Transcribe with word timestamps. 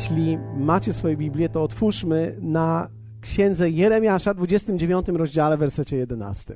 Jeśli 0.00 0.38
macie 0.56 0.92
swoje 0.92 1.16
Biblię, 1.16 1.48
to 1.48 1.62
otwórzmy 1.62 2.36
na 2.40 2.88
księdze 3.20 3.70
Jeremiasza, 3.70 4.34
29 4.34 5.08
rozdziale, 5.08 5.56
wersecie 5.56 5.96
11. 5.96 6.54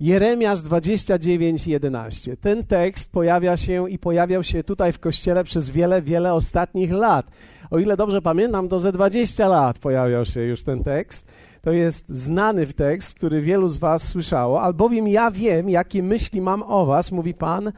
Jeremiasz 0.00 0.62
29, 0.62 1.66
11. 1.66 2.36
Ten 2.36 2.64
tekst 2.64 3.12
pojawia 3.12 3.56
się 3.56 3.90
i 3.90 3.98
pojawiał 3.98 4.44
się 4.44 4.64
tutaj 4.64 4.92
w 4.92 4.98
kościele 4.98 5.44
przez 5.44 5.70
wiele, 5.70 6.02
wiele 6.02 6.34
ostatnich 6.34 6.92
lat. 6.92 7.26
O 7.70 7.78
ile 7.78 7.96
dobrze 7.96 8.22
pamiętam, 8.22 8.68
to 8.68 8.78
ze 8.78 8.92
20 8.92 9.48
lat 9.48 9.78
pojawiał 9.78 10.24
się 10.24 10.40
już 10.40 10.64
ten 10.64 10.82
tekst. 10.82 11.28
To 11.62 11.72
jest 11.72 12.08
znany 12.08 12.66
tekst, 12.66 13.14
który 13.14 13.40
wielu 13.40 13.68
z 13.68 13.78
Was 13.78 14.08
słyszało, 14.08 14.62
albowiem 14.62 15.08
ja 15.08 15.30
wiem, 15.30 15.70
jakie 15.70 16.02
myśli 16.02 16.40
mam 16.40 16.62
o 16.62 16.86
Was, 16.86 17.12
mówi 17.12 17.34
Pan, 17.34 17.72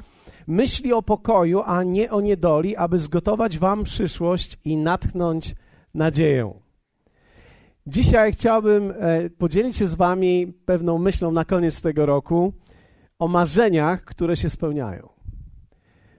myśli 0.49 0.93
o 0.93 1.03
pokoju, 1.03 1.63
a 1.67 1.83
nie 1.83 2.11
o 2.11 2.21
niedoli, 2.21 2.77
aby 2.77 2.99
zgotować 2.99 3.59
Wam 3.59 3.85
przyszłość 3.85 4.59
i 4.65 4.77
natchnąć 4.77 5.55
nadzieję. 5.95 6.55
Dzisiaj 7.87 8.33
chciałbym 8.33 8.95
e, 8.99 9.31
podzielić 9.31 9.77
się 9.77 9.87
z 9.87 9.95
Wami 9.95 10.53
pewną 10.67 10.99
myślą 10.99 11.31
na 11.31 11.45
koniec 11.45 11.83
tego 11.83 12.07
roku 12.07 12.53
o 13.19 13.29
marzeniach, 13.29 14.05
które 14.05 14.37
się 14.37 14.51
spełniają. 14.51 15.09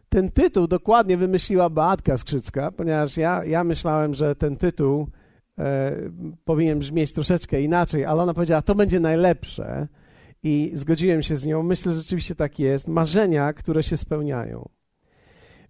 Ten 0.09 0.31
tytuł 0.31 0.67
dokładnie 0.67 1.17
wymyśliła 1.17 1.69
Beatka 1.69 2.17
Skrzycka, 2.17 2.71
ponieważ 2.71 3.17
ja, 3.17 3.45
ja 3.45 3.63
myślałem, 3.63 4.13
że 4.13 4.35
ten 4.35 4.57
tytuł 4.57 5.07
e, 5.57 5.95
powinien 6.45 6.79
brzmieć 6.79 7.13
troszeczkę 7.13 7.61
inaczej, 7.61 8.05
ale 8.05 8.23
ona 8.23 8.33
powiedziała, 8.33 8.61
to 8.61 8.75
będzie 8.75 8.99
najlepsze 8.99 9.87
i 10.43 10.71
zgodziłem 10.73 11.23
się 11.23 11.37
z 11.37 11.45
nią. 11.45 11.63
Myślę, 11.63 11.91
że 11.91 11.99
rzeczywiście 11.99 12.35
tak 12.35 12.59
jest. 12.59 12.87
Marzenia, 12.87 13.53
które 13.53 13.83
się 13.83 13.97
spełniają. 13.97 14.69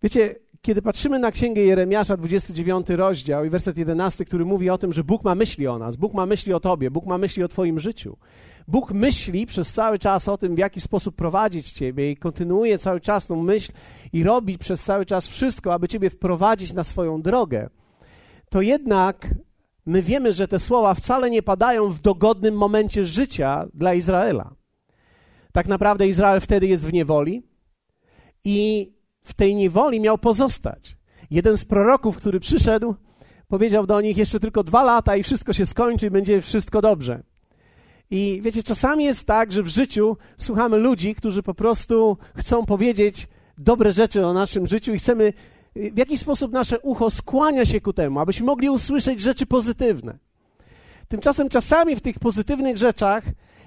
Wiecie, 0.03 0.35
kiedy 0.61 0.81
patrzymy 0.81 1.19
na 1.19 1.31
księgę 1.31 1.61
Jeremiasza, 1.61 2.17
29 2.17 2.89
rozdział 2.89 3.45
i 3.45 3.49
werset 3.49 3.77
11, 3.77 4.25
który 4.25 4.45
mówi 4.45 4.69
o 4.69 4.77
tym, 4.77 4.93
że 4.93 5.03
Bóg 5.03 5.23
ma 5.23 5.35
myśli 5.35 5.67
o 5.67 5.79
nas, 5.79 5.95
Bóg 5.95 6.13
ma 6.13 6.25
myśli 6.25 6.53
o 6.53 6.59
Tobie, 6.59 6.91
Bóg 6.91 7.05
ma 7.05 7.17
myśli 7.17 7.43
o 7.43 7.47
Twoim 7.47 7.79
życiu. 7.79 8.17
Bóg 8.67 8.91
myśli 8.91 9.45
przez 9.45 9.71
cały 9.71 9.99
czas 9.99 10.27
o 10.27 10.37
tym, 10.37 10.55
w 10.55 10.57
jaki 10.57 10.81
sposób 10.81 11.15
prowadzić 11.15 11.71
Ciebie 11.71 12.11
i 12.11 12.17
kontynuuje 12.17 12.77
cały 12.77 12.99
czas 12.99 13.27
tą 13.27 13.43
myśl 13.43 13.71
i 14.13 14.23
robi 14.23 14.57
przez 14.57 14.83
cały 14.83 15.05
czas 15.05 15.27
wszystko, 15.27 15.73
aby 15.73 15.87
Ciebie 15.87 16.09
wprowadzić 16.09 16.73
na 16.73 16.83
swoją 16.83 17.21
drogę. 17.21 17.69
To 18.49 18.61
jednak 18.61 19.35
my 19.85 20.01
wiemy, 20.01 20.33
że 20.33 20.47
te 20.47 20.59
słowa 20.59 20.93
wcale 20.93 21.29
nie 21.29 21.43
padają 21.43 21.89
w 21.89 21.99
dogodnym 21.99 22.55
momencie 22.55 23.05
życia 23.05 23.67
dla 23.73 23.93
Izraela. 23.93 24.58
Tak 25.53 25.67
naprawdę 25.67 26.07
Izrael 26.07 26.41
wtedy 26.41 26.67
jest 26.67 26.87
w 26.87 26.93
niewoli 26.93 27.43
i 28.43 28.91
w 29.23 29.33
tej 29.33 29.55
niewoli 29.55 29.99
miał 29.99 30.17
pozostać. 30.17 30.97
Jeden 31.31 31.57
z 31.57 31.65
proroków, 31.65 32.17
który 32.17 32.39
przyszedł, 32.39 32.95
powiedział 33.47 33.85
do 33.85 34.01
nich 34.01 34.17
jeszcze 34.17 34.39
tylko 34.39 34.63
dwa 34.63 34.83
lata 34.83 35.15
i 35.15 35.23
wszystko 35.23 35.53
się 35.53 35.65
skończy 35.65 36.07
i 36.07 36.09
będzie 36.09 36.41
wszystko 36.41 36.81
dobrze. 36.81 37.23
I 38.11 38.41
wiecie, 38.43 38.63
czasami 38.63 39.03
jest 39.03 39.27
tak, 39.27 39.51
że 39.51 39.63
w 39.63 39.67
życiu 39.67 40.17
słuchamy 40.37 40.77
ludzi, 40.77 41.15
którzy 41.15 41.43
po 41.43 41.53
prostu 41.53 42.17
chcą 42.35 42.65
powiedzieć 42.65 43.27
dobre 43.57 43.93
rzeczy 43.93 44.25
o 44.25 44.33
naszym 44.33 44.67
życiu 44.67 44.93
i 44.93 44.97
chcemy, 44.97 45.33
w 45.75 45.97
jakiś 45.97 46.19
sposób 46.19 46.51
nasze 46.51 46.79
ucho 46.79 47.09
skłania 47.09 47.65
się 47.65 47.81
ku 47.81 47.93
temu, 47.93 48.19
abyśmy 48.19 48.45
mogli 48.45 48.69
usłyszeć 48.69 49.21
rzeczy 49.21 49.45
pozytywne. 49.45 50.17
Tymczasem 51.07 51.49
czasami 51.49 51.95
w 51.95 52.01
tych 52.01 52.19
pozytywnych 52.19 52.77
rzeczach 52.77 53.23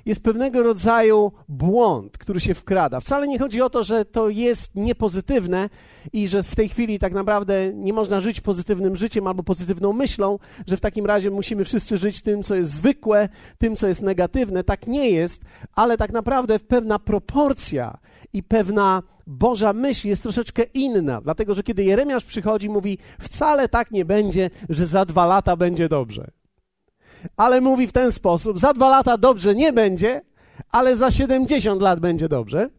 jest 0.07 0.23
pewnego 0.23 0.63
rodzaju 0.63 1.33
błąd, 1.49 2.19
który 2.19 2.41
się 2.41 2.55
wkrada. 2.55 3.01
Wcale 3.01 3.29
nie 3.29 3.39
chodzi 3.39 3.63
o 3.63 3.71
to, 3.71 3.85
że 3.85 4.05
to 4.05 4.29
jest 4.29 4.77
niepozytywne 4.77 5.69
i 6.13 6.29
że 6.29 6.43
w 6.43 6.57
tej 6.57 6.69
chwili 6.69 6.99
tak 6.99 7.13
naprawdę 7.13 7.75
nie 7.75 7.93
można 7.93 8.21
żyć 8.21 8.41
pozytywnym 8.41 8.97
życiem 8.97 9.27
albo 9.27 9.43
pozytywną 9.43 9.93
myślą, 9.93 10.39
że 10.67 10.77
w 10.77 10.81
takim 10.81 11.07
razie 11.07 11.31
musimy 11.31 11.65
wszyscy 11.65 11.99
żyć 11.99 12.23
tym, 12.23 12.43
co 12.43 12.55
jest 12.55 12.73
zwykłe, 12.73 13.29
tym, 13.59 13.77
co 13.77 13.89
jest 13.89 14.03
negatywne. 14.03 14.65
Tak 14.65 14.87
nie 14.87 15.11
jest, 15.11 15.45
ale 15.75 15.97
tak 15.97 16.13
naprawdę 16.13 16.59
pewna 16.59 16.99
proporcja 16.99 17.99
i 18.33 18.43
pewna 18.43 19.03
Boża 19.27 19.73
myśl 19.73 20.09
jest 20.09 20.23
troszeczkę 20.23 20.63
inna, 20.63 21.21
dlatego 21.21 21.55
że 21.55 21.63
kiedy 21.63 21.84
Jeremiasz 21.84 22.25
przychodzi, 22.25 22.69
mówi: 22.69 22.99
Wcale 23.21 23.69
tak 23.69 23.91
nie 23.91 24.05
będzie, 24.05 24.51
że 24.69 24.87
za 24.87 25.05
dwa 25.05 25.27
lata 25.27 25.57
będzie 25.57 25.89
dobrze 25.89 26.41
ale 27.37 27.60
mówi 27.60 27.87
w 27.87 27.93
ten 27.93 28.12
sposób: 28.12 28.59
za 28.59 28.72
dwa 28.72 28.88
lata 28.88 29.19
dobrze 29.19 29.55
nie 29.55 29.72
będzie, 29.72 30.22
ale 30.71 30.97
za 30.97 31.10
70 31.10 31.83
lat 31.83 32.00
będzie 32.00 32.28
dobrze. 32.28 32.71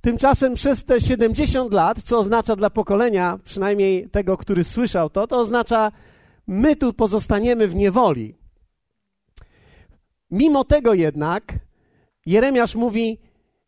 Tymczasem 0.00 0.54
przez 0.54 0.84
te 0.84 1.00
70 1.00 1.72
lat, 1.72 2.02
co 2.02 2.18
oznacza 2.18 2.56
dla 2.56 2.70
pokolenia, 2.70 3.38
przynajmniej 3.44 4.10
tego, 4.10 4.36
który 4.36 4.64
słyszał 4.64 5.10
to, 5.10 5.26
to 5.26 5.38
oznacza, 5.38 5.92
my 6.46 6.76
tu 6.76 6.92
pozostaniemy 6.92 7.68
w 7.68 7.74
niewoli. 7.74 8.34
Mimo 10.30 10.64
tego 10.64 10.94
jednak, 10.94 11.58
Jeremiasz 12.26 12.74
mówi: 12.74 13.18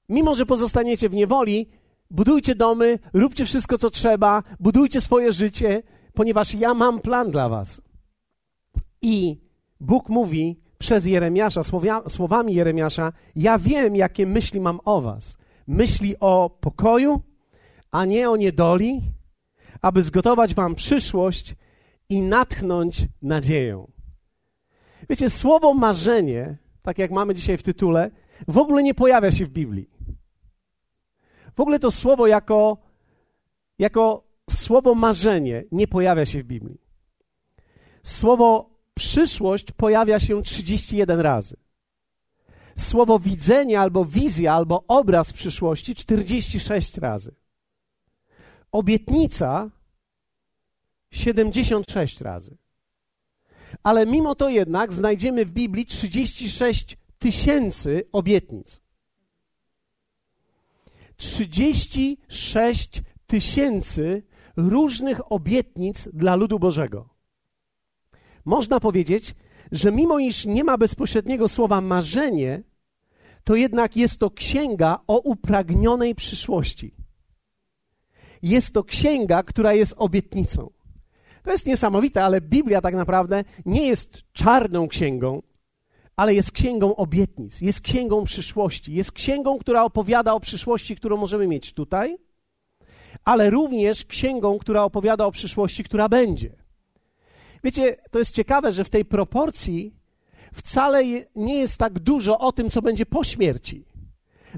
Mimo, 0.09 0.35
że 0.35 0.47
pozostaniecie 0.47 1.09
w 1.09 1.15
niewoli, 1.15 1.69
budujcie 2.11 2.55
domy, 2.55 2.99
róbcie 3.13 3.45
wszystko, 3.45 3.79
co 3.79 3.91
trzeba, 3.91 4.43
budujcie 4.61 5.01
swoje 5.01 5.33
życie, 5.33 5.83
ponieważ 6.15 6.55
ja 6.55 6.75
mam 6.75 7.01
plan 7.01 7.31
dla 7.31 7.49
Was. 7.49 7.81
I 9.03 9.44
Bóg 9.85 10.09
mówi 10.09 10.61
przez 10.79 11.07
Jeremiasza, 11.07 11.61
słowami 12.09 12.55
Jeremiasza: 12.55 13.13
Ja 13.37 13.59
wiem, 13.59 13.97
jakie 13.97 14.27
myśli 14.27 14.61
mam 14.61 14.81
o 14.85 15.01
Was. 15.01 15.37
Myśli 15.67 16.15
o 16.21 16.51
pokoju, 16.61 17.21
a 17.91 18.05
nie 18.05 18.31
o 18.31 18.37
niedoli, 18.37 19.03
aby 19.83 20.03
zgotować 20.03 20.55
Wam 20.55 20.75
przyszłość 20.75 21.55
i 22.09 22.21
natchnąć 22.21 23.09
nadzieję. 23.23 23.85
Wiecie, 25.09 25.31
słowo 25.31 25.75
marzenie, 25.75 26.57
tak 26.83 26.99
jak 26.99 27.11
mamy 27.11 27.35
dzisiaj 27.35 27.57
w 27.57 27.63
tytule, 27.63 28.11
w 28.49 28.59
ogóle 28.59 28.83
nie 28.83 28.95
pojawia 28.95 29.31
się 29.31 29.45
w 29.45 29.51
Biblii. 29.51 29.91
W 31.57 31.61
ogóle 31.61 31.79
to 31.79 31.91
słowo 31.91 32.27
jako, 32.27 32.79
jako 33.79 34.25
słowo 34.51 34.95
marzenie 34.95 35.65
nie 35.73 35.89
pojawia 35.89 36.27
się 36.27 36.43
w 36.43 36.45
Biblii. 36.45 36.81
Słowo 38.03 38.74
przyszłość 38.95 39.73
pojawia 39.73 40.21
się 40.21 40.43
31 40.43 41.21
razy. 41.21 41.57
Słowo 42.77 43.19
widzenie 43.19 43.81
albo 43.81 44.05
wizja, 44.05 44.55
albo 44.55 44.85
obraz 44.89 45.33
przyszłości 45.33 45.95
46 45.95 46.99
razy. 46.99 47.35
Obietnica 48.73 49.71
76 51.11 52.21
razy. 52.21 52.57
Ale 53.83 54.07
mimo 54.07 54.35
to 54.35 54.49
jednak 54.49 54.93
znajdziemy 54.93 55.47
w 55.47 55.51
Biblii 55.51 55.87
36 55.87 56.97
tysięcy 57.19 58.09
obietnic. 58.13 58.81
36 61.17 63.03
tysięcy 63.27 64.23
różnych 64.57 65.33
obietnic 65.33 66.09
dla 66.13 66.37
ludu 66.37 66.59
Bożego 66.59 67.14
można 68.45 68.81
powiedzieć, 68.81 69.35
że 69.73 69.93
mimo 69.93 70.19
iż 70.19 70.47
nie 70.47 70.65
ma 70.65 70.79
bezpośredniego 70.79 71.49
słowa 71.49 71.81
marzenie, 71.81 72.63
to 73.45 73.55
jednak 73.55 73.97
jest 73.97 74.21
to 74.21 74.31
księga 74.31 74.99
o 75.07 75.19
upragnionej 75.19 76.15
przyszłości. 76.15 76.95
Jest 78.43 78.75
to 78.75 78.85
księga, 78.85 79.43
która 79.43 79.73
jest 79.73 79.95
obietnicą. 79.97 80.71
To 81.43 81.51
jest 81.53 81.67
niesamowite, 81.67 82.25
ale 82.25 82.41
Biblia 82.41 82.81
tak 82.81 82.95
naprawdę 82.95 83.45
nie 83.67 83.87
jest 83.87 84.23
czarną 84.33 84.89
księgą, 84.89 85.43
ale 86.17 86.35
jest 86.35 86.53
księgą 86.53 86.97
obietnic, 86.97 87.61
jest 87.61 87.81
księgą 87.81 88.25
przyszłości, 88.25 88.95
jest 88.95 89.13
księgą, 89.13 89.59
która 89.59 89.85
opowiada 89.85 90.35
o 90.35 90.41
przyszłości, 90.41 90.97
którą 90.97 91.17
możemy 91.17 91.47
mieć 91.47 91.73
tutaj, 91.73 92.17
ale 93.25 93.51
również 93.51 94.05
księgą, 94.05 94.59
która 94.59 94.83
opowiada 94.83 95.27
o 95.27 95.31
przyszłości, 95.31 95.85
która 95.85 96.09
będzie. 96.09 96.64
Wiecie, 97.65 97.97
to 98.11 98.19
jest 98.19 98.35
ciekawe, 98.35 98.73
że 98.73 98.85
w 98.85 98.91
tej 98.91 99.05
proporcji 99.05 99.95
wcale 100.53 101.05
nie 101.37 101.59
jest 101.59 101.79
tak 101.79 101.99
dużo 101.99 102.39
o 102.39 102.53
tym, 102.53 102.71
co 102.71 102.83
będzie 102.83 103.07
po 103.07 103.25
śmierci. 103.25 103.85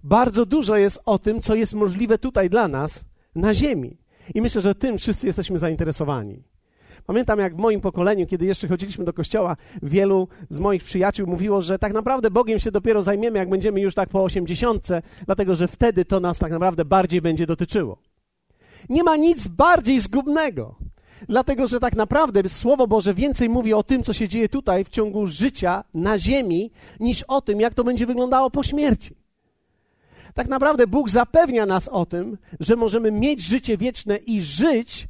Bardzo 0.05 0.47
dużo 0.47 0.77
jest 0.77 1.03
o 1.07 1.19
tym, 1.19 1.41
co 1.41 1.55
jest 1.55 1.75
możliwe 1.75 2.19
tutaj 2.19 2.51
dla 2.51 2.69
nas 2.69 3.05
na 3.35 3.55
Ziemi. 3.55 3.97
I 4.35 4.43
myślę, 4.43 4.61
że 4.61 4.75
tym 4.75 4.99
wszyscy 4.99 5.27
jesteśmy 5.27 5.59
zainteresowani. 5.59 6.43
Pamiętam, 7.07 7.39
jak 7.39 7.55
w 7.55 7.59
moim 7.59 7.81
pokoleniu, 7.81 8.27
kiedy 8.27 8.47
jeszcze 8.47 8.69
chodziliśmy 8.69 9.05
do 9.05 9.13
kościoła, 9.13 9.57
wielu 9.83 10.29
z 10.51 10.61
moich 10.61 10.85
przyjaciół 10.85 11.27
mówiło, 11.27 11.61
że 11.61 11.79
tak 11.79 11.93
naprawdę 11.93 12.31
Bogiem 12.31 12.59
się 12.59 12.71
dopiero 12.71 13.03
zajmiemy, 13.03 13.39
jak 13.39 13.49
będziemy 13.49 13.81
już 13.81 13.95
tak 13.95 14.09
po 14.09 14.25
osiemdziesiątce, 14.25 15.03
dlatego 15.27 15.57
że 15.57 15.69
wtedy 15.69 16.05
to 16.05 16.21
nas 16.21 16.39
tak 16.39 16.53
naprawdę 16.53 16.85
bardziej 16.85 17.21
będzie 17.21 17.47
dotyczyło. 17.47 17.99
Nie 18.89 19.05
ma 19.05 19.17
nic 19.17 19.47
bardziej 19.47 20.01
zgubnego 20.01 20.77
Dlatego, 21.29 21.67
że 21.67 21.81
tak 21.81 21.97
naprawdę 21.97 22.49
Słowo 22.49 22.87
Boże 22.87 23.15
więcej 23.15 23.49
mówi 23.49 23.75
o 23.75 23.83
tym, 23.83 24.03
co 24.03 24.13
się 24.13 24.29
dzieje 24.29 24.49
tutaj 24.49 24.85
w 24.85 24.89
ciągu 24.89 25.27
życia 25.27 25.85
na 25.95 26.19
ziemi, 26.19 26.71
niż 27.01 27.23
o 27.23 27.41
tym, 27.41 27.61
jak 27.61 27.75
to 27.75 27.85
będzie 27.85 28.07
wyglądało 28.07 28.51
po 28.51 28.63
śmierci. 28.63 29.17
Tak 30.35 30.49
naprawdę 30.49 30.87
Bóg 30.87 31.11
zapewnia 31.11 31.67
nas 31.67 31.89
o 31.89 32.07
tym, 32.07 32.39
że 32.61 32.77
możemy 32.77 33.11
mieć 33.11 33.43
życie 33.43 33.77
wieczne 33.77 34.17
i 34.17 34.41
żyć 34.41 35.09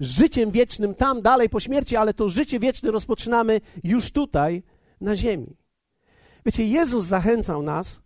życiem 0.00 0.50
wiecznym 0.50 0.94
tam 0.94 1.22
dalej 1.22 1.48
po 1.48 1.60
śmierci, 1.60 1.96
ale 1.96 2.14
to 2.14 2.28
życie 2.28 2.60
wieczne 2.60 2.90
rozpoczynamy 2.90 3.60
już 3.84 4.10
tutaj 4.10 4.62
na 5.00 5.16
ziemi. 5.16 5.56
Wiecie, 6.46 6.66
Jezus 6.66 7.04
zachęcał 7.04 7.62
nas 7.62 8.00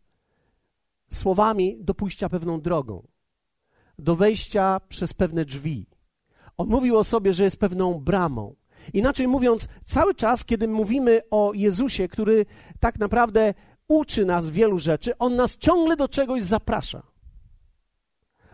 słowami 1.11 1.77
do 1.81 1.95
pójścia 1.95 2.29
pewną 2.29 2.61
drogą, 2.61 3.07
do 3.99 4.17
wejścia 4.17 4.81
przez 4.89 5.15
pewne 5.15 5.45
drzwi. 5.45 5.87
On 6.63 6.69
mówił 6.69 6.99
o 6.99 7.05
sobie, 7.05 7.35
że 7.35 7.45
jest 7.45 7.61
pewną 7.61 7.95
bramą. 7.95 8.55
Inaczej 8.93 9.29
mówiąc, 9.29 9.69
cały 9.85 10.15
czas, 10.15 10.45
kiedy 10.45 10.69
mówimy 10.69 11.21
o 11.31 11.53
Jezusie, 11.55 12.09
który 12.09 12.47
tak 12.81 12.99
naprawdę 12.99 13.55
uczy 13.89 14.25
nas 14.25 14.51
wielu 14.51 14.79
rzeczy, 14.79 15.19
on 15.19 15.37
nas 15.37 15.59
ciągle 15.59 15.97
do 15.97 16.09
czegoś 16.09 16.43
zaprasza. 16.43 17.03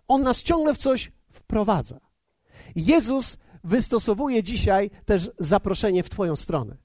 On 0.08 0.22
nas 0.22 0.42
ciągle 0.42 0.74
w 0.74 0.78
coś 0.78 1.12
wprowadza. 1.30 2.00
Jezus 2.76 3.36
wystosowuje 3.64 4.42
dzisiaj 4.42 4.90
też 5.04 5.30
zaproszenie 5.38 6.02
w 6.02 6.10
Twoją 6.10 6.36
stronę. 6.36 6.76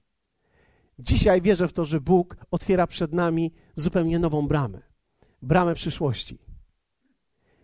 Dzisiaj 1.00 1.42
wierzę 1.42 1.68
w 1.68 1.74
to, 1.74 1.86
że 1.86 2.02
Bóg 2.02 2.38
otwiera 2.52 2.88
przed 2.88 3.14
nami 3.14 3.54
zupełnie 3.76 4.20
nową 4.20 4.48
bramę 4.48 4.94
bramę 5.44 5.76
przyszłości. 5.76 6.40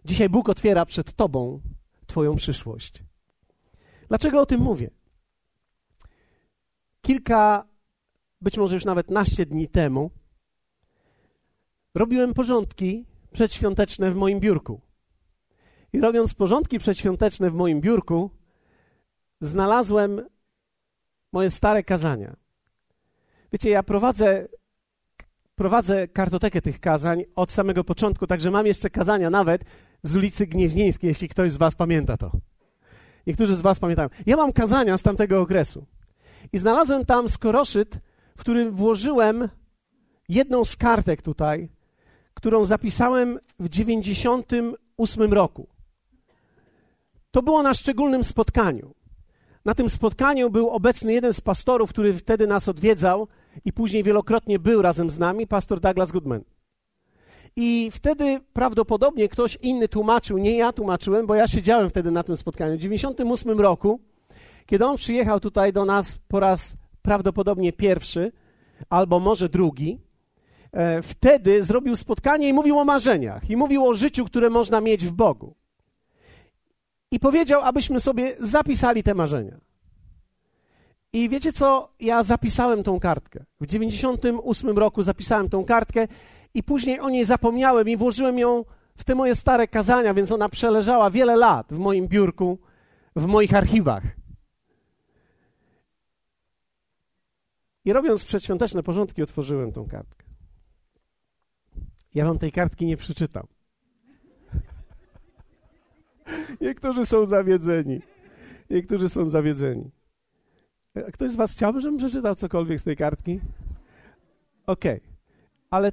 Dzisiaj 0.06 0.30
Bóg 0.30 0.50
otwiera 0.50 0.86
przed 0.86 1.14
Tobą 1.14 1.62
Twoją 2.08 2.36
przyszłość. 2.36 3.04
Dlaczego 4.10 4.42
o 4.42 4.46
tym 4.46 4.62
mówię? 4.62 4.90
Kilka, 7.02 7.68
być 8.42 8.58
może 8.58 8.76
już 8.76 8.86
nawet 8.86 9.12
naście 9.12 9.46
dni 9.46 9.68
temu, 9.68 10.12
robiłem 11.96 12.34
porządki 12.34 13.06
przedświąteczne 13.32 14.12
w 14.12 14.16
moim 14.16 14.40
biurku. 14.40 14.82
I 15.94 16.00
robiąc 16.00 16.34
porządki 16.34 16.80
przedświąteczne 16.80 17.52
w 17.52 17.54
moim 17.54 17.82
biurku, 17.82 18.32
znalazłem 19.42 20.26
moje 21.34 21.50
stare 21.50 21.84
kazania. 21.84 22.36
Wiecie, 23.52 23.70
ja 23.70 23.84
prowadzę, 23.84 24.48
prowadzę 25.56 26.08
kartotekę 26.08 26.62
tych 26.62 26.80
kazań 26.80 27.24
od 27.36 27.52
samego 27.52 27.84
początku, 27.84 28.28
także 28.28 28.52
mam 28.52 28.68
jeszcze 28.68 28.90
kazania 28.90 29.30
nawet 29.30 29.62
z 30.04 30.16
ulicy 30.16 30.48
Gnieźnieńskiej, 30.48 31.08
jeśli 31.08 31.30
ktoś 31.30 31.52
z 31.52 31.58
Was 31.58 31.76
pamięta 31.76 32.18
to. 32.18 32.32
Niektórzy 33.28 33.56
z 33.56 33.62
Was 33.62 33.80
pamiętają. 33.80 34.10
Ja 34.26 34.36
mam 34.36 34.54
kazania 34.54 34.98
z 34.98 35.04
tamtego 35.04 35.42
okresu. 35.42 35.86
I 36.54 36.58
znalazłem 36.58 37.06
tam 37.06 37.30
skoroszyt, 37.30 38.00
w 38.38 38.40
którym 38.40 38.76
włożyłem 38.76 39.50
jedną 40.30 40.66
z 40.66 40.76
kartek 40.76 41.22
tutaj, 41.22 41.70
którą 42.34 42.66
zapisałem 42.66 43.40
w 43.60 43.70
98 43.70 45.34
roku. 45.34 45.68
To 47.32 47.42
było 47.42 47.64
na 47.64 47.74
szczególnym 47.74 48.24
spotkaniu. 48.24 48.96
Na 49.66 49.76
tym 49.76 49.90
spotkaniu 49.90 50.50
był 50.50 50.70
obecny 50.70 51.14
jeden 51.14 51.34
z 51.34 51.42
pastorów, 51.42 51.90
który 51.90 52.14
wtedy 52.14 52.48
nas 52.48 52.68
odwiedzał 52.68 53.28
i 53.66 53.74
później 53.74 54.04
wielokrotnie 54.04 54.60
był 54.60 54.82
razem 54.82 55.10
z 55.10 55.20
nami, 55.20 55.48
pastor 55.48 55.80
Douglas 55.80 56.12
Goodman. 56.12 56.44
I 57.62 57.92
wtedy 57.92 58.40
prawdopodobnie 58.54 59.30
ktoś 59.30 59.56
inny 59.56 59.88
tłumaczył, 59.88 60.38
nie 60.38 60.58
ja 60.58 60.72
tłumaczyłem, 60.74 61.28
bo 61.28 61.36
ja 61.36 61.48
siedziałem 61.48 61.90
wtedy 61.90 62.12
na 62.12 62.24
tym 62.24 62.38
spotkaniu. 62.38 62.78
W 62.78 62.80
98 62.80 63.60
roku, 63.60 64.00
kiedy 64.66 64.86
on 64.86 64.98
przyjechał 64.98 65.40
tutaj 65.40 65.74
do 65.74 65.86
nas 65.86 66.18
po 66.28 66.40
raz 66.40 66.78
prawdopodobnie 67.02 67.74
pierwszy, 67.74 68.32
albo 68.90 69.20
może 69.20 69.50
drugi, 69.50 70.00
e, 70.72 71.02
wtedy 71.02 71.64
zrobił 71.64 71.96
spotkanie 71.96 72.50
i 72.50 72.54
mówił 72.54 72.80
o 72.80 72.86
marzeniach, 72.86 73.50
i 73.50 73.58
mówił 73.58 73.88
o 73.88 73.94
życiu, 73.94 74.26
które 74.26 74.50
można 74.50 74.82
mieć 74.82 75.06
w 75.06 75.12
Bogu 75.12 75.56
i 77.12 77.20
powiedział, 77.20 77.62
abyśmy 77.62 78.00
sobie 78.00 78.36
zapisali 78.40 79.04
te 79.04 79.14
marzenia. 79.14 79.60
I 81.14 81.30
wiecie 81.30 81.52
co? 81.52 81.94
Ja 82.00 82.24
zapisałem 82.24 82.84
tą 82.84 83.00
kartkę. 83.00 83.46
W 83.62 83.66
98 83.66 84.78
roku 84.78 85.04
zapisałem 85.04 85.50
tą 85.50 85.66
kartkę 85.66 86.08
i 86.54 86.64
później 86.64 87.00
o 87.00 87.10
niej 87.10 87.26
zapomniałem 87.26 87.90
i 87.90 87.98
włożyłem 87.98 88.40
ją 88.40 88.66
w 88.98 89.04
te 89.04 89.16
moje 89.16 89.36
stare 89.36 89.68
kazania, 89.68 90.14
więc 90.14 90.32
ona 90.32 90.50
przeleżała 90.50 91.12
wiele 91.12 91.36
lat 91.36 91.74
w 91.74 91.78
moim 91.78 92.08
biurku, 92.08 92.60
w 93.16 93.26
moich 93.26 93.54
archiwach. 93.54 94.04
I 97.86 97.94
robiąc 97.94 98.26
przedświąteczne 98.26 98.84
porządki, 98.84 99.24
otworzyłem 99.24 99.72
tą 99.72 99.88
kartkę. 99.88 100.26
Ja 102.16 102.26
wam 102.26 102.38
tej 102.38 102.52
kartki 102.52 102.86
nie 102.86 102.98
przeczytam. 102.98 103.48
Niektórzy 106.62 107.06
są 107.06 107.26
zawiedzeni. 107.26 108.02
Niektórzy 108.70 109.10
są 109.10 109.26
zawiedzeni. 109.26 109.92
Ktoś 111.14 111.32
z 111.32 111.36
was 111.36 111.52
chciałby, 111.52 111.82
żebym 111.82 111.98
przeczytał 111.98 112.36
cokolwiek 112.36 112.82
z 112.82 112.84
tej 112.84 112.98
kartki? 112.98 113.40
Okej. 114.66 114.98
Okay. 114.98 115.10
Ale, 115.70 115.92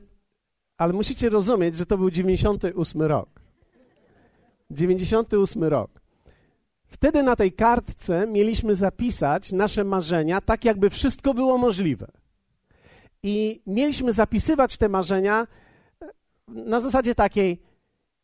ale 0.78 0.92
musicie 0.92 1.28
rozumieć, 1.28 1.76
że 1.76 1.86
to 1.86 1.98
był 1.98 2.10
98 2.10 3.02
rok. 3.02 3.28
98 4.70 5.64
rok. 5.64 5.90
Wtedy 6.86 7.22
na 7.22 7.36
tej 7.36 7.52
kartce 7.52 8.26
mieliśmy 8.26 8.74
zapisać 8.74 9.52
nasze 9.52 9.84
marzenia, 9.84 10.40
tak 10.40 10.64
jakby 10.64 10.90
wszystko 10.90 11.34
było 11.34 11.58
możliwe. 11.58 12.06
I 13.22 13.62
mieliśmy 13.66 14.12
zapisywać 14.12 14.76
te 14.76 14.88
marzenia 14.88 15.46
na 16.48 16.80
zasadzie 16.80 17.14
takiej, 17.14 17.66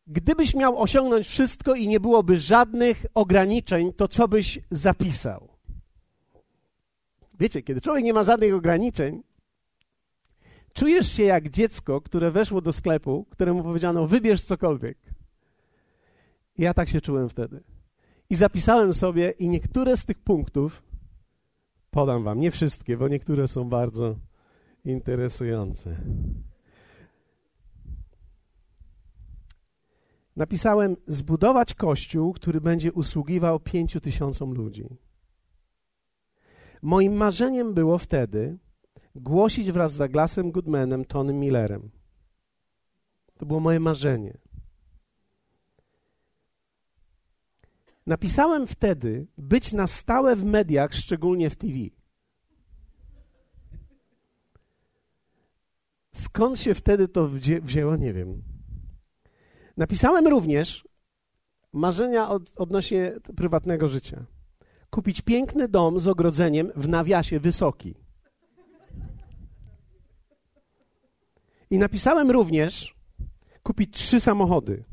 Gdybyś 0.07 0.55
miał 0.55 0.81
osiągnąć 0.81 1.27
wszystko 1.27 1.75
i 1.75 1.89
nie 1.89 2.01
byłoby 2.01 2.39
żadnych 2.39 3.07
ograniczeń, 3.15 3.93
to 3.93 4.09
co 4.09 4.29
byś 4.29 4.59
zapisał? 4.71 5.49
Wiecie, 7.41 7.63
kiedy 7.63 7.81
człowiek 7.81 8.05
nie 8.05 8.13
ma 8.13 8.25
żadnych 8.25 8.55
ograniczeń, 8.55 9.23
czujesz 10.73 11.13
się 11.13 11.23
jak 11.23 11.49
dziecko, 11.49 12.01
które 12.01 12.31
weszło 12.31 12.61
do 12.61 12.73
sklepu, 12.73 13.27
któremu 13.31 13.63
powiedziano: 13.63 14.07
wybierz 14.07 14.43
cokolwiek. 14.43 14.99
Ja 16.59 16.75
tak 16.75 16.89
się 16.89 17.01
czułem 17.01 17.29
wtedy. 17.29 17.63
I 18.31 18.35
zapisałem 18.35 18.95
sobie, 18.95 19.31
i 19.31 19.49
niektóre 19.49 19.97
z 19.97 20.05
tych 20.05 20.19
punktów 20.19 20.83
podam 21.91 22.25
wam, 22.25 22.41
nie 22.41 22.51
wszystkie, 22.51 22.97
bo 22.97 23.09
niektóre 23.09 23.49
są 23.49 23.69
bardzo 23.69 24.17
interesujące. 24.85 25.97
napisałem 30.37 30.97
zbudować 31.07 31.75
kościół, 31.75 32.33
który 32.33 32.61
będzie 32.61 32.93
usługiwał 32.93 33.61
pięciu 33.61 34.01
tysiącom 34.01 34.55
ludzi. 34.55 34.89
Moim 36.83 37.13
marzeniem 37.13 37.75
było 37.75 37.99
wtedy 37.99 38.59
głosić 39.15 39.73
wraz 39.73 39.93
z 39.93 39.99
Douglasem 39.99 40.51
Goodmanem, 40.51 41.05
Tonym 41.05 41.41
Millerem. 41.41 41.91
To 43.39 43.47
było 43.47 43.61
moje 43.61 43.81
marzenie. 43.81 44.39
Napisałem 48.07 48.67
wtedy 48.67 49.27
być 49.39 49.73
na 49.73 49.87
stałe 49.87 50.37
w 50.37 50.45
mediach, 50.45 50.95
szczególnie 50.95 51.51
w 51.51 51.57
TV. 51.57 51.75
Skąd 56.13 56.61
się 56.61 56.75
wtedy 56.75 57.09
to 57.09 57.29
wzię 57.29 57.61
wzięło, 57.61 57.97
nie 57.97 58.13
wiem. 58.13 58.43
Napisałem 59.77 60.27
również 60.27 60.89
marzenia 61.73 62.29
od, 62.29 62.53
odnośnie 62.57 63.13
prywatnego 63.37 63.89
życia. 63.89 64.27
Kupić 64.91 65.21
piękny 65.21 65.69
dom 65.69 66.01
z 66.01 66.09
ogrodzeniem 66.09 66.73
w 66.77 66.89
nawiasie 66.89 67.41
wysoki. 67.41 68.02
I 71.73 71.79
napisałem 71.79 72.31
również 72.31 72.95
kupić 73.63 73.95
trzy 73.95 74.21
samochody. 74.21 74.85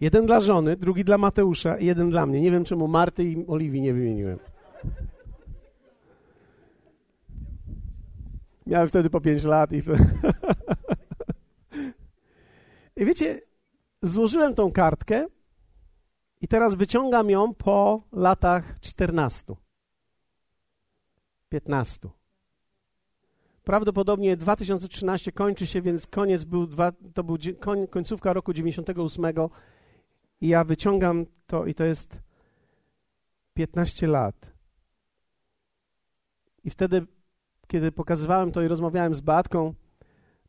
Jeden 0.00 0.26
dla 0.26 0.40
żony, 0.40 0.76
drugi 0.76 1.04
dla 1.04 1.18
Mateusza 1.18 1.78
i 1.78 1.86
jeden 1.86 2.10
dla 2.10 2.26
mnie. 2.26 2.40
Nie 2.40 2.50
wiem, 2.50 2.64
czemu 2.64 2.88
Marty 2.88 3.24
i 3.24 3.46
Oliwii 3.46 3.80
nie 3.80 3.94
wymieniłem. 3.94 4.38
Miałem 8.66 8.88
wtedy 8.88 9.10
po 9.10 9.20
pięć 9.20 9.44
lat 9.44 9.72
i... 9.72 9.82
I 13.00 13.04
wiecie, 13.04 13.40
złożyłem 14.02 14.54
tą 14.54 14.72
kartkę 14.72 15.26
i 16.40 16.48
teraz 16.48 16.74
wyciągam 16.74 17.30
ją 17.30 17.54
po 17.54 18.02
latach 18.12 18.80
14, 18.80 19.54
15. 21.48 22.23
Prawdopodobnie 23.64 24.36
2013 24.36 25.32
kończy 25.32 25.66
się, 25.66 25.82
więc 25.82 26.06
koniec 26.06 26.44
był, 26.44 26.66
dwa, 26.66 26.92
to 27.14 27.24
był 27.24 27.38
końcówka 27.90 28.32
roku 28.32 28.52
98 28.52 29.26
i 30.40 30.48
ja 30.48 30.64
wyciągam 30.64 31.26
to 31.46 31.66
i 31.66 31.74
to 31.74 31.84
jest 31.84 32.20
15 33.54 34.06
lat. 34.06 34.52
I 36.64 36.70
wtedy, 36.70 37.06
kiedy 37.66 37.92
pokazywałem 37.92 38.52
to 38.52 38.62
i 38.62 38.68
rozmawiałem 38.68 39.14
z 39.14 39.20
Batką, 39.20 39.74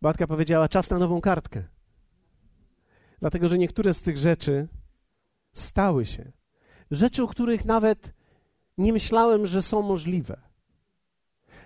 Batka 0.01 0.27
powiedziała, 0.27 0.69
czas 0.69 0.89
na 0.89 0.97
nową 0.97 1.21
kartkę. 1.21 1.63
Dlatego, 3.19 3.47
że 3.47 3.57
niektóre 3.57 3.93
z 3.93 4.01
tych 4.01 4.17
rzeczy 4.17 4.67
stały 5.53 6.05
się. 6.05 6.31
rzeczy, 6.91 7.23
o 7.23 7.27
których 7.27 7.65
nawet 7.65 8.13
nie 8.77 8.93
myślałem, 8.93 9.47
że 9.47 9.61
są 9.61 9.81
możliwe. 9.81 10.41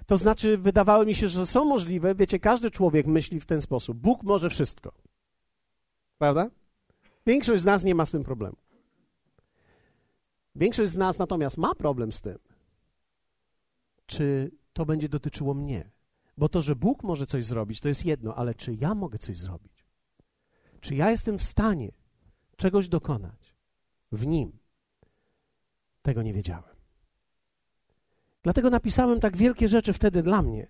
To 0.09 0.17
znaczy, 0.17 0.57
wydawało 0.57 1.05
mi 1.05 1.15
się, 1.15 1.29
że 1.29 1.45
są 1.45 1.65
możliwe. 1.65 2.15
Wiecie, 2.15 2.39
każdy 2.39 2.71
człowiek 2.71 3.07
myśli 3.07 3.39
w 3.39 3.45
ten 3.45 3.61
sposób. 3.61 3.97
Bóg 3.97 4.23
może 4.23 4.49
wszystko. 4.49 4.91
Prawda? 6.17 6.49
Większość 7.25 7.61
z 7.61 7.65
nas 7.65 7.83
nie 7.83 7.95
ma 7.95 8.05
z 8.05 8.11
tym 8.11 8.23
problemu. 8.23 8.57
Większość 10.55 10.91
z 10.91 10.97
nas 10.97 11.19
natomiast 11.19 11.57
ma 11.57 11.75
problem 11.75 12.11
z 12.11 12.21
tym, 12.21 12.39
czy 14.05 14.51
to 14.73 14.85
będzie 14.85 15.09
dotyczyło 15.09 15.53
mnie. 15.53 15.89
Bo 16.37 16.49
to, 16.49 16.61
że 16.61 16.75
Bóg 16.75 17.03
może 17.03 17.25
coś 17.25 17.45
zrobić, 17.45 17.79
to 17.79 17.87
jest 17.87 18.05
jedno, 18.05 18.35
ale 18.35 18.55
czy 18.55 18.75
ja 18.75 18.95
mogę 18.95 19.17
coś 19.17 19.37
zrobić? 19.37 19.85
Czy 20.81 20.95
ja 20.95 21.11
jestem 21.11 21.37
w 21.37 21.43
stanie 21.43 21.91
czegoś 22.57 22.87
dokonać 22.87 23.55
w 24.11 24.27
Nim? 24.27 24.51
Tego 26.01 26.21
nie 26.21 26.33
wiedziałem. 26.33 26.78
Dlatego 28.49 28.69
napisałem 28.69 29.19
tak 29.19 29.37
wielkie 29.37 29.67
rzeczy 29.67 29.93
wtedy 29.93 30.23
dla 30.23 30.41
mnie, 30.41 30.67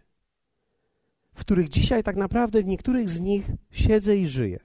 w 1.33 1.39
których 1.39 1.69
dzisiaj 1.69 2.03
tak 2.03 2.15
naprawdę 2.15 2.63
w 2.63 2.65
niektórych 2.65 3.09
z 3.09 3.19
nich 3.19 3.51
siedzę 3.71 4.17
i 4.17 4.27
żyję. 4.27 4.59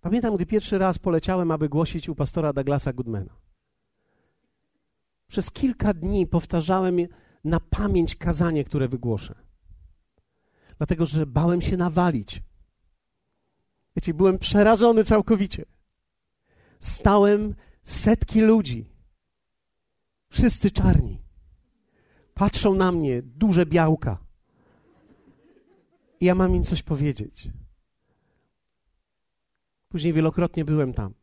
Pamiętam, 0.00 0.36
gdy 0.36 0.46
pierwszy 0.46 0.78
raz 0.78 0.98
poleciałem, 0.98 1.50
aby 1.50 1.68
głosić 1.68 2.08
u 2.08 2.14
pastora 2.14 2.52
Douglasa 2.52 2.92
Goodmana. 2.92 3.36
Przez 5.26 5.50
kilka 5.50 5.94
dni 5.94 6.26
powtarzałem 6.26 6.96
na 7.44 7.60
pamięć 7.60 8.16
kazanie, 8.16 8.64
które 8.64 8.88
wygłoszę. 8.88 9.34
Dlatego, 10.78 11.06
że 11.06 11.26
bałem 11.26 11.60
się 11.60 11.76
nawalić. 11.76 12.42
Wiecie, 13.96 14.14
byłem 14.14 14.38
przerażony 14.38 15.04
całkowicie. 15.04 15.64
Stałem 16.80 17.54
setki 17.84 18.40
ludzi, 18.40 18.95
wszyscy 20.28 20.70
czarni. 20.70 21.22
Patrzą 22.34 22.74
na 22.74 22.92
mnie, 22.92 23.22
duże 23.22 23.66
białka. 23.66 24.18
I 26.20 26.24
ja 26.24 26.34
mam 26.34 26.54
im 26.54 26.64
coś 26.64 26.82
powiedzieć. 26.82 27.50
Później 29.88 30.12
wielokrotnie 30.12 30.64
byłem 30.64 30.92
tam. 30.92 31.14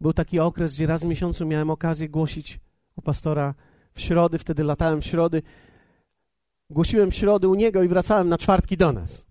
Był 0.00 0.12
taki 0.12 0.40
okres, 0.40 0.74
gdzie 0.74 0.86
raz 0.86 1.02
w 1.02 1.06
miesiącu 1.06 1.46
miałem 1.46 1.70
okazję 1.70 2.08
głosić 2.08 2.60
u 2.96 3.02
pastora 3.02 3.54
w 3.94 4.00
środy, 4.00 4.38
wtedy 4.38 4.64
latałem 4.64 5.00
w 5.00 5.06
środy. 5.06 5.42
Głosiłem 6.70 7.10
w 7.10 7.14
środy 7.14 7.48
u 7.48 7.54
niego 7.54 7.82
i 7.82 7.88
wracałem 7.88 8.28
na 8.28 8.38
czwartki 8.38 8.76
do 8.76 8.92
nas. 8.92 9.26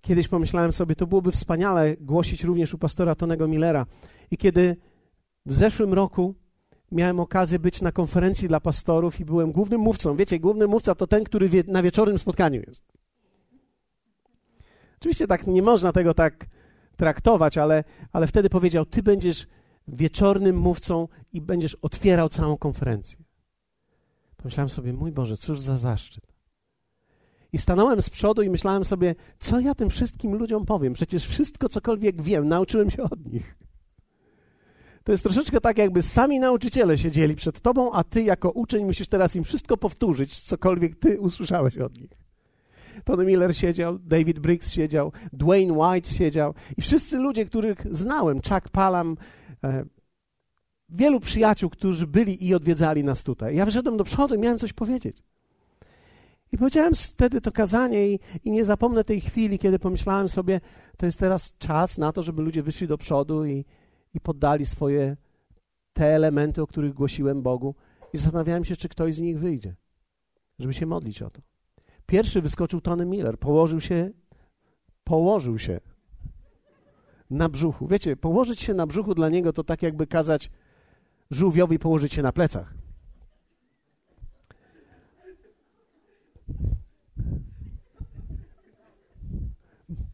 Kiedyś 0.00 0.28
pomyślałem 0.28 0.72
sobie, 0.72 0.94
to 0.94 1.06
byłoby 1.06 1.32
wspaniale 1.32 1.96
głosić 1.96 2.44
również 2.44 2.74
u 2.74 2.78
pastora 2.78 3.14
Tonego 3.14 3.48
Millera. 3.48 3.86
I 4.30 4.36
kiedy 4.36 4.76
w 5.48 5.54
zeszłym 5.54 5.94
roku 5.94 6.34
miałem 6.92 7.20
okazję 7.20 7.58
być 7.58 7.82
na 7.82 7.92
konferencji 7.92 8.48
dla 8.48 8.60
pastorów 8.60 9.20
i 9.20 9.24
byłem 9.24 9.52
głównym 9.52 9.80
mówcą. 9.80 10.16
Wiecie, 10.16 10.40
główny 10.40 10.66
mówca 10.66 10.94
to 10.94 11.06
ten, 11.06 11.24
który 11.24 11.48
wie, 11.48 11.64
na 11.66 11.82
wieczornym 11.82 12.18
spotkaniu 12.18 12.60
jest. 12.66 12.84
Oczywiście 15.00 15.26
tak 15.26 15.46
nie 15.46 15.62
można 15.62 15.92
tego 15.92 16.14
tak 16.14 16.46
traktować, 16.96 17.58
ale, 17.58 17.84
ale 18.12 18.26
wtedy 18.26 18.50
powiedział: 18.50 18.86
Ty 18.86 19.02
będziesz 19.02 19.46
wieczornym 19.88 20.56
mówcą 20.56 21.08
i 21.32 21.40
będziesz 21.40 21.74
otwierał 21.74 22.28
całą 22.28 22.56
konferencję. 22.56 23.18
Pomyślałem 24.36 24.68
sobie: 24.68 24.92
Mój 24.92 25.12
Boże, 25.12 25.36
cóż 25.36 25.60
za 25.60 25.76
zaszczyt. 25.76 26.24
I 27.52 27.58
stanąłem 27.58 28.02
z 28.02 28.10
przodu 28.10 28.42
i 28.42 28.50
myślałem 28.50 28.84
sobie, 28.84 29.14
co 29.38 29.60
ja 29.60 29.74
tym 29.74 29.90
wszystkim 29.90 30.34
ludziom 30.34 30.66
powiem. 30.66 30.92
Przecież 30.92 31.26
wszystko, 31.26 31.68
cokolwiek 31.68 32.22
wiem, 32.22 32.48
nauczyłem 32.48 32.90
się 32.90 33.02
od 33.02 33.32
nich. 33.32 33.58
To 35.08 35.12
jest 35.12 35.24
troszeczkę 35.24 35.60
tak, 35.60 35.78
jakby 35.78 36.02
sami 36.02 36.38
nauczyciele 36.38 36.98
siedzieli 36.98 37.34
przed 37.36 37.60
tobą, 37.60 37.92
a 37.92 38.04
ty 38.04 38.22
jako 38.22 38.50
uczeń 38.50 38.84
musisz 38.84 39.08
teraz 39.08 39.36
im 39.36 39.44
wszystko 39.44 39.76
powtórzyć, 39.76 40.40
cokolwiek 40.40 40.96
ty 40.96 41.20
usłyszałeś 41.20 41.78
od 41.78 42.00
nich. 42.00 42.10
Tony 43.04 43.24
Miller 43.24 43.56
siedział, 43.56 43.98
David 43.98 44.38
Briggs 44.38 44.72
siedział, 44.72 45.12
Dwayne 45.32 45.72
White 45.72 46.10
siedział 46.10 46.54
i 46.76 46.82
wszyscy 46.82 47.18
ludzie, 47.18 47.44
których 47.44 47.86
znałem, 47.90 48.36
Chuck 48.36 48.68
Pallam, 48.72 49.16
e, 49.64 49.84
wielu 50.88 51.20
przyjaciół, 51.20 51.70
którzy 51.70 52.06
byli 52.06 52.46
i 52.46 52.54
odwiedzali 52.54 53.04
nas 53.04 53.24
tutaj. 53.24 53.56
Ja 53.56 53.64
wyszedłem 53.64 53.96
do 53.96 54.04
przodu 54.04 54.34
i 54.34 54.38
miałem 54.38 54.58
coś 54.58 54.72
powiedzieć. 54.72 55.22
I 56.52 56.58
powiedziałem 56.58 56.92
wtedy 56.94 57.40
to 57.40 57.52
kazanie 57.52 58.08
i, 58.08 58.18
i 58.44 58.50
nie 58.50 58.64
zapomnę 58.64 59.04
tej 59.04 59.20
chwili, 59.20 59.58
kiedy 59.58 59.78
pomyślałem 59.78 60.28
sobie, 60.28 60.60
to 60.96 61.06
jest 61.06 61.18
teraz 61.18 61.58
czas 61.58 61.98
na 61.98 62.12
to, 62.12 62.22
żeby 62.22 62.42
ludzie 62.42 62.62
wyszli 62.62 62.88
do 62.88 62.98
przodu 62.98 63.46
i, 63.46 63.64
i 64.18 64.20
poddali 64.20 64.66
swoje 64.66 65.16
te 65.92 66.04
elementy, 66.04 66.62
o 66.62 66.66
których 66.66 66.94
głosiłem 66.94 67.42
Bogu. 67.42 67.74
I 68.12 68.18
zastanawiałem 68.18 68.64
się, 68.64 68.76
czy 68.76 68.88
ktoś 68.88 69.14
z 69.14 69.20
nich 69.20 69.38
wyjdzie, 69.38 69.74
żeby 70.58 70.74
się 70.74 70.86
modlić 70.86 71.22
o 71.22 71.30
to. 71.30 71.42
Pierwszy 72.06 72.42
wyskoczył 72.42 72.80
Tony 72.80 73.06
Miller, 73.06 73.38
położył 73.38 73.80
się, 73.80 74.10
położył 75.04 75.58
się 75.58 75.80
na 77.30 77.48
brzuchu. 77.48 77.86
Wiecie, 77.86 78.16
położyć 78.16 78.60
się 78.60 78.74
na 78.74 78.86
brzuchu 78.86 79.14
dla 79.14 79.28
niego 79.28 79.52
to 79.52 79.64
tak 79.64 79.82
jakby 79.82 80.06
kazać 80.06 80.50
żółwiowi 81.30 81.78
położyć 81.78 82.12
się 82.12 82.22
na 82.22 82.32
plecach. 82.32 82.74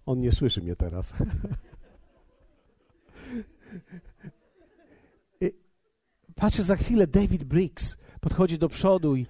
On 0.06 0.20
nie 0.20 0.32
słyszy 0.32 0.61
mnie 0.61 0.76
teraz. 0.76 1.14
Patrzę 6.35 6.62
za 6.62 6.76
chwilę, 6.76 7.07
David 7.07 7.45
Briggs 7.45 7.97
podchodzi 8.21 8.59
do 8.59 8.69
przodu 8.69 9.16
i, 9.16 9.26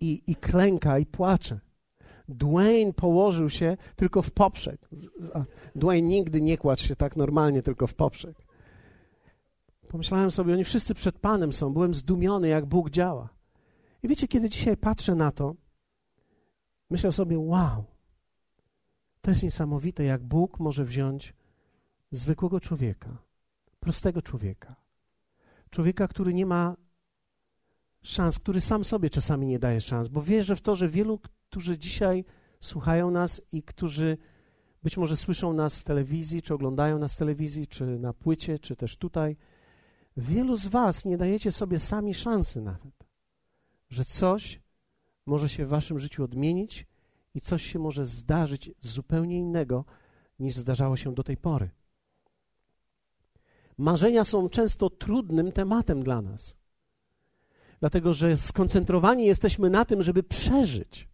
i, 0.00 0.22
i 0.26 0.36
klęka 0.36 0.98
i 0.98 1.06
płacze. 1.06 1.60
Dwayne 2.28 2.92
położył 2.92 3.50
się 3.50 3.76
tylko 3.96 4.22
w 4.22 4.30
poprzek. 4.30 4.88
Dwayne 5.74 6.08
nigdy 6.08 6.40
nie 6.40 6.58
kładł 6.58 6.82
się 6.82 6.96
tak 6.96 7.16
normalnie, 7.16 7.62
tylko 7.62 7.86
w 7.86 7.94
poprzek. 7.94 8.36
Pomyślałem 9.88 10.30
sobie, 10.30 10.52
oni 10.52 10.64
wszyscy 10.64 10.94
przed 10.94 11.18
Panem 11.18 11.52
są. 11.52 11.72
Byłem 11.72 11.94
zdumiony, 11.94 12.48
jak 12.48 12.66
Bóg 12.66 12.90
działa. 12.90 13.28
I 14.02 14.08
wiecie, 14.08 14.28
kiedy 14.28 14.48
dzisiaj 14.48 14.76
patrzę 14.76 15.14
na 15.14 15.32
to, 15.32 15.54
myślę 16.90 17.12
sobie, 17.12 17.38
wow, 17.38 17.84
to 19.20 19.30
jest 19.30 19.42
niesamowite, 19.42 20.04
jak 20.04 20.22
Bóg 20.22 20.60
może 20.60 20.84
wziąć 20.84 21.34
zwykłego 22.10 22.60
człowieka, 22.60 23.18
prostego 23.86 24.22
człowieka, 24.22 24.76
człowieka, 25.70 26.08
który 26.08 26.34
nie 26.34 26.46
ma 26.46 26.76
szans, 28.02 28.38
który 28.38 28.60
sam 28.60 28.84
sobie 28.84 29.10
czasami 29.10 29.46
nie 29.46 29.58
daje 29.58 29.80
szans, 29.80 30.08
bo 30.08 30.22
wierzę 30.22 30.56
w 30.56 30.60
to, 30.60 30.74
że 30.74 30.88
wielu, 30.88 31.18
którzy 31.18 31.78
dzisiaj 31.78 32.24
słuchają 32.60 33.10
nas 33.10 33.42
i 33.52 33.62
którzy 33.62 34.18
być 34.82 34.96
może 34.96 35.16
słyszą 35.16 35.52
nas 35.52 35.76
w 35.76 35.84
telewizji, 35.84 36.42
czy 36.42 36.54
oglądają 36.54 36.98
nas 36.98 37.14
w 37.14 37.18
telewizji, 37.18 37.66
czy 37.66 37.86
na 37.86 38.12
płycie, 38.12 38.58
czy 38.58 38.76
też 38.76 38.96
tutaj, 38.96 39.36
wielu 40.16 40.56
z 40.56 40.66
Was 40.66 41.04
nie 41.04 41.16
dajecie 41.16 41.52
sobie 41.52 41.78
sami 41.78 42.14
szansy 42.14 42.62
nawet, 42.62 43.06
że 43.90 44.04
coś 44.04 44.60
może 45.26 45.48
się 45.48 45.66
w 45.66 45.68
Waszym 45.68 45.98
życiu 45.98 46.24
odmienić 46.24 46.86
i 47.34 47.40
coś 47.40 47.62
się 47.62 47.78
może 47.78 48.04
zdarzyć 48.04 48.70
zupełnie 48.80 49.38
innego, 49.38 49.84
niż 50.38 50.56
zdarzało 50.56 50.96
się 50.96 51.14
do 51.14 51.22
tej 51.22 51.36
pory. 51.36 51.70
Marzenia 53.78 54.24
są 54.24 54.48
często 54.48 54.90
trudnym 54.90 55.52
tematem 55.52 56.02
dla 56.02 56.22
nas, 56.22 56.56
dlatego 57.80 58.12
że 58.12 58.36
skoncentrowani 58.36 59.26
jesteśmy 59.26 59.70
na 59.70 59.84
tym, 59.84 60.02
żeby 60.02 60.22
przeżyć. 60.22 61.08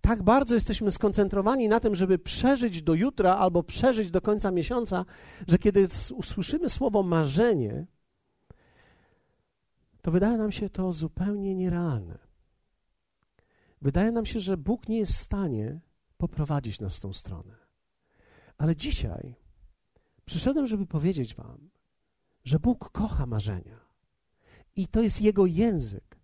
Tak 0.00 0.22
bardzo 0.22 0.54
jesteśmy 0.54 0.90
skoncentrowani 0.90 1.68
na 1.68 1.80
tym, 1.80 1.94
żeby 1.94 2.18
przeżyć 2.18 2.82
do 2.82 2.94
jutra 2.94 3.36
albo 3.36 3.62
przeżyć 3.62 4.10
do 4.10 4.20
końca 4.20 4.50
miesiąca, 4.50 5.04
że 5.48 5.58
kiedy 5.58 5.88
usłyszymy 6.16 6.68
słowo 6.68 7.02
marzenie, 7.02 7.86
to 10.02 10.10
wydaje 10.10 10.36
nam 10.36 10.52
się 10.52 10.70
to 10.70 10.92
zupełnie 10.92 11.54
nierealne. 11.54 12.18
Wydaje 13.82 14.12
nam 14.12 14.26
się, 14.26 14.40
że 14.40 14.56
Bóg 14.56 14.88
nie 14.88 14.98
jest 14.98 15.12
w 15.12 15.16
stanie 15.16 15.80
poprowadzić 16.16 16.80
nas 16.80 16.96
w 16.96 17.00
tą 17.00 17.12
stronę. 17.12 17.56
Ale 18.58 18.76
dzisiaj 18.76 19.34
przyszedłem, 20.28 20.66
żeby 20.66 20.86
powiedzieć 20.86 21.34
Wam, 21.34 21.70
że 22.44 22.58
Bóg 22.58 22.90
kocha 22.92 23.26
marzenia. 23.26 23.80
I 24.76 24.88
to 24.88 25.00
jest 25.02 25.22
Jego 25.22 25.46
język. 25.46 26.18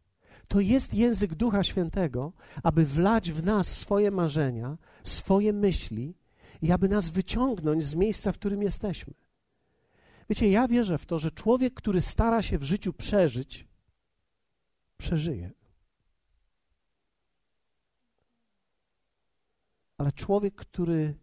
To 0.49 0.61
jest 0.61 0.95
język 0.95 1.35
Ducha 1.35 1.63
Świętego, 1.63 2.33
aby 2.63 2.87
wlać 2.87 3.33
w 3.33 3.45
nas 3.45 3.77
swoje 3.79 4.11
marzenia, 4.11 4.79
swoje 5.05 5.53
myśli 5.53 6.15
i 6.63 6.73
aby 6.73 6.89
nas 6.89 7.09
wyciągnąć 7.09 7.85
z 7.85 7.95
miejsca, 7.95 8.33
w 8.33 8.39
którym 8.39 8.63
jesteśmy. 8.63 9.15
Wiecie, 10.31 10.51
ja 10.51 10.69
wierzę 10.69 10.99
w 10.99 11.07
to, 11.07 11.19
że 11.19 11.31
człowiek, 11.31 11.75
który 11.75 12.01
stara 12.01 12.43
się 12.43 12.59
w 12.59 12.63
życiu 12.63 12.93
przeżyć, 12.93 13.69
przeżyje. 14.97 15.51
Ale 19.99 20.13
człowiek, 20.13 20.55
który 20.55 21.15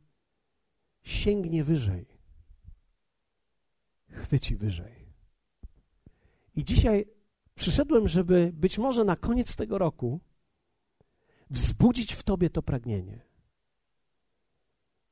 sięgnie 1.04 1.64
wyżej, 1.64 2.11
chwyci 4.12 4.56
wyżej. 4.56 5.06
I 6.56 6.64
dzisiaj 6.64 7.06
przyszedłem, 7.56 8.08
żeby 8.08 8.52
być 8.54 8.78
może 8.78 9.04
na 9.04 9.16
koniec 9.16 9.56
tego 9.56 9.78
roku 9.78 10.20
wzbudzić 11.50 12.14
w 12.14 12.24
tobie 12.24 12.50
to 12.50 12.62
pragnienie, 12.62 13.22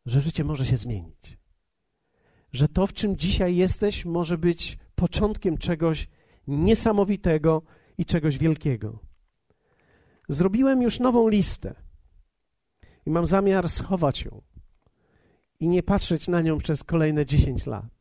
że 0.06 0.22
życie 0.22 0.44
może 0.44 0.66
się 0.66 0.78
zmienić, 0.78 1.38
że 2.52 2.68
to, 2.68 2.88
w 2.88 2.94
czym 2.94 3.18
dzisiaj 3.18 3.56
jesteś, 3.56 4.06
może 4.06 4.38
być 4.38 4.78
początkiem 4.96 5.58
czegoś 5.58 6.08
niesamowitego 6.48 7.62
i 7.98 8.06
czegoś 8.06 8.38
wielkiego. 8.38 9.00
Zrobiłem 10.30 10.82
już 10.82 11.00
nową 11.00 11.28
listę 11.28 11.76
i 13.06 13.10
mam 13.10 13.28
zamiar 13.28 13.70
schować 13.70 14.26
ją 14.26 14.42
i 15.60 15.68
nie 15.68 15.84
patrzeć 15.84 16.28
na 16.28 16.42
nią 16.42 16.58
przez 16.58 16.84
kolejne 16.84 17.26
10 17.26 17.66
lat. 17.66 17.99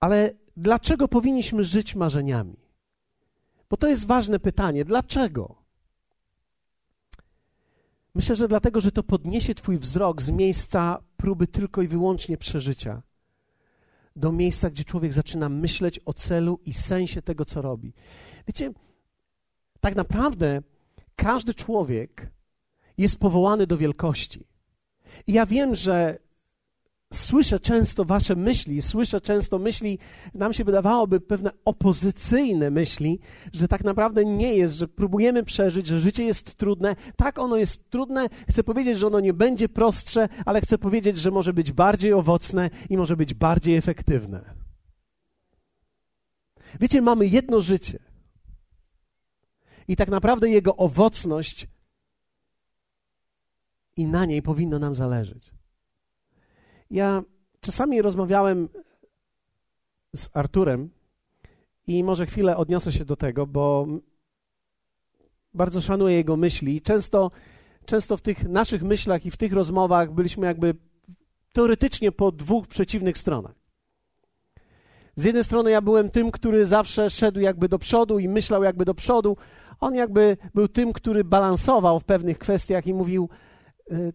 Ale 0.00 0.32
dlaczego 0.56 1.08
powinniśmy 1.08 1.64
żyć 1.64 1.94
marzeniami? 1.94 2.56
Bo 3.70 3.76
to 3.76 3.88
jest 3.88 4.06
ważne 4.06 4.40
pytanie. 4.40 4.84
Dlaczego? 4.84 5.54
Myślę, 8.14 8.36
że 8.36 8.48
dlatego, 8.48 8.80
że 8.80 8.92
to 8.92 9.02
podniesie 9.02 9.54
Twój 9.54 9.78
wzrok 9.78 10.22
z 10.22 10.30
miejsca 10.30 10.98
próby 11.16 11.46
tylko 11.46 11.82
i 11.82 11.88
wyłącznie 11.88 12.38
przeżycia 12.38 13.02
do 14.16 14.32
miejsca, 14.32 14.70
gdzie 14.70 14.84
człowiek 14.84 15.12
zaczyna 15.12 15.48
myśleć 15.48 16.00
o 16.04 16.12
celu 16.12 16.60
i 16.64 16.72
sensie 16.72 17.22
tego, 17.22 17.44
co 17.44 17.62
robi. 17.62 17.92
Wiecie, 18.46 18.72
tak 19.80 19.94
naprawdę 19.94 20.62
każdy 21.16 21.54
człowiek 21.54 22.30
jest 22.98 23.20
powołany 23.20 23.66
do 23.66 23.76
wielkości. 23.76 24.46
I 25.26 25.32
ja 25.32 25.46
wiem, 25.46 25.74
że 25.74 26.18
słyszę 27.14 27.60
często 27.60 28.04
wasze 28.04 28.36
myśli, 28.36 28.82
słyszę 28.82 29.20
często 29.20 29.58
myśli, 29.58 29.98
nam 30.34 30.52
się 30.52 30.64
wydawałoby 30.64 31.20
pewne 31.20 31.50
opozycyjne 31.64 32.70
myśli, 32.70 33.20
że 33.52 33.68
tak 33.68 33.84
naprawdę 33.84 34.24
nie 34.24 34.54
jest, 34.54 34.74
że 34.74 34.88
próbujemy 34.88 35.42
przeżyć, 35.42 35.86
że 35.86 36.00
życie 36.00 36.24
jest 36.24 36.54
trudne. 36.54 36.96
Tak, 37.16 37.38
ono 37.38 37.56
jest 37.56 37.90
trudne. 37.90 38.26
Chcę 38.48 38.64
powiedzieć, 38.64 38.98
że 38.98 39.06
ono 39.06 39.20
nie 39.20 39.34
będzie 39.34 39.68
prostsze, 39.68 40.28
ale 40.44 40.60
chcę 40.60 40.78
powiedzieć, 40.78 41.18
że 41.18 41.30
może 41.30 41.52
być 41.52 41.72
bardziej 41.72 42.12
owocne 42.12 42.70
i 42.90 42.96
może 42.96 43.16
być 43.16 43.34
bardziej 43.34 43.76
efektywne. 43.76 44.54
Wiecie, 46.80 47.02
mamy 47.02 47.26
jedno 47.26 47.60
życie. 47.60 47.98
I 49.88 49.96
tak 49.96 50.08
naprawdę 50.08 50.48
jego 50.48 50.76
owocność 50.76 51.68
i 53.96 54.06
na 54.06 54.24
niej 54.24 54.42
powinno 54.42 54.78
nam 54.78 54.94
zależeć. 54.94 55.55
Ja 56.90 57.22
czasami 57.60 58.02
rozmawiałem 58.02 58.68
z 60.16 60.36
Arturem 60.36 60.90
i 61.86 62.04
może 62.04 62.26
chwilę 62.26 62.56
odniosę 62.56 62.92
się 62.92 63.04
do 63.04 63.16
tego, 63.16 63.46
bo 63.46 63.86
bardzo 65.54 65.80
szanuję 65.80 66.16
jego 66.16 66.36
myśli. 66.36 66.82
Często, 66.82 67.30
często 67.86 68.16
w 68.16 68.20
tych 68.20 68.48
naszych 68.48 68.82
myślach 68.82 69.26
i 69.26 69.30
w 69.30 69.36
tych 69.36 69.52
rozmowach 69.52 70.12
byliśmy 70.12 70.46
jakby 70.46 70.74
teoretycznie 71.52 72.12
po 72.12 72.32
dwóch 72.32 72.66
przeciwnych 72.66 73.18
stronach. 73.18 73.54
Z 75.16 75.24
jednej 75.24 75.44
strony 75.44 75.70
ja 75.70 75.80
byłem 75.80 76.10
tym, 76.10 76.30
który 76.30 76.64
zawsze 76.64 77.10
szedł 77.10 77.40
jakby 77.40 77.68
do 77.68 77.78
przodu 77.78 78.18
i 78.18 78.28
myślał 78.28 78.62
jakby 78.62 78.84
do 78.84 78.94
przodu. 78.94 79.36
On 79.80 79.94
jakby 79.94 80.36
był 80.54 80.68
tym, 80.68 80.92
który 80.92 81.24
balansował 81.24 82.00
w 82.00 82.04
pewnych 82.04 82.38
kwestiach 82.38 82.86
i 82.86 82.94
mówił: 82.94 83.28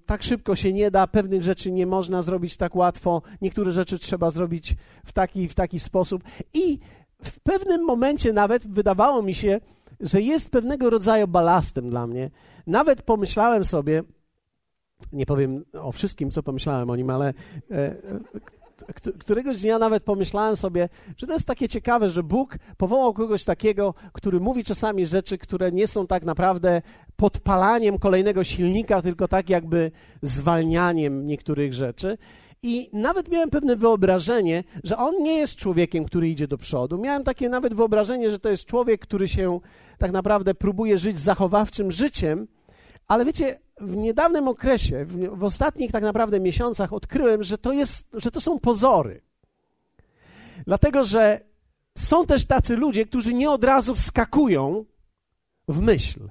tak 0.06 0.24
szybko 0.24 0.56
się 0.56 0.74
nie 0.74 0.92
da, 0.92 1.08
pewnych 1.08 1.44
rzeczy 1.44 1.72
nie 1.72 1.86
można 1.86 2.22
zrobić 2.22 2.58
tak 2.58 2.76
łatwo, 2.76 3.22
niektóre 3.42 3.72
rzeczy 3.72 4.00
trzeba 4.00 4.30
zrobić 4.30 4.76
w 5.06 5.14
taki 5.14 5.48
w 5.48 5.56
taki 5.56 5.80
sposób. 5.80 6.24
I 6.54 6.80
w 7.24 7.40
pewnym 7.40 7.86
momencie 7.86 8.34
nawet 8.34 8.68
wydawało 8.68 9.22
mi 9.22 9.34
się, 9.34 9.60
że 10.00 10.22
jest 10.22 10.52
pewnego 10.52 10.90
rodzaju 10.90 11.28
balastem 11.28 11.90
dla 11.90 12.08
mnie. 12.08 12.32
Nawet 12.68 13.02
pomyślałem 13.02 13.64
sobie, 13.64 14.04
nie 15.14 15.26
powiem 15.26 15.66
o 15.74 15.92
wszystkim, 15.92 16.32
co 16.32 16.44
pomyślałem 16.44 16.90
o 16.90 16.96
nim, 16.96 17.10
ale 17.10 17.34
e, 17.72 17.96
któregoś 19.20 19.62
dnia 19.62 19.80
nawet 19.80 20.04
pomyślałem 20.04 20.56
sobie, 20.56 20.90
że 21.18 21.28
to 21.28 21.34
jest 21.34 21.48
takie 21.48 21.70
ciekawe, 21.70 22.10
że 22.10 22.24
Bóg 22.24 22.58
powołał 22.78 23.14
kogoś 23.14 23.44
takiego, 23.44 23.94
który 24.14 24.40
mówi 24.40 24.64
czasami 24.64 25.06
rzeczy, 25.06 25.38
które 25.38 25.72
nie 25.72 25.88
są 25.88 26.08
tak 26.08 26.24
naprawdę 26.24 26.82
podpalaniem 27.16 28.00
kolejnego 28.00 28.44
silnika, 28.44 29.02
tylko 29.02 29.28
tak 29.28 29.50
jakby 29.50 29.92
zwalnianiem 30.22 31.28
niektórych 31.28 31.74
rzeczy. 31.74 32.18
I 32.64 32.90
nawet 32.94 33.30
miałem 33.30 33.50
pewne 33.50 33.76
wyobrażenie, 33.76 34.64
że 34.84 34.98
on 34.98 35.24
nie 35.24 35.38
jest 35.38 35.56
człowiekiem, 35.56 36.06
który 36.06 36.30
idzie 36.30 36.48
do 36.48 36.58
przodu. 36.58 36.98
Miałem 36.98 37.24
takie 37.24 37.50
nawet 37.50 37.74
wyobrażenie, 37.74 38.30
że 38.30 38.40
to 38.40 38.50
jest 38.50 38.66
człowiek, 38.66 39.02
który 39.02 39.28
się 39.28 39.60
tak 39.98 40.12
naprawdę 40.12 40.54
próbuje 40.54 40.98
żyć 40.98 41.20
zachowawczym 41.20 41.92
życiem, 41.92 42.48
ale 43.08 43.26
wiecie, 43.26 43.60
w 43.82 43.96
niedawnym 43.96 44.48
okresie, 44.48 45.06
w, 45.06 45.40
w 45.40 45.44
ostatnich 45.44 45.92
tak 45.92 46.04
naprawdę 46.04 46.40
miesiącach 46.40 46.94
odkryłem, 46.94 47.44
że 47.44 47.58
to, 47.58 47.74
jest, 47.74 48.10
że 48.14 48.32
to 48.32 48.42
są 48.42 48.60
pozory. 48.60 49.22
Dlatego, 50.68 51.04
że 51.04 51.42
są 51.98 52.26
też 52.26 52.46
tacy 52.46 52.76
ludzie, 52.76 53.06
którzy 53.06 53.34
nie 53.34 53.52
od 53.52 53.64
razu 53.64 53.96
wskakują 53.96 54.86
w 55.68 55.82
myśl. 55.82 56.30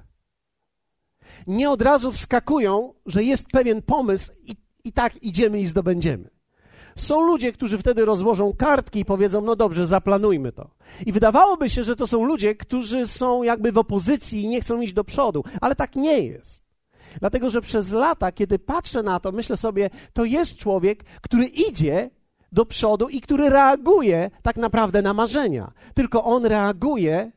Nie 1.47 1.69
od 1.69 1.81
razu 1.81 2.11
wskakują, 2.11 2.93
że 3.05 3.23
jest 3.23 3.47
pewien 3.51 3.81
pomysł 3.81 4.31
i, 4.45 4.55
i 4.83 4.93
tak 4.93 5.23
idziemy 5.23 5.59
i 5.59 5.67
zdobędziemy. 5.67 6.29
Są 6.95 7.21
ludzie, 7.21 7.53
którzy 7.53 7.77
wtedy 7.77 8.05
rozłożą 8.05 8.53
kartki 8.53 8.99
i 8.99 9.05
powiedzą: 9.05 9.41
No 9.41 9.55
dobrze, 9.55 9.87
zaplanujmy 9.87 10.51
to. 10.51 10.69
I 11.05 11.11
wydawałoby 11.11 11.69
się, 11.69 11.83
że 11.83 11.95
to 11.95 12.07
są 12.07 12.23
ludzie, 12.23 12.55
którzy 12.55 13.07
są 13.07 13.43
jakby 13.43 13.71
w 13.71 13.77
opozycji 13.77 14.43
i 14.43 14.47
nie 14.47 14.61
chcą 14.61 14.81
iść 14.81 14.93
do 14.93 15.03
przodu, 15.03 15.43
ale 15.61 15.75
tak 15.75 15.95
nie 15.95 16.19
jest. 16.19 16.70
Dlatego, 17.19 17.49
że 17.49 17.61
przez 17.61 17.91
lata, 17.91 18.31
kiedy 18.31 18.59
patrzę 18.59 19.03
na 19.03 19.19
to, 19.19 19.31
myślę 19.31 19.57
sobie, 19.57 19.89
to 20.13 20.25
jest 20.25 20.57
człowiek, 20.57 21.03
który 21.21 21.45
idzie 21.45 22.09
do 22.51 22.65
przodu 22.65 23.09
i 23.09 23.21
który 23.21 23.49
reaguje 23.49 24.31
tak 24.41 24.55
naprawdę 24.55 25.01
na 25.01 25.13
marzenia. 25.13 25.71
Tylko 25.93 26.23
on 26.23 26.45
reaguje 26.45 27.31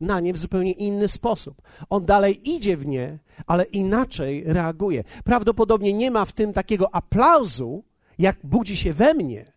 na 0.00 0.20
nie 0.20 0.32
w 0.32 0.38
zupełnie 0.38 0.72
inny 0.72 1.08
sposób. 1.08 1.62
On 1.90 2.04
dalej 2.04 2.50
idzie 2.50 2.76
w 2.76 2.86
nie, 2.86 3.18
ale 3.46 3.64
inaczej 3.64 4.44
reaguje. 4.46 5.04
Prawdopodobnie 5.24 5.92
nie 5.92 6.10
ma 6.10 6.24
w 6.24 6.32
tym 6.32 6.52
takiego 6.52 6.94
aplauzu, 6.94 7.84
jak 8.18 8.36
budzi 8.44 8.76
się 8.76 8.92
we 8.92 9.14
mnie, 9.14 9.52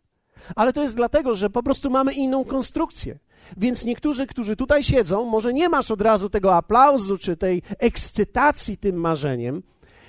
ale 0.55 0.73
to 0.73 0.83
jest 0.83 0.95
dlatego, 0.95 1.35
że 1.35 1.49
po 1.49 1.63
prostu 1.63 1.89
mamy 1.89 2.13
inną 2.13 2.45
konstrukcję. 2.45 3.17
Więc 3.57 3.85
niektórzy, 3.85 4.27
którzy 4.27 4.55
tutaj 4.55 4.83
siedzą, 4.83 5.25
może 5.25 5.53
nie 5.53 5.69
masz 5.69 5.91
od 5.91 6.01
razu 6.01 6.29
tego 6.29 6.55
aplauzu 6.55 7.17
czy 7.17 7.37
tej 7.37 7.61
ekscytacji 7.79 8.77
tym 8.77 8.95
marzeniem, 8.95 9.63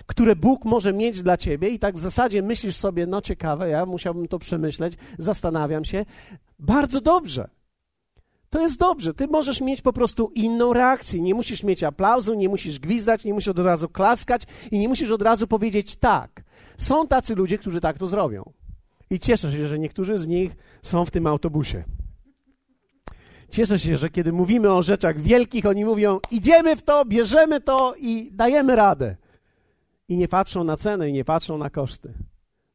które 0.06 0.36
Bóg 0.36 0.64
może 0.64 0.92
mieć 0.92 1.22
dla 1.22 1.36
ciebie, 1.36 1.68
i 1.68 1.78
tak 1.78 1.96
w 1.96 2.00
zasadzie 2.00 2.42
myślisz 2.42 2.76
sobie, 2.76 3.06
no 3.06 3.20
ciekawe, 3.20 3.68
ja 3.68 3.86
musiałbym 3.86 4.28
to 4.28 4.38
przemyśleć, 4.38 4.94
zastanawiam 5.18 5.84
się. 5.84 6.04
Bardzo 6.58 7.00
dobrze. 7.00 7.48
To 8.50 8.60
jest 8.60 8.78
dobrze. 8.78 9.14
Ty 9.14 9.26
możesz 9.26 9.60
mieć 9.60 9.82
po 9.82 9.92
prostu 9.92 10.32
inną 10.34 10.72
reakcję. 10.72 11.20
Nie 11.20 11.34
musisz 11.34 11.62
mieć 11.62 11.82
aplauzu, 11.82 12.34
nie 12.34 12.48
musisz 12.48 12.78
gwizdać, 12.78 13.24
nie 13.24 13.34
musisz 13.34 13.48
od 13.48 13.58
razu 13.58 13.88
klaskać 13.88 14.42
i 14.70 14.78
nie 14.78 14.88
musisz 14.88 15.10
od 15.10 15.22
razu 15.22 15.46
powiedzieć 15.46 15.96
tak. 15.96 16.42
Są 16.78 17.06
tacy 17.06 17.34
ludzie, 17.34 17.58
którzy 17.58 17.80
tak 17.80 17.98
to 17.98 18.06
zrobią. 18.06 18.52
I 19.10 19.20
cieszę 19.20 19.52
się, 19.52 19.66
że 19.66 19.78
niektórzy 19.78 20.18
z 20.18 20.26
nich 20.26 20.56
są 20.82 21.04
w 21.04 21.10
tym 21.10 21.26
autobusie. 21.26 21.84
Cieszę 23.52 23.78
się, 23.78 23.96
że 23.96 24.10
kiedy 24.10 24.32
mówimy 24.32 24.72
o 24.72 24.82
rzeczach 24.82 25.20
wielkich, 25.20 25.66
oni 25.66 25.84
mówią: 25.84 26.20
idziemy 26.30 26.76
w 26.76 26.82
to, 26.82 27.04
bierzemy 27.04 27.60
to 27.60 27.94
i 27.98 28.30
dajemy 28.32 28.76
radę. 28.76 29.16
I 30.08 30.16
nie 30.16 30.28
patrzą 30.28 30.64
na 30.64 30.76
cenę, 30.76 31.10
i 31.10 31.12
nie 31.12 31.24
patrzą 31.24 31.58
na 31.58 31.70
koszty. 31.70 32.12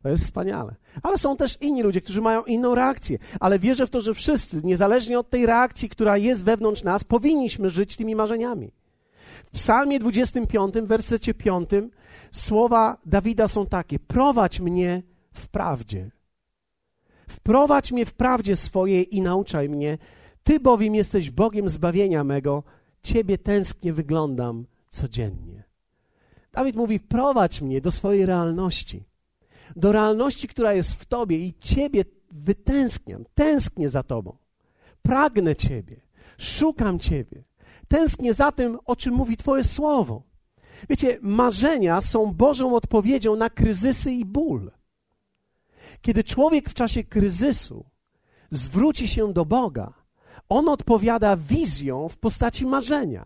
To 0.04 0.10
jest 0.10 0.24
wspaniale. 0.24 0.76
Ale 1.04 1.18
są 1.18 1.38
też 1.38 1.62
inni 1.62 1.84
ludzie, 1.84 2.02
którzy 2.02 2.22
mają 2.22 2.44
inną 2.44 2.76
reakcję. 2.76 3.18
Ale 3.40 3.60
wierzę 3.60 3.88
w 3.88 3.90
to, 3.90 4.02
że 4.02 4.14
wszyscy, 4.14 4.62
niezależnie 4.64 5.20
od 5.20 5.30
tej 5.30 5.46
reakcji, 5.46 5.90
która 5.90 6.18
jest 6.18 6.46
wewnątrz 6.46 6.84
nas, 6.84 7.04
powinniśmy 7.04 7.70
żyć 7.70 7.96
tymi 7.96 8.16
marzeniami. 8.16 8.72
W 9.46 9.50
Psalmie 9.50 10.00
25, 10.00 10.76
w 10.76 10.88
wersecie 10.88 11.34
5, 11.34 11.70
słowa 12.32 12.98
Dawida 13.06 13.48
są 13.48 13.66
takie: 13.66 14.00
Prowadź 14.00 14.60
mnie 14.60 15.04
w 15.34 15.48
prawdzie. 15.48 16.12
Wprowadź 17.28 17.92
mnie 17.92 18.06
w 18.06 18.14
prawdzie 18.14 18.56
swojej 18.56 19.16
i 19.16 19.22
nauczaj 19.22 19.70
mnie, 19.70 19.98
ty 20.48 20.60
bowiem 20.60 20.96
jesteś 20.96 21.32
Bogiem 21.32 21.70
zbawienia 21.70 22.24
mego, 22.24 22.64
Ciebie 23.04 23.38
tęsknie 23.38 23.94
wyglądam 23.94 24.66
codziennie. 24.90 25.64
Dawid 26.52 26.76
mówi: 26.76 27.00
prowadź 27.00 27.62
mnie 27.62 27.82
do 27.82 27.92
swojej 27.92 28.26
realności, 28.26 29.04
do 29.76 29.92
realności, 29.92 30.48
która 30.48 30.74
jest 30.74 30.94
w 30.94 31.06
Tobie 31.06 31.38
i 31.38 31.54
Ciebie 31.60 32.06
wytęskniam, 32.32 33.26
tęsknię 33.36 33.90
za 33.90 34.04
Tobą. 34.04 34.38
Pragnę 35.02 35.56
Ciebie, 35.56 36.02
szukam 36.38 37.00
Ciebie, 37.00 37.44
tęsknię 37.88 38.34
za 38.34 38.52
tym, 38.52 38.78
o 38.86 38.96
czym 38.96 39.14
mówi 39.14 39.38
Twoje 39.38 39.64
słowo. 39.64 40.24
Wiecie, 40.90 41.18
marzenia 41.22 42.02
są 42.02 42.34
Bożą 42.34 42.76
odpowiedzią 42.76 43.36
na 43.36 43.50
kryzysy 43.50 44.12
i 44.12 44.26
ból. 44.26 44.72
Kiedy 46.02 46.24
człowiek 46.24 46.70
w 46.70 46.74
czasie 46.74 47.04
kryzysu 47.04 47.86
zwróci 48.52 49.08
się 49.08 49.34
do 49.34 49.46
Boga, 49.46 50.07
on 50.50 50.70
odpowiada 50.70 51.38
wizją 51.38 52.10
w 52.10 52.18
postaci 52.18 52.66
marzenia. 52.66 53.26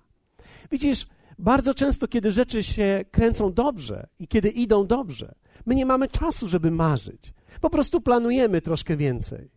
Widzisz, 0.71 1.07
bardzo 1.39 1.73
często, 1.73 2.07
kiedy 2.07 2.31
rzeczy 2.31 2.63
się 2.63 3.05
kręcą 3.11 3.53
dobrze 3.53 4.07
i 4.19 4.27
kiedy 4.27 4.49
idą 4.49 4.87
dobrze, 4.87 5.35
my 5.65 5.75
nie 5.75 5.85
mamy 5.85 6.07
czasu, 6.07 6.47
żeby 6.47 6.71
marzyć. 6.71 7.33
Po 7.61 7.69
prostu 7.69 8.01
planujemy 8.01 8.61
troszkę 8.61 8.97
więcej. 8.97 9.51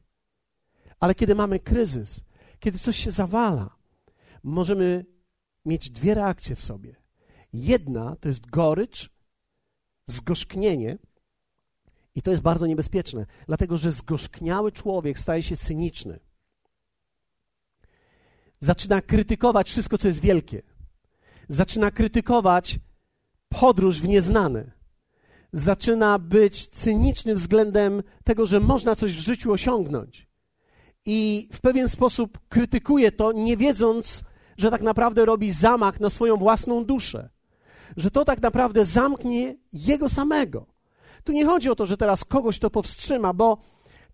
Ale 1.01 1.15
kiedy 1.15 1.35
mamy 1.35 1.59
kryzys, 1.59 2.21
kiedy 2.61 2.79
coś 2.79 2.97
się 2.97 3.11
zawala, 3.11 3.77
możemy 4.43 5.07
mieć 5.65 5.91
dwie 5.91 6.15
reakcje 6.15 6.57
w 6.57 6.63
sobie. 6.63 6.97
Jedna 7.53 8.17
to 8.21 8.29
jest 8.29 8.51
gorycz, 8.51 9.11
zgorzknienie, 10.07 10.99
i 12.15 12.23
to 12.23 12.31
jest 12.31 12.43
bardzo 12.43 12.67
niebezpieczne, 12.67 13.27
dlatego 13.47 13.79
że 13.79 13.93
zgorzkniały 13.93 14.73
człowiek 14.73 15.19
staje 15.19 15.43
się 15.43 15.57
cyniczny. 15.57 16.21
Zaczyna 18.61 19.03
krytykować 19.03 19.69
wszystko, 19.71 19.99
co 19.99 20.09
jest 20.09 20.21
wielkie. 20.21 20.63
Zaczyna 21.49 21.91
krytykować 21.91 22.79
podróż 23.49 24.01
w 24.01 24.09
nieznane. 24.09 24.71
Zaczyna 25.53 26.19
być 26.19 26.67
cyniczny 26.67 27.35
względem 27.35 28.03
tego, 28.25 28.47
że 28.47 28.61
można 28.61 28.97
coś 28.97 29.17
w 29.17 29.21
życiu 29.21 29.53
osiągnąć. 29.53 30.29
I 31.07 31.49
w 31.53 31.61
pewien 31.61 31.89
sposób 31.89 32.39
krytykuje 32.49 33.13
to, 33.13 33.33
nie 33.33 33.57
wiedząc, 33.57 34.25
że 34.57 34.71
tak 34.71 34.83
naprawdę 34.83 35.25
robi 35.25 35.51
zamach 35.51 36.01
na 36.01 36.11
swoją 36.11 36.37
własną 36.37 36.85
duszę. 36.85 37.29
Że 37.97 38.11
to 38.11 38.25
tak 38.25 38.43
naprawdę 38.43 38.85
zamknie 38.85 39.55
jego 39.73 40.09
samego. 40.09 40.67
Tu 41.25 41.33
nie 41.33 41.47
chodzi 41.47 41.71
o 41.71 41.75
to, 41.75 41.87
że 41.87 41.97
teraz 41.97 42.25
kogoś 42.25 42.59
to 42.59 42.71
powstrzyma, 42.71 43.33
bo 43.33 43.59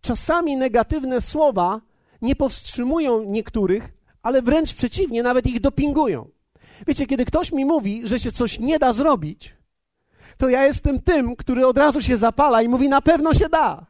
czasami 0.00 0.56
negatywne 0.56 1.20
słowa 1.20 1.80
nie 2.22 2.36
powstrzymują 2.36 3.22
niektórych, 3.22 3.92
ale 4.22 4.42
wręcz 4.42 4.74
przeciwnie, 4.74 5.22
nawet 5.22 5.46
ich 5.46 5.60
dopingują. 5.60 6.28
Wiecie, 6.86 7.06
kiedy 7.06 7.24
ktoś 7.24 7.52
mi 7.52 7.64
mówi, 7.64 8.02
że 8.04 8.20
się 8.20 8.32
coś 8.32 8.58
nie 8.58 8.78
da 8.78 8.92
zrobić, 8.92 9.54
to 10.36 10.48
ja 10.48 10.66
jestem 10.66 11.00
tym, 11.00 11.36
który 11.36 11.66
od 11.66 11.78
razu 11.78 12.00
się 12.00 12.16
zapala 12.16 12.62
i 12.62 12.68
mówi: 12.68 12.88
Na 12.88 13.00
pewno 13.00 13.34
się 13.34 13.48
da. 13.48 13.86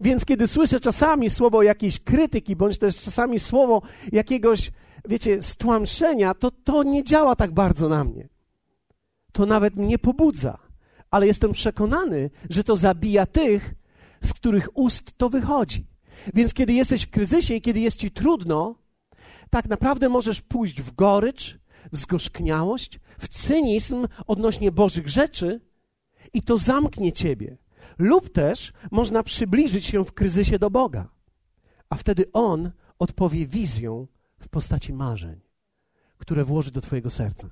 Więc 0.00 0.24
kiedy 0.24 0.46
słyszę 0.46 0.80
czasami 0.80 1.30
słowo 1.30 1.62
jakiejś 1.62 2.00
krytyki, 2.00 2.56
bądź 2.56 2.78
też 2.78 3.00
czasami 3.00 3.38
słowo 3.38 3.82
jakiegoś, 4.12 4.72
wiecie, 5.08 5.42
stłamszenia, 5.42 6.34
to 6.34 6.50
to 6.50 6.82
nie 6.82 7.04
działa 7.04 7.36
tak 7.36 7.54
bardzo 7.54 7.88
na 7.88 8.04
mnie. 8.04 8.28
To 9.32 9.46
nawet 9.46 9.76
mnie 9.76 9.98
pobudza 9.98 10.70
ale 11.10 11.26
jestem 11.26 11.52
przekonany, 11.52 12.30
że 12.50 12.64
to 12.64 12.76
zabija 12.76 13.26
tych, 13.26 13.74
z 14.20 14.32
których 14.32 14.68
ust 14.78 15.18
to 15.18 15.30
wychodzi. 15.30 15.86
Więc 16.34 16.54
kiedy 16.54 16.72
jesteś 16.72 17.06
w 17.06 17.10
kryzysie 17.10 17.54
i 17.54 17.60
kiedy 17.60 17.80
jest 17.80 17.98
ci 17.98 18.10
trudno, 18.10 18.74
tak 19.50 19.68
naprawdę 19.68 20.08
możesz 20.08 20.40
pójść 20.40 20.82
w 20.82 20.94
gorycz, 20.94 21.58
w 21.92 21.96
zgorzkniałość, 21.96 23.00
w 23.18 23.28
cynizm 23.28 24.06
odnośnie 24.26 24.72
Bożych 24.72 25.08
rzeczy 25.08 25.60
i 26.32 26.42
to 26.42 26.58
zamknie 26.58 27.12
ciebie. 27.12 27.56
Lub 27.98 28.32
też 28.32 28.72
można 28.90 29.22
przybliżyć 29.22 29.86
się 29.86 30.04
w 30.04 30.12
kryzysie 30.12 30.58
do 30.58 30.70
Boga, 30.70 31.08
a 31.88 31.96
wtedy 31.96 32.32
On 32.32 32.70
odpowie 32.98 33.46
wizją 33.46 34.06
w 34.40 34.48
postaci 34.48 34.92
marzeń, 34.92 35.40
które 36.18 36.44
włoży 36.44 36.70
do 36.70 36.80
Twojego 36.80 37.10
serca. 37.10 37.50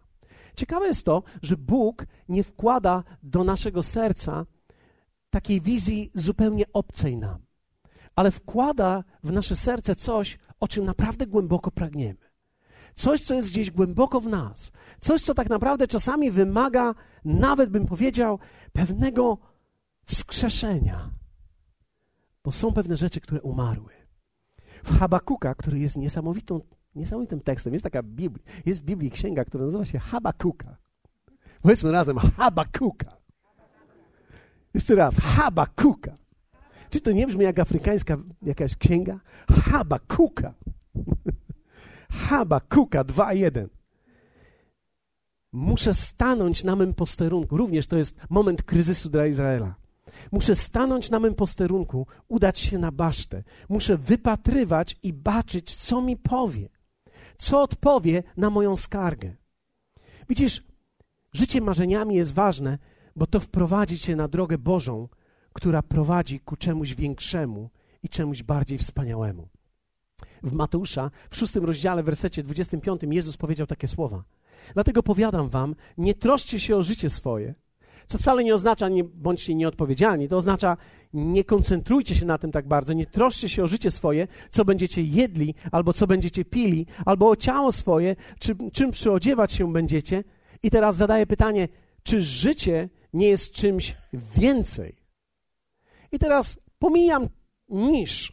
Ciekawe 0.57 0.87
jest 0.87 1.05
to, 1.05 1.23
że 1.43 1.57
Bóg 1.57 2.07
nie 2.29 2.45
wkłada 2.45 3.05
do 3.23 3.45
naszego 3.45 3.83
serca 3.83 4.47
takiej 5.31 5.61
wizji 5.61 6.11
zupełnie 6.15 6.65
obcej 6.73 7.17
nam, 7.17 7.39
ale 8.17 8.31
wkłada 8.31 9.05
w 9.23 9.33
nasze 9.33 9.57
serce 9.57 9.97
coś, 9.97 10.39
o 10.61 10.69
czym 10.69 10.85
naprawdę 10.85 11.27
głęboko 11.27 11.71
pragniemy. 11.71 12.29
Coś, 12.95 13.21
co 13.21 13.35
jest 13.35 13.51
gdzieś 13.51 13.71
głęboko 13.71 14.21
w 14.21 14.27
nas. 14.27 14.73
Coś, 15.01 15.23
co 15.23 15.35
tak 15.35 15.49
naprawdę 15.49 15.89
czasami 15.89 16.31
wymaga, 16.31 16.95
nawet 17.25 17.71
bym 17.71 17.87
powiedział, 17.87 18.39
pewnego 18.73 19.39
wskrzeszenia. 20.07 21.11
Bo 22.45 22.53
są 22.53 22.73
pewne 22.73 22.97
rzeczy, 22.97 23.21
które 23.21 23.43
umarły. 23.43 23.93
W 24.85 24.99
Habakuka, 24.99 25.55
który 25.55 25.79
jest 25.79 25.97
niesamowitą 25.97 26.61
niesamowitym 26.95 27.41
tekstem. 27.41 27.73
Jest 27.73 27.83
taka 27.83 28.03
Biblia, 28.03 28.45
jest 28.67 28.83
w 28.83 28.85
Biblii 28.85 29.11
księga, 29.11 29.45
która 29.45 29.65
nazywa 29.65 29.85
się 29.85 29.99
Habakuka. 29.99 30.77
Powiedzmy 31.63 31.93
razem 31.93 32.19
Habakuka. 32.19 33.17
Jeszcze 34.75 34.95
raz, 34.95 35.17
Habakuka. 35.17 36.15
Czy 36.91 37.01
to 37.01 37.13
nie 37.13 37.27
brzmi 37.27 37.45
jak 37.45 37.59
afrykańska 37.59 38.17
jakaś 38.43 38.77
księga? 38.77 39.21
Habakuka. 39.51 40.55
Habakuka 42.29 43.05
2.1. 43.05 43.67
Muszę 45.53 45.95
stanąć 45.95 46.65
na 46.65 46.77
mym 46.77 46.95
posterunku. 46.95 47.57
Również 47.57 47.87
to 47.87 47.97
jest 47.97 48.19
moment 48.31 48.63
kryzysu 48.63 49.11
dla 49.11 49.27
Izraela. 49.27 49.75
Muszę 50.33 50.55
stanąć 50.55 51.11
na 51.11 51.21
mym 51.21 51.35
posterunku, 51.35 52.07
udać 52.29 52.59
się 52.59 52.79
na 52.79 52.93
basztę. 52.93 53.43
Muszę 53.69 53.97
wypatrywać 53.97 54.97
i 55.03 55.13
baczyć, 55.13 55.75
co 55.75 56.03
mi 56.03 56.17
powie 56.17 56.69
co 57.39 57.63
odpowie 57.63 58.23
na 58.37 58.51
moją 58.51 58.77
skargę. 58.77 59.35
Widzisz, 60.29 60.65
życie 61.33 61.61
marzeniami 61.61 62.15
jest 62.15 62.35
ważne, 62.35 62.79
bo 63.17 63.27
to 63.27 63.41
wprowadzi 63.41 63.99
cię 63.99 64.17
na 64.17 64.29
drogę 64.29 64.59
Bożą, 64.59 65.09
która 65.59 65.83
prowadzi 65.83 66.41
ku 66.41 66.57
czemuś 66.57 66.95
większemu 66.95 67.71
i 68.03 68.09
czemuś 68.09 68.43
bardziej 68.43 68.79
wspaniałemu. 68.79 69.49
W 70.43 70.53
Mateusza, 70.53 71.11
w 71.31 71.37
szóstym 71.37 71.65
rozdziale, 71.65 72.03
wersecie 72.03 72.43
25, 72.43 73.01
Jezus 73.11 73.37
powiedział 73.37 73.67
takie 73.67 73.89
słowa. 73.89 74.25
Dlatego 74.75 75.03
powiadam 75.03 75.49
wam, 75.49 75.75
nie 75.99 76.15
troszcie 76.15 76.61
się 76.61 76.77
o 76.77 76.83
życie 76.83 77.11
swoje, 77.11 77.55
co 78.07 78.19
wcale 78.19 78.45
nie 78.45 78.55
oznacza 78.55 78.89
nie 78.89 79.05
bądźcie 79.05 79.55
nieodpowiedzialni, 79.55 80.29
to 80.29 80.37
oznacza 80.37 80.77
nie 81.13 81.45
koncentrujcie 81.45 82.15
się 82.15 82.27
na 82.27 82.39
tym 82.39 82.53
tak 82.53 82.69
bardzo, 82.69 82.93
nie 82.93 83.07
troszcie 83.07 83.49
się 83.49 83.65
o 83.65 83.67
życie 83.67 83.91
swoje, 83.91 84.29
co 84.51 84.65
będziecie 84.65 85.03
jedli, 85.03 85.55
albo 85.73 85.93
co 85.93 86.07
będziecie 86.07 86.45
pili, 86.45 86.87
albo 87.05 87.29
o 87.29 87.37
ciało 87.37 87.73
swoje, 87.73 88.17
czy, 88.39 88.57
czym 88.73 88.91
przyodziewać 88.91 89.53
się 89.53 89.73
będziecie. 89.73 90.25
I 90.63 90.71
teraz 90.71 90.97
zadaję 90.97 91.27
pytanie, 91.27 91.69
czy 92.03 92.23
życie 92.23 92.89
nie 93.13 93.29
jest 93.29 93.53
czymś 93.53 93.97
więcej? 94.13 94.98
I 96.13 96.19
teraz 96.19 96.61
pomijam 96.79 97.29
niż 97.69 98.33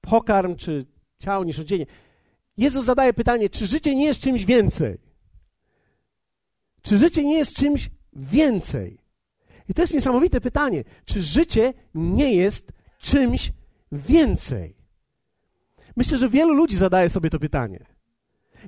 pokarm, 0.00 0.56
czy 0.56 0.86
ciało, 1.18 1.44
niż 1.44 1.58
odzienie. 1.58 1.86
Jezus 2.56 2.84
zadaje 2.84 3.12
pytanie, 3.12 3.50
czy 3.50 3.66
życie 3.66 3.94
nie 3.96 4.04
jest 4.04 4.20
czymś 4.20 4.44
więcej? 4.44 4.98
Czy 6.82 6.98
życie 6.98 7.24
nie 7.24 7.38
jest 7.38 7.56
czymś 7.56 7.90
więcej? 8.12 8.98
I 9.68 9.74
to 9.74 9.82
jest 9.82 9.94
niesamowite 9.94 10.40
pytanie. 10.40 10.84
Czy 11.04 11.22
życie 11.22 11.72
nie 11.94 12.34
jest 12.34 12.72
czymś 12.98 13.52
więcej? 13.92 14.76
Myślę, 15.96 16.18
że 16.18 16.28
wielu 16.28 16.54
ludzi 16.54 16.76
zadaje 16.76 17.08
sobie 17.08 17.30
to 17.30 17.38
pytanie. 17.38 17.86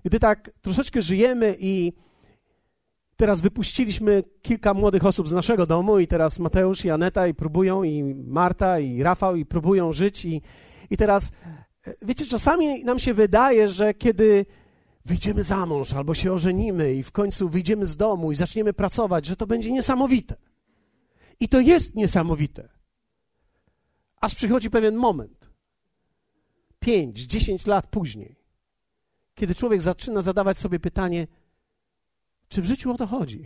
Gdy 0.05 0.21
tak 0.21 0.51
troszeczkę 0.63 1.03
żyjemy 1.03 1.57
i 1.59 1.93
teraz 3.23 3.41
wypuściliśmy 3.41 4.25
kilka 4.43 4.75
młodych 4.75 5.07
osób 5.07 5.29
z 5.29 5.33
naszego 5.33 5.67
domu 5.67 5.99
i 5.99 6.07
teraz 6.07 6.39
Mateusz 6.39 6.85
i 6.85 6.91
Aneta 6.91 7.27
i 7.27 7.35
próbują 7.35 7.83
i 7.83 8.15
Marta 8.15 8.81
i 8.81 9.03
Rafał 9.03 9.37
i 9.37 9.47
próbują 9.47 9.93
żyć 9.93 10.25
i, 10.25 10.43
i 10.91 10.97
teraz 10.97 11.33
wiecie, 12.03 12.27
czasami 12.27 12.85
nam 12.85 12.99
się 12.99 13.15
wydaje, 13.15 13.69
że 13.69 13.95
kiedy 13.95 14.47
wyjdziemy 15.05 15.43
za 15.43 15.67
mąż 15.67 15.93
albo 15.93 16.15
się 16.15 16.33
ożenimy 16.33 16.95
i 16.95 17.03
w 17.03 17.13
końcu 17.13 17.49
wyjdziemy 17.49 17.87
z 17.87 17.97
domu 17.97 18.33
i 18.33 18.35
zaczniemy 18.35 18.73
pracować, 18.73 19.27
że 19.27 19.37
to 19.37 19.47
będzie 19.47 19.73
niesamowite. 19.73 20.37
I 21.41 21.49
to 21.49 21.61
jest 21.61 21.95
niesamowite. 21.95 22.69
Aż 24.21 24.35
przychodzi 24.35 24.71
pewien 24.71 24.97
moment, 24.97 25.51
pięć, 26.81 27.19
dziesięć 27.21 27.67
lat 27.67 27.87
później, 27.87 28.37
kiedy 29.35 29.55
człowiek 29.55 29.83
zaczyna 29.83 30.23
zadawać 30.23 30.59
sobie 30.59 30.81
pytanie, 30.81 31.27
czy 32.53 32.63
w 32.63 32.67
życiu 32.67 32.91
o 32.91 32.97
to 32.97 33.07
chodzi? 33.07 33.45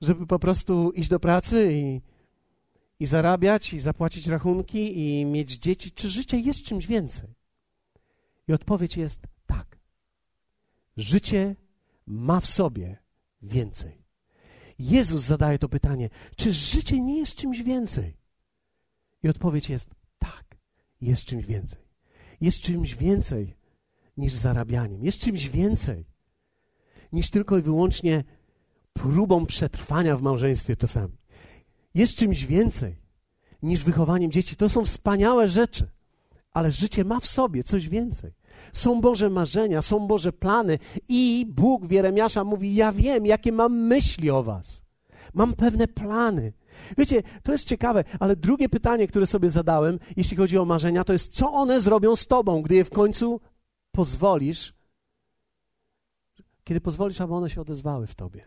Żeby 0.00 0.26
po 0.26 0.38
prostu 0.38 0.90
iść 0.90 1.08
do 1.08 1.20
pracy 1.20 1.72
i, 1.72 2.00
i 3.00 3.06
zarabiać, 3.06 3.72
i 3.72 3.80
zapłacić 3.80 4.26
rachunki, 4.26 4.98
i 4.98 5.24
mieć 5.24 5.52
dzieci. 5.52 5.90
Czy 5.90 6.10
życie 6.10 6.38
jest 6.38 6.62
czymś 6.62 6.86
więcej? 6.86 7.34
I 8.48 8.52
odpowiedź 8.52 8.96
jest 8.96 9.22
tak. 9.46 9.78
Życie 10.96 11.56
ma 12.06 12.40
w 12.40 12.46
sobie 12.46 12.98
więcej. 13.42 14.02
Jezus 14.78 15.22
zadaje 15.22 15.58
to 15.58 15.68
pytanie: 15.68 16.10
czy 16.36 16.52
życie 16.52 17.00
nie 17.00 17.18
jest 17.18 17.34
czymś 17.34 17.62
więcej? 17.62 18.16
I 19.22 19.28
odpowiedź 19.28 19.70
jest: 19.70 19.94
tak, 20.18 20.58
jest 21.00 21.24
czymś 21.24 21.46
więcej. 21.46 21.80
Jest 22.40 22.60
czymś 22.60 22.94
więcej 22.94 23.56
niż 24.16 24.32
zarabianiem, 24.32 25.04
jest 25.04 25.18
czymś 25.18 25.48
więcej 25.48 26.15
niż 27.12 27.30
tylko 27.30 27.58
i 27.58 27.62
wyłącznie 27.62 28.24
próbą 28.92 29.46
przetrwania 29.46 30.16
w 30.16 30.22
małżeństwie 30.22 30.76
czasami. 30.76 31.16
Jest 31.94 32.16
czymś 32.16 32.44
więcej 32.44 32.96
niż 33.62 33.84
wychowaniem 33.84 34.30
dzieci. 34.30 34.56
To 34.56 34.68
są 34.68 34.84
wspaniałe 34.84 35.48
rzeczy. 35.48 35.88
ale 36.52 36.70
życie 36.70 37.04
ma 37.04 37.20
w 37.20 37.26
sobie 37.26 37.64
coś 37.64 37.88
więcej. 37.88 38.32
Są 38.72 39.00
Boże 39.00 39.30
marzenia, 39.30 39.82
są 39.82 40.06
Boże 40.06 40.32
plany 40.32 40.78
i 41.08 41.46
Bóg 41.48 41.86
w 41.86 41.90
Jeremiasza 41.90 42.44
mówi: 42.44 42.74
Ja 42.74 42.92
wiem, 42.92 43.26
jakie 43.26 43.52
mam 43.52 43.72
myśli 43.76 44.30
o 44.30 44.42
Was. 44.42 44.82
Mam 45.34 45.54
pewne 45.54 45.88
plany. 45.88 46.52
Wiecie, 46.98 47.22
to 47.42 47.52
jest 47.52 47.68
ciekawe, 47.68 48.04
ale 48.20 48.36
drugie 48.36 48.68
pytanie, 48.68 49.06
które 49.06 49.26
sobie 49.26 49.50
zadałem, 49.50 49.98
jeśli 50.16 50.36
chodzi 50.36 50.58
o 50.58 50.64
marzenia, 50.64 51.04
to 51.04 51.12
jest, 51.12 51.34
co 51.34 51.52
one 51.52 51.80
zrobią 51.80 52.16
z 52.16 52.26
Tobą, 52.26 52.62
gdy 52.62 52.74
je 52.74 52.84
w 52.84 52.90
końcu 52.90 53.40
pozwolisz, 53.92 54.74
kiedy 56.66 56.80
pozwolisz, 56.80 57.20
aby 57.20 57.34
one 57.34 57.50
się 57.50 57.60
odezwały 57.60 58.06
w 58.06 58.14
Tobie. 58.14 58.46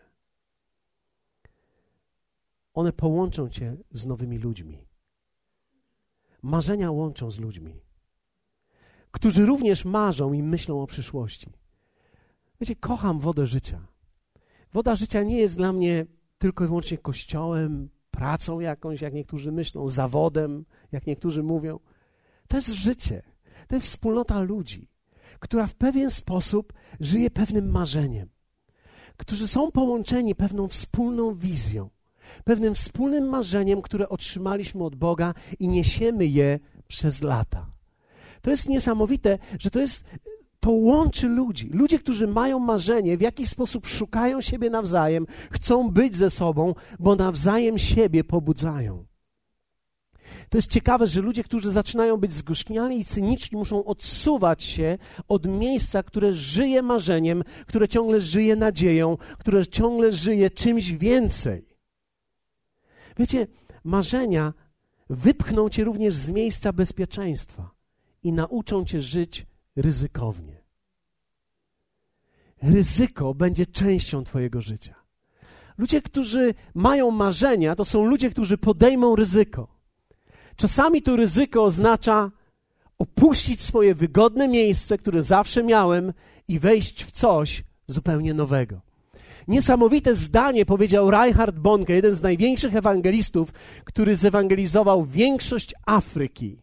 One 2.74 2.92
połączą 2.92 3.48
Cię 3.48 3.76
z 3.90 4.06
nowymi 4.06 4.38
ludźmi. 4.38 4.86
Marzenia 6.42 6.90
łączą 6.90 7.30
z 7.30 7.38
ludźmi 7.38 7.80
którzy 9.10 9.46
również 9.46 9.84
marzą 9.84 10.32
i 10.32 10.42
myślą 10.42 10.82
o 10.82 10.86
przyszłości. 10.86 11.52
Wiecie, 12.60 12.76
kocham 12.76 13.20
wodę 13.20 13.46
życia. 13.46 13.86
Woda 14.72 14.94
życia 14.94 15.22
nie 15.22 15.38
jest 15.38 15.56
dla 15.56 15.72
mnie 15.72 16.06
tylko 16.38 16.64
i 16.64 16.66
wyłącznie 16.66 16.98
kościołem, 16.98 17.88
pracą 18.10 18.60
jakąś, 18.60 19.00
jak 19.00 19.14
niektórzy 19.14 19.52
myślą, 19.52 19.88
zawodem, 19.88 20.64
jak 20.92 21.06
niektórzy 21.06 21.42
mówią. 21.42 21.78
To 22.48 22.56
jest 22.56 22.72
życie. 22.72 23.22
To 23.68 23.74
jest 23.74 23.86
wspólnota 23.86 24.40
ludzi, 24.40 24.88
która 25.40 25.66
w 25.66 25.74
pewien 25.74 26.10
sposób 26.10 26.72
żyje 27.00 27.30
pewnym 27.30 27.70
marzeniem, 27.70 28.28
którzy 29.16 29.48
są 29.48 29.70
połączeni 29.70 30.34
pewną 30.34 30.68
wspólną 30.68 31.34
wizją, 31.34 31.90
pewnym 32.44 32.74
wspólnym 32.74 33.28
marzeniem, 33.28 33.82
które 33.82 34.08
otrzymaliśmy 34.08 34.84
od 34.84 34.96
Boga 34.96 35.34
i 35.58 35.68
niesiemy 35.68 36.26
je 36.26 36.58
przez 36.88 37.22
lata. 37.22 37.66
To 38.42 38.50
jest 38.50 38.68
niesamowite, 38.68 39.38
że 39.58 39.70
to 39.70 39.80
jest 39.80 40.04
to 40.60 40.70
łączy 40.70 41.28
ludzi. 41.28 41.70
Ludzie, 41.72 41.98
którzy 41.98 42.26
mają 42.26 42.58
marzenie, 42.58 43.16
w 43.16 43.20
jakiś 43.20 43.48
sposób 43.48 43.86
szukają 43.86 44.40
siebie 44.40 44.70
nawzajem, 44.70 45.26
chcą 45.50 45.90
być 45.90 46.16
ze 46.16 46.30
sobą, 46.30 46.74
bo 46.98 47.16
nawzajem 47.16 47.78
siebie 47.78 48.24
pobudzają. 48.24 49.09
To 50.48 50.58
jest 50.58 50.70
ciekawe, 50.70 51.06
że 51.06 51.20
ludzie, 51.20 51.44
którzy 51.44 51.70
zaczynają 51.70 52.16
być 52.16 52.32
zgorzkniali 52.32 52.98
i 52.98 53.04
cyniczni, 53.04 53.58
muszą 53.58 53.84
odsuwać 53.84 54.62
się 54.62 54.98
od 55.28 55.46
miejsca, 55.46 56.02
które 56.02 56.32
żyje 56.32 56.82
marzeniem, 56.82 57.44
które 57.66 57.88
ciągle 57.88 58.20
żyje 58.20 58.56
nadzieją, 58.56 59.16
które 59.38 59.66
ciągle 59.66 60.12
żyje 60.12 60.50
czymś 60.50 60.92
więcej. 60.92 61.66
Wiecie, 63.18 63.46
marzenia 63.84 64.52
wypchną 65.10 65.68
cię 65.68 65.84
również 65.84 66.14
z 66.14 66.30
miejsca 66.30 66.72
bezpieczeństwa 66.72 67.70
i 68.22 68.32
nauczą 68.32 68.84
cię 68.84 69.00
żyć 69.00 69.46
ryzykownie. 69.76 70.60
Ryzyko 72.62 73.34
będzie 73.34 73.66
częścią 73.66 74.24
Twojego 74.24 74.60
życia. 74.60 74.94
Ludzie, 75.78 76.02
którzy 76.02 76.54
mają 76.74 77.10
marzenia, 77.10 77.76
to 77.76 77.84
są 77.84 78.04
ludzie, 78.04 78.30
którzy 78.30 78.58
podejmą 78.58 79.16
ryzyko. 79.16 79.79
Czasami 80.60 81.02
to 81.02 81.16
ryzyko 81.16 81.64
oznacza 81.64 82.30
opuścić 82.98 83.60
swoje 83.60 83.94
wygodne 83.94 84.48
miejsce, 84.48 84.98
które 84.98 85.22
zawsze 85.22 85.64
miałem, 85.64 86.12
i 86.48 86.58
wejść 86.58 87.04
w 87.04 87.10
coś 87.10 87.64
zupełnie 87.86 88.34
nowego. 88.34 88.80
Niesamowite 89.48 90.14
zdanie 90.14 90.66
powiedział 90.66 91.10
Reinhard 91.10 91.56
Bonke, 91.56 91.92
jeden 91.94 92.14
z 92.14 92.22
największych 92.22 92.76
ewangelistów, 92.76 93.52
który 93.84 94.16
zewangelizował 94.16 95.04
większość 95.04 95.74
Afryki 95.86 96.58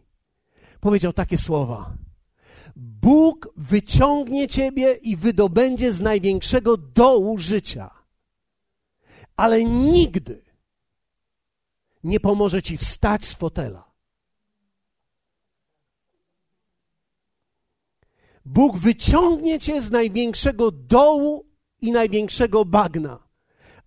powiedział 0.80 1.14
takie 1.14 1.38
słowa: 1.38 1.94
Bóg 2.76 3.50
wyciągnie 3.56 4.48
ciebie 4.48 4.94
i 4.94 5.16
wydobędzie 5.16 5.92
z 5.92 6.02
największego 6.02 6.78
dołu 6.78 7.38
życia, 7.38 7.90
ale 9.36 9.64
nigdy 9.64 10.42
nie 12.04 12.20
pomoże 12.20 12.62
ci 12.62 12.78
wstać 12.78 13.26
z 13.26 13.34
fotela. 13.34 13.87
Bóg 18.48 18.78
wyciągnie 18.78 19.60
cię 19.60 19.82
z 19.82 19.92
największego 19.92 20.72
dołu 20.72 21.46
i 21.82 21.92
największego 21.92 22.66
bagna, 22.66 23.20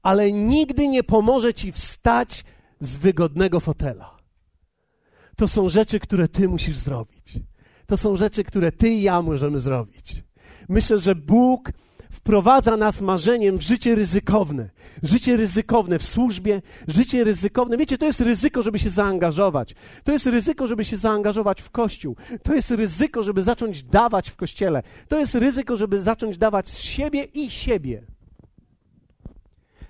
ale 0.03 0.33
nigdy 0.33 0.89
nie 0.89 1.03
pomoże 1.03 1.55
ci 1.55 1.73
wstać 1.73 2.45
z 2.81 2.97
wygodnego 2.97 3.61
fotela. 3.61 4.17
To 5.37 5.49
są 5.49 5.69
rzeczy, 5.69 6.01
które 6.01 6.29
ty 6.29 6.49
musisz 6.49 6.77
zrobić. 6.77 7.39
To 7.87 7.97
są 7.97 8.17
rzeczy, 8.17 8.45
które 8.45 8.73
ty 8.73 8.89
i 8.89 9.03
ja 9.03 9.23
możemy 9.23 9.61
zrobić. 9.61 10.25
Myślę, 10.69 10.99
że 10.99 11.15
Bóg 11.15 11.73
wprowadza 12.11 12.77
nas 12.77 13.01
marzeniem 13.01 13.59
w 13.59 13.63
życie 13.63 13.95
ryzykowne. 13.95 14.71
Życie 15.03 15.37
ryzykowne 15.37 15.99
w 15.99 16.05
służbie, 16.05 16.63
życie 16.89 17.25
ryzykowne. 17.25 17.77
Wiecie, 17.77 17.99
to 17.99 18.07
jest 18.07 18.21
ryzyko, 18.21 18.63
żeby 18.63 18.79
się 18.79 18.91
zaangażować. 18.91 19.75
To 20.05 20.13
jest 20.13 20.27
ryzyko, 20.27 20.67
żeby 20.67 20.85
się 20.85 20.97
zaangażować 20.97 21.63
w 21.63 21.71
kościół. 21.71 22.17
To 22.43 22.55
jest 22.55 22.71
ryzyko, 22.71 23.23
żeby 23.23 23.43
zacząć 23.43 23.83
dawać 23.83 24.31
w 24.31 24.37
kościele. 24.37 24.83
To 25.09 25.19
jest 25.19 25.35
ryzyko, 25.35 25.77
żeby 25.77 26.03
zacząć 26.03 26.39
dawać 26.39 26.69
z 26.69 26.83
siebie 26.83 27.25
i 27.25 27.51
siebie. 27.51 28.03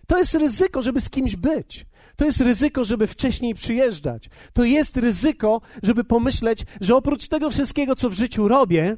To 0.07 0.19
jest 0.19 0.35
ryzyko, 0.35 0.83
żeby 0.83 1.01
z 1.01 1.11
kimś 1.11 1.37
być. 1.37 1.87
To 2.17 2.25
jest 2.25 2.41
ryzyko, 2.41 2.85
żeby 2.85 3.07
wcześniej 3.07 3.55
przyjeżdżać. 3.55 4.31
To 4.53 4.65
jest 4.65 4.97
ryzyko, 4.97 5.61
żeby 5.83 6.05
pomyśleć, 6.05 6.65
że 6.81 6.97
oprócz 6.97 7.29
tego 7.29 7.51
wszystkiego, 7.51 7.97
co 7.97 8.11
w 8.11 8.13
życiu 8.13 8.49
robię, 8.49 8.97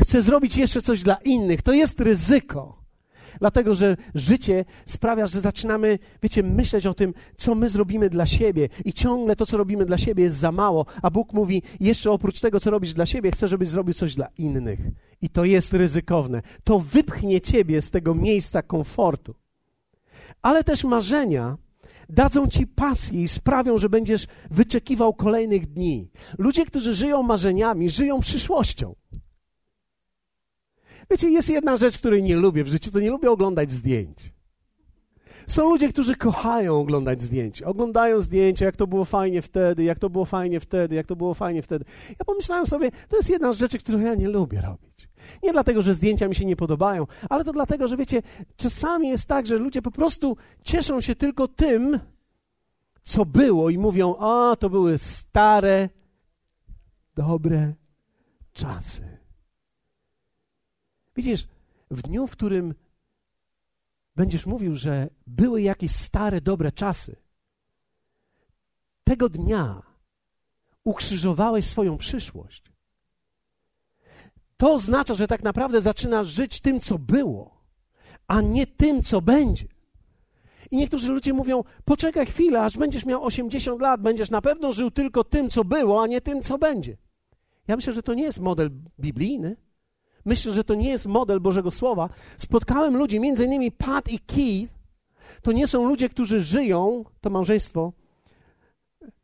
chcę 0.00 0.22
zrobić 0.22 0.56
jeszcze 0.56 0.82
coś 0.82 1.02
dla 1.02 1.14
innych. 1.14 1.62
To 1.62 1.72
jest 1.72 2.00
ryzyko. 2.00 2.84
Dlatego, 3.40 3.74
że 3.74 3.96
życie 4.14 4.64
sprawia, 4.86 5.26
że 5.26 5.40
zaczynamy, 5.40 5.98
wiecie, 6.22 6.42
myśleć 6.42 6.86
o 6.86 6.94
tym, 6.94 7.14
co 7.36 7.54
my 7.54 7.68
zrobimy 7.68 8.10
dla 8.10 8.26
siebie, 8.26 8.68
i 8.84 8.92
ciągle 8.92 9.36
to, 9.36 9.46
co 9.46 9.56
robimy 9.56 9.84
dla 9.84 9.98
siebie, 9.98 10.24
jest 10.24 10.36
za 10.36 10.52
mało. 10.52 10.86
A 11.02 11.10
Bóg 11.10 11.32
mówi: 11.32 11.62
Jeszcze 11.80 12.10
oprócz 12.10 12.40
tego, 12.40 12.60
co 12.60 12.70
robisz 12.70 12.92
dla 12.92 13.06
siebie, 13.06 13.30
chcę, 13.30 13.48
żebyś 13.48 13.68
zrobił 13.68 13.94
coś 13.94 14.14
dla 14.14 14.28
innych. 14.38 14.80
I 15.22 15.28
to 15.28 15.44
jest 15.44 15.72
ryzykowne. 15.72 16.42
To 16.64 16.80
wypchnie 16.80 17.40
ciebie 17.40 17.82
z 17.82 17.90
tego 17.90 18.14
miejsca 18.14 18.62
komfortu. 18.62 19.34
Ale 20.42 20.64
też 20.64 20.84
marzenia 20.84 21.56
dadzą 22.08 22.48
ci 22.48 22.66
pasję 22.66 23.22
i 23.22 23.28
sprawią, 23.28 23.78
że 23.78 23.88
będziesz 23.88 24.26
wyczekiwał 24.50 25.14
kolejnych 25.14 25.66
dni. 25.66 26.10
Ludzie, 26.38 26.66
którzy 26.66 26.94
żyją 26.94 27.22
marzeniami, 27.22 27.90
żyją 27.90 28.20
przyszłością. 28.20 28.94
Wiecie, 31.10 31.30
jest 31.30 31.50
jedna 31.50 31.76
rzecz, 31.76 31.98
której 31.98 32.22
nie 32.22 32.36
lubię 32.36 32.64
w 32.64 32.68
życiu, 32.68 32.90
to 32.90 33.00
nie 33.00 33.10
lubię 33.10 33.30
oglądać 33.30 33.72
zdjęć. 33.72 34.34
Są 35.46 35.68
ludzie, 35.68 35.88
którzy 35.88 36.16
kochają 36.16 36.80
oglądać 36.80 37.22
zdjęcia. 37.22 37.66
Oglądają 37.66 38.20
zdjęcia, 38.20 38.64
jak 38.64 38.76
to 38.76 38.86
było 38.86 39.04
fajnie 39.04 39.42
wtedy, 39.42 39.84
jak 39.84 39.98
to 39.98 40.10
było 40.10 40.24
fajnie 40.24 40.60
wtedy, 40.60 40.94
jak 40.94 41.06
to 41.06 41.16
było 41.16 41.34
fajnie 41.34 41.62
wtedy. 41.62 41.84
Ja 42.18 42.24
pomyślałem 42.24 42.66
sobie, 42.66 42.90
to 43.08 43.16
jest 43.16 43.30
jedna 43.30 43.52
z 43.52 43.58
rzeczy, 43.58 43.78
którą 43.78 44.00
ja 44.00 44.14
nie 44.14 44.28
lubię 44.28 44.60
robić. 44.60 45.08
Nie 45.42 45.52
dlatego, 45.52 45.82
że 45.82 45.94
zdjęcia 45.94 46.28
mi 46.28 46.34
się 46.34 46.44
nie 46.44 46.56
podobają, 46.56 47.06
ale 47.30 47.44
to 47.44 47.52
dlatego, 47.52 47.88
że 47.88 47.96
wiecie, 47.96 48.22
czasami 48.56 49.08
jest 49.08 49.28
tak, 49.28 49.46
że 49.46 49.56
ludzie 49.56 49.82
po 49.82 49.90
prostu 49.90 50.36
cieszą 50.62 51.00
się 51.00 51.14
tylko 51.14 51.48
tym, 51.48 52.00
co 53.02 53.24
było 53.24 53.70
i 53.70 53.78
mówią: 53.78 54.16
A, 54.16 54.56
to 54.56 54.70
były 54.70 54.98
stare, 54.98 55.88
dobre 57.14 57.74
czasy. 58.52 59.13
Widzisz, 61.16 61.46
w 61.90 62.02
dniu, 62.02 62.26
w 62.26 62.30
którym 62.30 62.74
będziesz 64.16 64.46
mówił, 64.46 64.74
że 64.74 65.08
były 65.26 65.62
jakieś 65.62 65.92
stare, 65.92 66.40
dobre 66.40 66.72
czasy, 66.72 67.16
tego 69.04 69.28
dnia 69.28 69.82
ukrzyżowałeś 70.84 71.64
swoją 71.64 71.98
przyszłość. 71.98 72.62
To 74.56 74.72
oznacza, 74.72 75.14
że 75.14 75.26
tak 75.26 75.42
naprawdę 75.42 75.80
zaczynasz 75.80 76.26
żyć 76.26 76.60
tym, 76.60 76.80
co 76.80 76.98
było, 76.98 77.60
a 78.26 78.40
nie 78.40 78.66
tym, 78.66 79.02
co 79.02 79.22
będzie. 79.22 79.66
I 80.70 80.76
niektórzy 80.76 81.12
ludzie 81.12 81.32
mówią: 81.32 81.64
Poczekaj 81.84 82.26
chwilę, 82.26 82.62
aż 82.62 82.78
będziesz 82.78 83.06
miał 83.06 83.24
80 83.24 83.80
lat, 83.80 84.02
będziesz 84.02 84.30
na 84.30 84.42
pewno 84.42 84.72
żył 84.72 84.90
tylko 84.90 85.24
tym, 85.24 85.50
co 85.50 85.64
było, 85.64 86.02
a 86.02 86.06
nie 86.06 86.20
tym, 86.20 86.42
co 86.42 86.58
będzie. 86.58 86.96
Ja 87.68 87.76
myślę, 87.76 87.92
że 87.92 88.02
to 88.02 88.14
nie 88.14 88.22
jest 88.22 88.40
model 88.40 88.70
biblijny. 89.00 89.56
Myślę, 90.24 90.52
że 90.52 90.64
to 90.64 90.74
nie 90.74 90.88
jest 90.88 91.06
model 91.06 91.40
Bożego 91.40 91.70
Słowa. 91.70 92.08
Spotkałem 92.36 92.96
ludzi, 92.96 93.20
między 93.20 93.44
innymi 93.44 93.72
Pat 93.72 94.08
i 94.08 94.18
Keith. 94.18 94.74
To 95.42 95.52
nie 95.52 95.66
są 95.66 95.88
ludzie, 95.88 96.08
którzy 96.08 96.40
żyją, 96.40 97.04
to 97.20 97.30
małżeństwo 97.30 97.92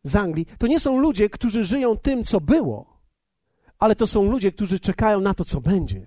z 0.04 0.16
Anglii, 0.16 0.46
to 0.58 0.66
nie 0.66 0.80
są 0.80 0.98
ludzie, 0.98 1.30
którzy 1.30 1.64
żyją 1.64 1.96
tym, 1.96 2.24
co 2.24 2.40
było 2.40 2.90
ale 3.80 3.96
to 3.96 4.06
są 4.06 4.24
ludzie, 4.24 4.52
którzy 4.52 4.80
czekają 4.80 5.20
na 5.20 5.34
to, 5.34 5.44
co 5.44 5.60
będzie. 5.60 6.06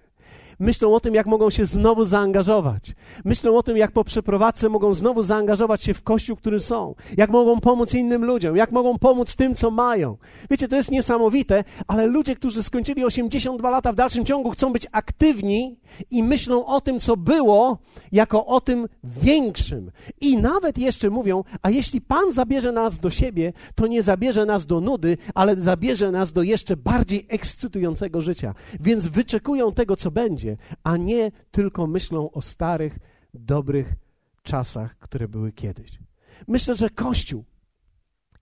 Myślą 0.60 0.96
o 0.96 1.00
tym, 1.00 1.16
jak 1.16 1.26
mogą 1.26 1.50
się 1.50 1.66
znowu 1.66 2.06
zaangażować. 2.06 2.96
Myślą 3.26 3.58
o 3.58 3.64
tym, 3.64 3.78
jak 3.78 3.92
po 3.92 4.04
przeprowadzce 4.04 4.70
mogą 4.70 4.94
znowu 4.94 5.22
zaangażować 5.22 5.84
się 5.84 5.94
w 5.94 6.04
kościół, 6.04 6.36
który 6.36 6.60
są. 6.60 6.96
Jak 7.18 7.30
mogą 7.30 7.60
pomóc 7.60 7.94
innym 7.94 8.26
ludziom, 8.26 8.56
jak 8.56 8.72
mogą 8.72 8.98
pomóc 8.98 9.36
tym, 9.36 9.56
co 9.56 9.72
mają. 9.72 10.18
Wiecie, 10.50 10.68
to 10.68 10.76
jest 10.76 10.92
niesamowite, 10.92 11.64
ale 11.88 12.06
ludzie, 12.06 12.36
którzy 12.36 12.64
skończyli 12.64 13.06
82 13.06 13.70
lata 13.70 13.92
w 13.92 13.96
dalszym 13.96 14.26
ciągu, 14.26 14.52
chcą 14.52 14.74
być 14.74 14.88
aktywni 14.92 15.78
i 16.12 16.24
myślą 16.24 16.66
o 16.66 16.82
tym, 16.82 17.00
co 17.00 17.18
było, 17.18 17.78
jako 18.12 18.46
o 18.46 18.62
tym 18.62 18.88
większym. 19.04 19.92
I 20.22 20.38
nawet 20.38 20.78
jeszcze 20.78 21.10
mówią, 21.10 21.44
a 21.62 21.70
jeśli 21.70 22.02
Pan 22.02 22.32
zabierze 22.32 22.72
nas 22.72 23.00
do 23.00 23.10
siebie, 23.10 23.54
to 23.76 23.88
nie 23.88 24.04
zabierze 24.04 24.46
nas 24.46 24.66
do 24.66 24.82
nudy, 24.82 25.18
ale 25.34 25.56
zabierze 25.56 26.12
nas 26.12 26.32
do 26.32 26.44
jeszcze 26.44 26.78
bardziej 26.78 27.26
ekscytującego 27.30 28.22
życia. 28.22 28.54
Więc 28.80 29.08
wyczekują 29.08 29.72
tego, 29.72 29.96
co 29.96 30.12
będzie, 30.12 30.43
a 30.84 30.98
nie 30.98 31.32
tylko 31.52 31.88
myślą 31.88 32.32
o 32.32 32.42
starych, 32.42 33.00
dobrych 33.34 33.96
czasach, 34.44 34.98
które 34.98 35.28
były 35.28 35.52
kiedyś. 35.52 36.00
Myślę, 36.48 36.76
że 36.76 36.90
Kościół 36.90 37.46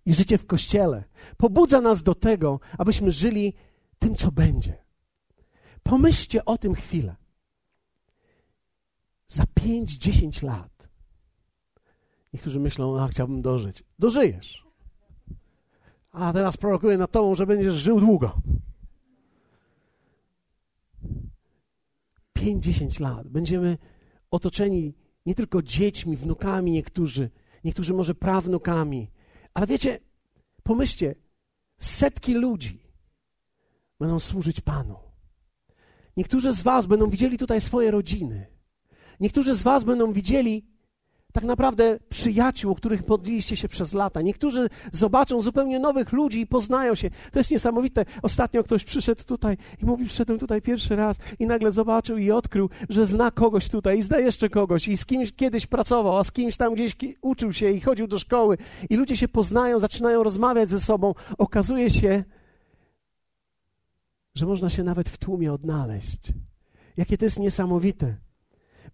i 0.05 0.13
życie 0.13 0.37
w 0.37 0.45
Kościele 0.45 1.03
pobudza 1.37 1.81
nas 1.81 2.03
do 2.03 2.15
tego, 2.15 2.59
abyśmy 2.77 3.11
żyli 3.11 3.53
tym, 3.99 4.15
co 4.15 4.31
będzie. 4.31 4.77
Pomyślcie 5.83 6.45
o 6.45 6.57
tym 6.57 6.75
chwilę. 6.75 7.15
Za 9.27 9.43
5-10 9.43 10.43
lat. 10.43 10.89
Niektórzy 12.33 12.59
myślą, 12.59 12.99
a 12.99 13.07
chciałbym 13.07 13.41
dożyć. 13.41 13.83
Dożyjesz. 13.99 14.65
A 16.11 16.33
teraz 16.33 16.57
prorokuję 16.57 16.97
na 16.97 17.07
tobą, 17.07 17.35
że 17.35 17.45
będziesz 17.45 17.75
żył 17.75 17.99
długo. 17.99 18.41
5-10 22.41 23.01
lat. 23.01 23.27
Będziemy 23.27 23.77
otoczeni 24.31 24.93
nie 25.25 25.35
tylko 25.35 25.61
dziećmi, 25.61 26.17
wnukami 26.17 26.71
niektórzy, 26.71 27.29
niektórzy 27.63 27.93
może 27.93 28.15
prawnukami, 28.15 29.11
ale 29.53 29.67
wiecie, 29.67 29.99
pomyślcie, 30.63 31.15
setki 31.79 32.33
ludzi 32.33 32.79
będą 33.99 34.19
służyć 34.19 34.61
Panu. 34.61 34.95
Niektórzy 36.17 36.53
z 36.53 36.63
Was 36.63 36.85
będą 36.85 37.09
widzieli 37.09 37.37
tutaj 37.37 37.61
swoje 37.61 37.91
rodziny. 37.91 38.47
Niektórzy 39.19 39.55
z 39.55 39.63
Was 39.63 39.83
będą 39.83 40.13
widzieli 40.13 40.70
tak 41.31 41.43
naprawdę 41.43 41.99
przyjaciół, 42.09 42.75
których 42.75 43.07
modliliście 43.07 43.55
się 43.55 43.67
przez 43.67 43.93
lata. 43.93 44.21
Niektórzy 44.21 44.69
zobaczą 44.91 45.41
zupełnie 45.41 45.79
nowych 45.79 46.11
ludzi 46.11 46.41
i 46.41 46.47
poznają 46.47 46.95
się. 46.95 47.09
To 47.31 47.39
jest 47.39 47.51
niesamowite. 47.51 48.05
Ostatnio 48.21 48.63
ktoś 48.63 48.83
przyszedł 48.83 49.23
tutaj 49.23 49.57
i 49.81 49.85
mówi, 49.85 50.05
przyszedłem 50.05 50.39
tutaj 50.39 50.61
pierwszy 50.61 50.95
raz 50.95 51.17
i 51.39 51.47
nagle 51.47 51.71
zobaczył 51.71 52.17
i 52.17 52.31
odkrył, 52.31 52.69
że 52.89 53.05
zna 53.05 53.31
kogoś 53.31 53.69
tutaj 53.69 53.99
i 53.99 54.03
zna 54.03 54.19
jeszcze 54.19 54.49
kogoś 54.49 54.87
i 54.87 54.97
z 54.97 55.05
kimś 55.05 55.33
kiedyś 55.33 55.67
pracował, 55.67 56.17
a 56.17 56.23
z 56.23 56.31
kimś 56.31 56.57
tam 56.57 56.73
gdzieś 56.73 56.95
uczył 57.21 57.53
się 57.53 57.71
i 57.71 57.81
chodził 57.81 58.07
do 58.07 58.19
szkoły 58.19 58.57
i 58.89 58.95
ludzie 58.95 59.17
się 59.17 59.27
poznają, 59.27 59.79
zaczynają 59.79 60.23
rozmawiać 60.23 60.69
ze 60.69 60.79
sobą. 60.79 61.13
Okazuje 61.37 61.89
się, 61.89 62.23
że 64.35 64.45
można 64.45 64.69
się 64.69 64.83
nawet 64.83 65.09
w 65.09 65.17
tłumie 65.17 65.53
odnaleźć. 65.53 66.33
Jakie 66.97 67.17
to 67.17 67.25
jest 67.25 67.39
niesamowite. 67.39 68.30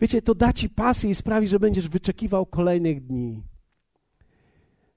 Wiecie, 0.02 0.22
to 0.22 0.36
da 0.36 0.54
ci 0.54 0.70
pasję 0.70 1.10
i 1.10 1.16
sprawi, 1.16 1.48
że 1.48 1.60
będziesz 1.60 1.90
wyczekiwał 1.90 2.46
kolejnych 2.46 3.06
dni. 3.06 3.44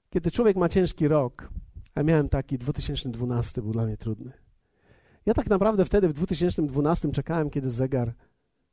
Kiedy 0.09 0.31
człowiek 0.31 0.57
ma 0.57 0.69
ciężki 0.69 1.07
rok, 1.07 1.49
a 1.95 2.03
miałem 2.03 2.29
taki 2.29 2.57
2012 2.57 3.61
był 3.61 3.71
dla 3.71 3.85
mnie 3.85 3.97
trudny. 3.97 4.31
Ja 5.25 5.33
tak 5.33 5.49
naprawdę 5.49 5.85
wtedy 5.85 6.07
w 6.07 6.13
2012 6.13 7.11
czekałem, 7.11 7.49
kiedy 7.49 7.69
zegar 7.69 8.13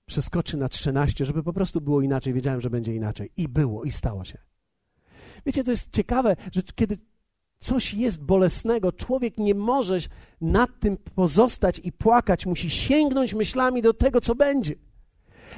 przeskoczy 0.07 0.57
na 0.57 0.69
13, 0.69 1.25
żeby 1.25 1.43
po 1.43 1.53
prostu 1.53 1.81
było 1.81 2.03
inaczej. 2.03 2.33
Wiedziałem, 2.33 2.61
że 2.61 2.71
będzie 2.71 2.95
inaczej. 2.95 3.31
I 3.37 3.49
było, 3.49 3.85
i 3.85 3.91
stało 3.91 4.25
się. 4.25 4.39
Wiecie, 5.47 5.65
to 5.65 5.71
jest 5.71 5.95
ciekawe, 5.95 6.37
że 6.53 6.63
kiedy 6.75 6.97
coś 7.59 7.95
jest 7.95 8.25
bolesnego, 8.25 8.93
człowiek 8.93 9.39
nie 9.39 9.55
może 9.55 9.99
nad 10.41 10.71
tym 10.81 10.97
pozostać 10.97 11.81
i 11.85 11.93
płakać, 11.93 12.47
musi 12.47 12.71
sięgnąć 12.71 13.35
myślami 13.35 13.83
do 13.83 13.95
tego, 13.95 14.21
co 14.21 14.35
będzie 14.35 14.75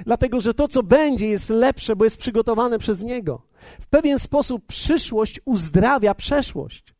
dlatego 0.04 0.40
że 0.40 0.54
to, 0.54 0.68
co 0.68 0.82
będzie, 0.82 1.26
jest 1.28 1.50
lepsze, 1.50 1.96
bo 1.96 2.04
jest 2.04 2.16
przygotowane 2.16 2.78
przez 2.78 3.02
Niego. 3.02 3.42
W 3.80 3.86
pewien 3.86 4.18
sposób 4.18 4.66
przyszłość 4.66 5.40
uzdrawia 5.44 6.14
przeszłość. 6.14 6.94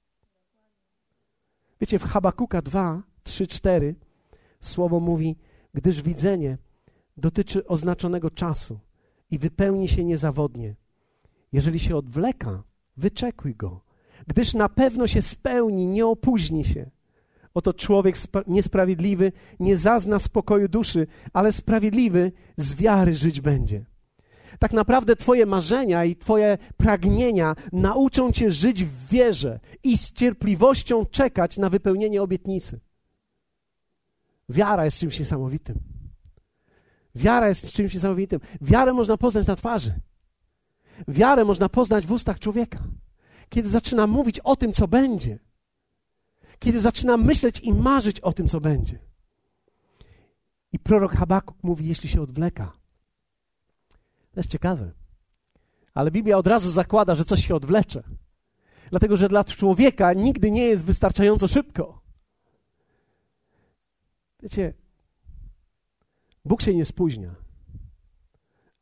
Wiecie, 1.81 1.99
w 1.99 2.05
Habakuka 2.05 2.63
2, 2.63 3.03
3, 3.23 3.47
4 3.47 3.95
słowo 4.61 5.01
mówi, 5.01 5.37
gdyż 5.75 6.03
widzenie 6.03 6.59
dotyczy 7.17 7.67
oznaczonego 7.67 8.31
czasu 8.31 8.79
i 9.31 9.39
wypełni 9.39 9.89
się 9.89 10.05
niezawodnie. 10.05 10.75
Jeżeli 11.53 11.79
się 11.79 11.97
odwleka, 11.97 12.63
wyczekuj 12.97 13.55
go, 13.55 13.81
gdyż 14.27 14.55
na 14.55 14.69
pewno 14.69 15.07
się 15.07 15.23
spełni, 15.23 15.87
nie 15.87 16.07
opóźni 16.07 16.65
się. 16.65 16.91
Oto 17.55 17.75
człowiek 17.75 18.17
niesprawiedliwy 18.47 19.33
nie 19.61 19.77
zazna 19.77 20.19
spokoju 20.19 20.69
duszy, 20.69 21.07
ale 21.33 21.53
sprawiedliwy 21.53 22.33
z 22.57 22.75
wiary 22.75 23.15
żyć 23.15 23.41
będzie. 23.41 23.85
Tak 24.59 24.73
naprawdę 24.73 25.17
Twoje 25.17 25.47
marzenia 25.47 26.05
i 26.05 26.17
Twoje 26.17 26.59
pragnienia 26.77 27.57
nauczą 27.73 28.33
Cię 28.33 28.51
żyć 28.51 28.85
w 28.85 29.09
wierze 29.09 29.61
i 29.85 29.99
z 29.99 30.13
cierpliwością 30.13 31.07
czekać 31.07 31.59
na 31.59 31.71
wypełnienie 31.71 32.23
obietnicy. 32.23 32.81
Wiara 34.49 34.85
jest 34.85 34.99
czymś 34.99 35.19
niesamowitym. 35.19 35.79
Wiara 37.15 37.49
jest 37.49 37.73
czymś 37.73 37.95
niesamowitym. 37.95 38.41
Wiarę 38.61 38.93
można 38.93 39.17
poznać 39.17 39.47
na 39.47 39.57
twarzy. 39.57 40.01
Wiarę 41.09 41.45
można 41.45 41.69
poznać 41.69 42.07
w 42.07 42.13
ustach 42.13 42.39
człowieka. 42.39 42.79
Kiedy 43.49 43.69
zaczyna 43.69 44.07
mówić 44.07 44.41
o 44.41 44.57
tym, 44.57 44.73
co 44.73 44.89
będzie 44.89 45.39
kiedy 46.61 46.81
zaczynam 46.81 47.25
myśleć 47.25 47.61
i 47.61 47.73
marzyć 47.73 48.21
o 48.21 48.33
tym, 48.33 48.49
co 48.49 48.61
będzie. 48.61 48.99
I 50.73 50.79
prorok 50.79 51.13
Habakuk 51.13 51.63
mówi, 51.63 51.89
jeśli 51.89 52.09
się 52.09 52.23
odwleka. 52.23 52.73
To 54.33 54.41
jest 54.41 54.51
ciekawe. 54.51 54.93
Ale 55.95 56.11
Biblia 56.11 56.37
od 56.37 56.47
razu 56.47 56.71
zakłada, 56.71 57.15
że 57.15 57.25
coś 57.25 57.47
się 57.47 57.55
odwlecze. 57.55 58.03
Dlatego, 58.91 59.17
że 59.17 59.29
dla 59.29 59.45
człowieka 59.45 60.13
nigdy 60.13 60.51
nie 60.51 60.65
jest 60.65 60.85
wystarczająco 60.85 61.49
szybko. 61.49 62.03
Wiecie, 64.43 64.75
Bóg 66.45 66.63
się 66.63 66.75
nie 66.75 66.85
spóźnia, 66.85 67.35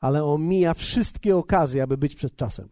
ale 0.01 0.25
omija 0.25 0.75
wszystkie 0.75 1.37
okazje, 1.37 1.83
aby 1.83 1.97
być 1.97 2.15
przed 2.15 2.37
czasem. 2.37 2.69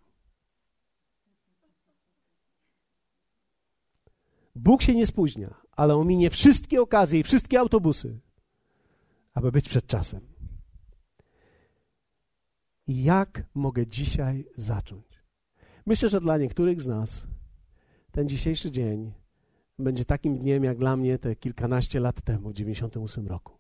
Bóg 4.57 4.83
się 4.83 4.95
nie 4.95 5.07
spóźnia, 5.07 5.55
ale 5.73 5.95
ominie 5.95 6.31
wszystkie 6.31 6.81
okazje 6.81 7.21
i 7.21 7.23
wszystkie 7.23 7.61
autobusy, 7.61 8.21
aby 9.35 9.53
być 9.53 9.69
przed 9.69 9.87
czasem. 9.87 10.21
I 12.87 13.03
jak 13.03 13.47
mogę 13.55 13.87
dzisiaj 13.87 14.47
zacząć? 14.55 15.05
Myślę, 15.87 16.09
że 16.09 16.21
dla 16.21 16.39
niektórych 16.39 16.83
z 16.83 16.87
nas 16.87 17.27
ten 18.11 18.29
dzisiejszy 18.29 18.71
dzień 18.71 19.13
będzie 19.79 20.05
takim 20.05 20.39
dniem 20.39 20.65
jak 20.65 20.79
dla 20.79 20.97
mnie 20.97 21.19
te 21.19 21.37
kilkanaście 21.37 22.01
lat 22.01 22.23
temu, 22.23 22.51
w 22.51 22.55
98 22.55 23.27
roku. 23.27 23.53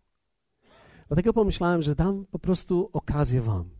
Dlatego 1.08 1.32
pomyślałem, 1.32 1.82
że 1.82 1.94
dam 1.94 2.26
po 2.26 2.38
prostu 2.38 2.90
okazję 2.92 3.40
Wam, 3.40 3.70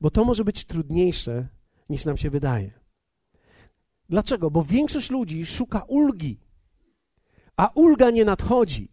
bo 0.00 0.10
to 0.10 0.24
może 0.24 0.44
być 0.44 0.64
trudniejsze 0.64 1.48
niż 1.88 2.04
nam 2.04 2.16
się 2.16 2.30
wydaje. 2.30 2.83
Dlaczego? 4.08 4.50
Bo 4.50 4.62
większość 4.62 5.10
ludzi 5.10 5.46
szuka 5.46 5.82
ulgi, 5.88 6.40
a 7.56 7.70
ulga 7.74 8.10
nie 8.10 8.24
nadchodzi. 8.24 8.88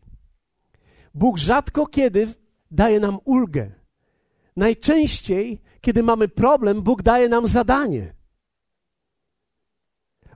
Bóg 1.13 1.37
rzadko 1.37 1.87
kiedy 1.87 2.33
daje 2.71 2.99
nam 2.99 3.17
ulgę. 3.25 3.71
Najczęściej, 4.55 5.61
kiedy 5.81 6.03
mamy 6.03 6.27
problem, 6.27 6.81
Bóg 6.81 7.03
daje 7.03 7.29
nam 7.29 7.47
zadanie. 7.47 8.13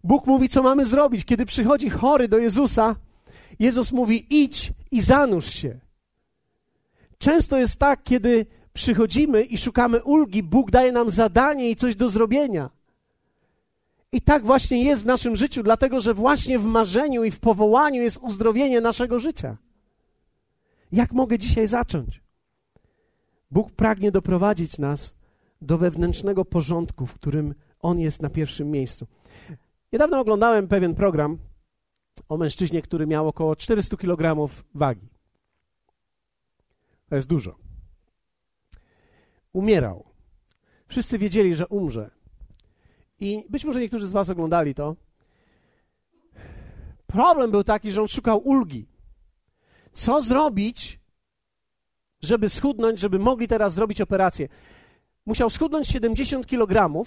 Bóg 0.03 0.27
mówi, 0.27 0.49
co 0.49 0.63
mamy 0.63 0.85
zrobić. 0.85 1.25
Kiedy 1.25 1.45
przychodzi 1.45 1.89
chory 1.89 2.27
do 2.27 2.37
Jezusa, 2.37 2.95
Jezus 3.59 3.91
mówi: 3.91 4.43
idź 4.43 4.73
i 4.91 5.01
zanurz 5.01 5.49
się. 5.53 5.79
Często 7.17 7.57
jest 7.57 7.79
tak, 7.79 8.03
kiedy 8.03 8.45
przychodzimy 8.73 9.43
i 9.43 9.57
szukamy 9.57 10.03
ulgi, 10.03 10.43
Bóg 10.43 10.71
daje 10.71 10.91
nam 10.91 11.09
zadanie 11.09 11.69
i 11.69 11.75
coś 11.75 11.95
do 11.95 12.09
zrobienia. 12.09 12.69
I 14.11 14.21
tak 14.21 14.45
właśnie 14.45 14.83
jest 14.83 15.03
w 15.03 15.05
naszym 15.05 15.35
życiu, 15.35 15.63
dlatego 15.63 16.01
że 16.01 16.13
właśnie 16.13 16.59
w 16.59 16.65
marzeniu 16.65 17.23
i 17.23 17.31
w 17.31 17.39
powołaniu 17.39 18.01
jest 18.01 18.17
uzdrowienie 18.17 18.81
naszego 18.81 19.19
życia. 19.19 19.57
Jak 20.91 21.13
mogę 21.13 21.37
dzisiaj 21.37 21.67
zacząć? 21.67 22.23
Bóg 23.51 23.71
pragnie 23.71 24.11
doprowadzić 24.11 24.77
nas 24.77 25.17
do 25.61 25.77
wewnętrznego 25.77 26.45
porządku, 26.45 27.05
w 27.05 27.13
którym 27.13 27.55
On 27.79 27.99
jest 27.99 28.21
na 28.21 28.29
pierwszym 28.29 28.71
miejscu. 28.71 29.07
Niedawno 29.93 30.19
oglądałem 30.19 30.67
pewien 30.67 30.95
program 30.95 31.37
o 32.29 32.37
mężczyźnie, 32.37 32.81
który 32.81 33.07
miał 33.07 33.27
około 33.27 33.55
400 33.55 33.97
kg 33.97 34.51
wagi. 34.73 35.09
To 37.09 37.15
jest 37.15 37.27
dużo. 37.27 37.55
Umierał. 39.53 40.05
Wszyscy 40.87 41.17
wiedzieli, 41.17 41.55
że 41.55 41.67
umrze. 41.67 42.11
I 43.19 43.45
być 43.49 43.65
może 43.65 43.79
niektórzy 43.79 44.07
z 44.07 44.11
Was 44.11 44.29
oglądali 44.29 44.73
to. 44.73 44.95
Problem 47.07 47.51
był 47.51 47.63
taki, 47.63 47.91
że 47.91 48.01
on 48.01 48.07
szukał 48.07 48.47
ulgi. 48.47 48.87
Co 49.93 50.21
zrobić, 50.21 50.99
żeby 52.21 52.49
schudnąć, 52.49 52.99
żeby 52.99 53.19
mogli 53.19 53.47
teraz 53.47 53.73
zrobić 53.73 54.01
operację? 54.01 54.47
Musiał 55.25 55.49
schudnąć 55.49 55.87
70 55.87 56.47
kg, 56.47 57.05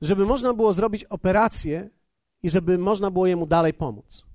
żeby 0.00 0.26
można 0.26 0.54
było 0.54 0.72
zrobić 0.72 1.04
operację 1.04 1.90
i 2.42 2.50
żeby 2.50 2.78
można 2.78 3.10
było 3.10 3.26
jemu 3.26 3.46
dalej 3.46 3.74
pomóc. 3.74 4.26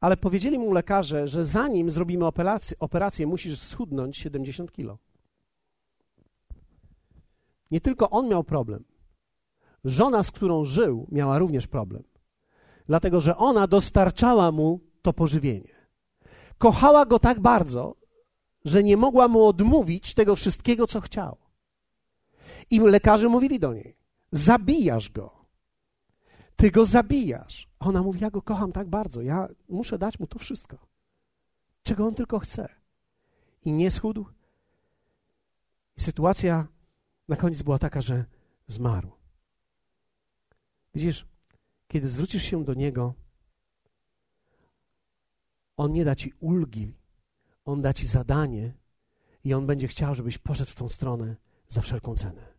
Ale 0.00 0.16
powiedzieli 0.16 0.58
mu 0.58 0.72
lekarze, 0.72 1.28
że 1.28 1.44
zanim 1.44 1.90
zrobimy 1.90 2.26
operację, 2.26 2.76
operację 2.80 3.26
musisz 3.26 3.58
schudnąć 3.58 4.16
70 4.16 4.72
kg. 4.72 4.98
Nie 7.74 7.80
tylko 7.80 8.10
on 8.10 8.28
miał 8.28 8.44
problem. 8.44 8.84
Żona, 9.84 10.22
z 10.22 10.30
którą 10.30 10.64
żył, 10.64 11.06
miała 11.12 11.38
również 11.38 11.66
problem. 11.66 12.02
Dlatego, 12.86 13.20
że 13.20 13.36
ona 13.36 13.66
dostarczała 13.66 14.52
mu 14.52 14.80
to 15.02 15.12
pożywienie. 15.12 15.74
Kochała 16.58 17.06
go 17.06 17.18
tak 17.18 17.40
bardzo, 17.40 17.96
że 18.64 18.82
nie 18.82 18.96
mogła 18.96 19.28
mu 19.28 19.46
odmówić 19.46 20.14
tego 20.14 20.36
wszystkiego, 20.36 20.86
co 20.86 21.00
chciał. 21.00 21.36
I 22.70 22.80
lekarze 22.80 23.28
mówili 23.28 23.58
do 23.60 23.74
niej: 23.74 23.96
Zabijasz 24.32 25.10
go. 25.10 25.30
Ty 26.56 26.70
go 26.70 26.86
zabijasz. 26.86 27.68
Ona 27.80 28.02
mówi: 28.02 28.20
Ja 28.20 28.30
go 28.30 28.42
kocham 28.42 28.72
tak 28.72 28.88
bardzo, 28.88 29.22
ja 29.22 29.48
muszę 29.68 29.98
dać 29.98 30.18
mu 30.18 30.26
to 30.26 30.38
wszystko, 30.38 30.76
czego 31.82 32.06
on 32.06 32.14
tylko 32.14 32.38
chce. 32.38 32.68
I 33.64 33.72
nie 33.72 33.90
schudł. 33.90 34.26
Sytuacja 35.98 36.73
na 37.28 37.36
koniec 37.36 37.62
była 37.62 37.78
taka, 37.78 38.00
że 38.00 38.24
zmarł. 38.66 39.10
Widzisz, 40.94 41.26
kiedy 41.88 42.08
zwrócisz 42.08 42.42
się 42.42 42.64
do 42.64 42.74
Niego, 42.74 43.14
On 45.76 45.92
nie 45.92 46.04
da 46.04 46.14
ci 46.14 46.32
ulgi, 46.40 46.94
On 47.64 47.82
da 47.82 47.92
ci 47.92 48.06
zadanie 48.06 48.72
i 49.44 49.54
On 49.54 49.66
będzie 49.66 49.88
chciał, 49.88 50.14
żebyś 50.14 50.38
poszedł 50.38 50.70
w 50.70 50.74
tą 50.74 50.88
stronę 50.88 51.36
za 51.68 51.80
wszelką 51.80 52.14
cenę. 52.14 52.54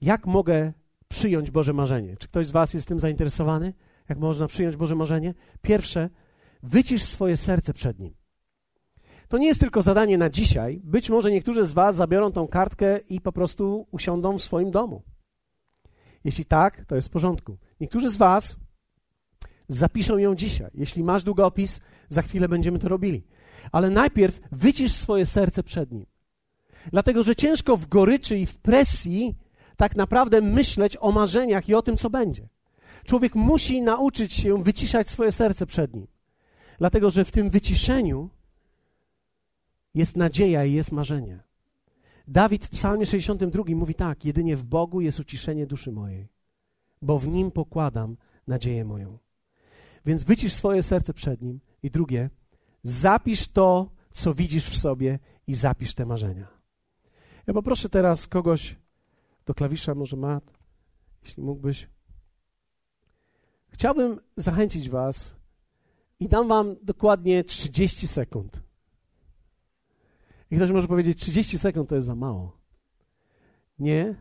Jak 0.00 0.26
mogę 0.26 0.72
przyjąć 1.08 1.50
Boże 1.50 1.72
marzenie? 1.72 2.16
Czy 2.16 2.28
ktoś 2.28 2.46
z 2.46 2.50
Was 2.50 2.74
jest 2.74 2.88
tym 2.88 3.00
zainteresowany? 3.00 3.74
Jak 4.08 4.18
można 4.18 4.46
przyjąć 4.46 4.76
Boże 4.76 4.94
marzenie? 4.94 5.34
Pierwsze, 5.62 6.10
wycisz 6.62 7.02
swoje 7.02 7.36
serce 7.36 7.74
przed 7.74 7.98
Nim. 7.98 8.19
To 9.30 9.38
nie 9.38 9.46
jest 9.46 9.60
tylko 9.60 9.82
zadanie 9.82 10.18
na 10.18 10.30
dzisiaj. 10.30 10.80
Być 10.84 11.10
może 11.10 11.30
niektórzy 11.30 11.66
z 11.66 11.72
Was 11.72 11.96
zabiorą 11.96 12.32
tą 12.32 12.48
kartkę 12.48 12.98
i 12.98 13.20
po 13.20 13.32
prostu 13.32 13.86
usiądą 13.90 14.38
w 14.38 14.42
swoim 14.42 14.70
domu. 14.70 15.02
Jeśli 16.24 16.44
tak, 16.44 16.84
to 16.84 16.96
jest 16.96 17.08
w 17.08 17.10
porządku. 17.10 17.58
Niektórzy 17.80 18.10
z 18.10 18.16
Was 18.16 18.56
zapiszą 19.68 20.18
ją 20.18 20.34
dzisiaj. 20.34 20.70
Jeśli 20.74 21.04
masz 21.04 21.24
długopis, 21.24 21.80
za 22.08 22.22
chwilę 22.22 22.48
będziemy 22.48 22.78
to 22.78 22.88
robili. 22.88 23.26
Ale 23.72 23.90
najpierw 23.90 24.40
wycisz 24.52 24.92
swoje 24.92 25.26
serce 25.26 25.62
przed 25.62 25.92
Nim. 25.92 26.06
Dlatego, 26.92 27.22
że 27.22 27.36
ciężko 27.36 27.76
w 27.76 27.86
goryczy 27.86 28.38
i 28.38 28.46
w 28.46 28.58
presji 28.58 29.38
tak 29.76 29.96
naprawdę 29.96 30.40
myśleć 30.40 30.96
o 31.00 31.12
marzeniach 31.12 31.68
i 31.68 31.74
o 31.74 31.82
tym, 31.82 31.96
co 31.96 32.10
będzie. 32.10 32.48
Człowiek 33.04 33.34
musi 33.34 33.82
nauczyć 33.82 34.34
się 34.34 34.62
wyciszać 34.62 35.10
swoje 35.10 35.32
serce 35.32 35.66
przed 35.66 35.94
Nim. 35.94 36.06
Dlatego, 36.78 37.10
że 37.10 37.24
w 37.24 37.32
tym 37.32 37.50
wyciszeniu 37.50 38.30
jest 39.94 40.16
nadzieja 40.16 40.64
i 40.64 40.72
jest 40.72 40.92
marzenie. 40.92 41.42
Dawid 42.28 42.66
w 42.66 42.70
Psalmie 42.70 43.06
62 43.06 43.64
mówi 43.74 43.94
tak: 43.94 44.24
Jedynie 44.24 44.56
w 44.56 44.64
Bogu 44.64 45.00
jest 45.00 45.20
uciszenie 45.20 45.66
duszy 45.66 45.92
mojej, 45.92 46.28
bo 47.02 47.18
w 47.18 47.28
nim 47.28 47.50
pokładam 47.50 48.16
nadzieję 48.46 48.84
moją. 48.84 49.18
Więc 50.06 50.24
wycisz 50.24 50.52
swoje 50.52 50.82
serce 50.82 51.14
przed 51.14 51.42
nim. 51.42 51.60
I 51.82 51.90
drugie, 51.90 52.30
zapisz 52.82 53.48
to, 53.48 53.90
co 54.12 54.34
widzisz 54.34 54.66
w 54.66 54.78
sobie 54.78 55.18
i 55.46 55.54
zapisz 55.54 55.94
te 55.94 56.06
marzenia. 56.06 56.48
Ja 57.46 57.54
poproszę 57.54 57.88
teraz 57.88 58.26
kogoś 58.26 58.76
do 59.46 59.54
klawisza, 59.54 59.94
może 59.94 60.16
Mat, 60.16 60.52
jeśli 61.22 61.42
mógłbyś. 61.42 61.88
Chciałbym 63.68 64.20
zachęcić 64.36 64.88
Was 64.88 65.34
i 66.20 66.28
dam 66.28 66.48
Wam 66.48 66.76
dokładnie 66.82 67.44
30 67.44 68.08
sekund 68.08 68.69
i 70.50 70.56
ktoś 70.56 70.70
może 70.70 70.88
powiedzieć, 70.88 71.18
30 71.18 71.58
sekund 71.58 71.88
to 71.88 71.94
jest 71.94 72.06
za 72.06 72.14
mało. 72.14 72.56
Nie. 73.78 74.14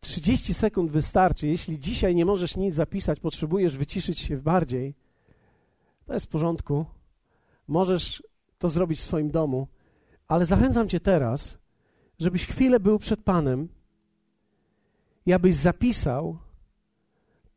30 0.00 0.54
sekund 0.54 0.90
wystarczy. 0.90 1.46
Jeśli 1.46 1.78
dzisiaj 1.78 2.14
nie 2.14 2.24
możesz 2.24 2.56
nic 2.56 2.74
zapisać, 2.74 3.20
potrzebujesz 3.20 3.76
wyciszyć 3.76 4.18
się 4.18 4.36
bardziej, 4.36 4.94
to 6.06 6.14
jest 6.14 6.26
w 6.26 6.28
porządku. 6.28 6.84
Możesz 7.68 8.22
to 8.58 8.68
zrobić 8.68 8.98
w 8.98 9.04
swoim 9.04 9.30
domu, 9.30 9.68
ale 10.28 10.46
zachęcam 10.46 10.88
Cię 10.88 11.00
teraz, 11.00 11.58
żebyś 12.18 12.46
chwilę 12.46 12.80
był 12.80 12.98
przed 12.98 13.22
Panem 13.22 13.68
i 15.26 15.32
abyś 15.32 15.54
zapisał 15.54 16.38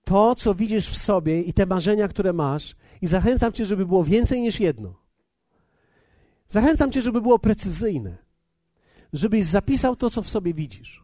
to, 0.04 0.36
co 0.36 0.56
widzisz 0.56 0.90
w 0.90 0.98
sobie 0.98 1.42
i 1.42 1.54
te 1.54 1.66
marzenia, 1.66 2.08
które 2.08 2.34
masz, 2.34 2.76
i 3.02 3.08
zachęcam 3.08 3.54
Cię, 3.54 3.66
żeby 3.66 3.86
było 3.86 4.04
więcej 4.04 4.42
niż 4.42 4.60
jedno. 4.60 4.99
Zachęcam 6.50 6.92
Cię, 6.92 7.02
żeby 7.02 7.22
było 7.22 7.40
precyzyjne, 7.40 8.18
żebyś 9.14 9.46
zapisał 9.46 9.96
to, 9.96 10.10
co 10.10 10.22
w 10.22 10.30
sobie 10.30 10.54
widzisz. 10.54 11.04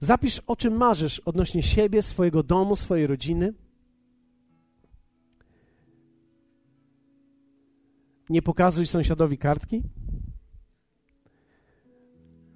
Zapisz, 0.00 0.38
o 0.46 0.56
czym 0.56 0.76
marzysz 0.76 1.18
odnośnie 1.20 1.62
siebie, 1.62 2.02
swojego 2.02 2.42
domu, 2.42 2.76
swojej 2.76 3.06
rodziny. 3.06 3.54
Nie 8.28 8.42
pokazuj 8.42 8.86
sąsiadowi 8.86 9.38
kartki, 9.38 9.82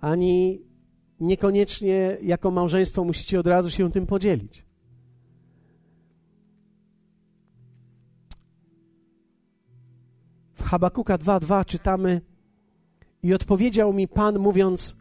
ani 0.00 0.62
niekoniecznie 1.20 2.18
jako 2.22 2.50
małżeństwo 2.50 3.04
musicie 3.04 3.40
od 3.40 3.46
razu 3.46 3.70
się 3.70 3.92
tym 3.92 4.06
podzielić. 4.06 4.67
Habakuka 10.62 11.18
2:2 11.18 11.64
czytamy 11.64 12.20
i 13.22 13.34
odpowiedział 13.34 13.92
mi 13.92 14.08
Pan 14.08 14.38
mówiąc 14.38 14.96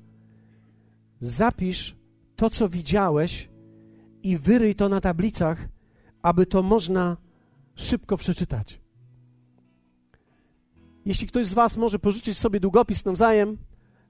zapisz 1.19 1.95
to 2.35 2.49
co 2.49 2.69
widziałeś 2.69 3.49
i 4.23 4.37
wyryj 4.37 4.75
to 4.75 4.89
na 4.89 5.01
tablicach, 5.01 5.67
aby 6.21 6.45
to 6.45 6.63
można 6.63 7.17
szybko 7.75 8.17
przeczytać. 8.17 8.81
Jeśli 11.05 11.27
ktoś 11.27 11.47
z 11.47 11.53
was 11.53 11.77
może 11.77 11.99
pożyczyć 11.99 12.37
sobie 12.37 12.59
długopis 12.59 13.05
nawzajem, 13.05 13.57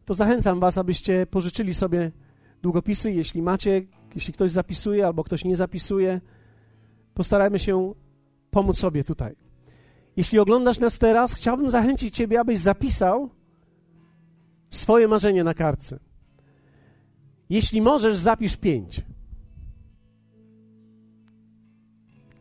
to 0.05 0.13
zachęcam 0.13 0.59
was, 0.59 0.77
abyście 0.77 1.25
pożyczyli 1.25 1.73
sobie 1.73 2.11
długopisy, 2.61 3.11
jeśli 3.11 3.41
macie, 3.41 3.85
jeśli 4.15 4.33
ktoś 4.33 4.51
zapisuje 4.51 5.05
albo 5.05 5.23
ktoś 5.23 5.45
nie 5.45 5.55
zapisuje, 5.55 6.21
postarajmy 7.13 7.59
się 7.59 7.93
pomóc 8.51 8.77
sobie 8.77 9.03
tutaj. 9.03 9.46
Jeśli 10.17 10.39
oglądasz 10.39 10.79
nas 10.79 10.99
teraz, 10.99 11.33
chciałbym 11.33 11.71
zachęcić 11.71 12.15
Ciebie, 12.15 12.39
abyś 12.39 12.59
zapisał 12.59 13.29
swoje 14.69 15.07
marzenie 15.07 15.43
na 15.43 15.53
kartce. 15.53 15.99
Jeśli 17.49 17.81
możesz, 17.81 18.17
zapisz 18.17 18.57
pięć. 18.57 19.01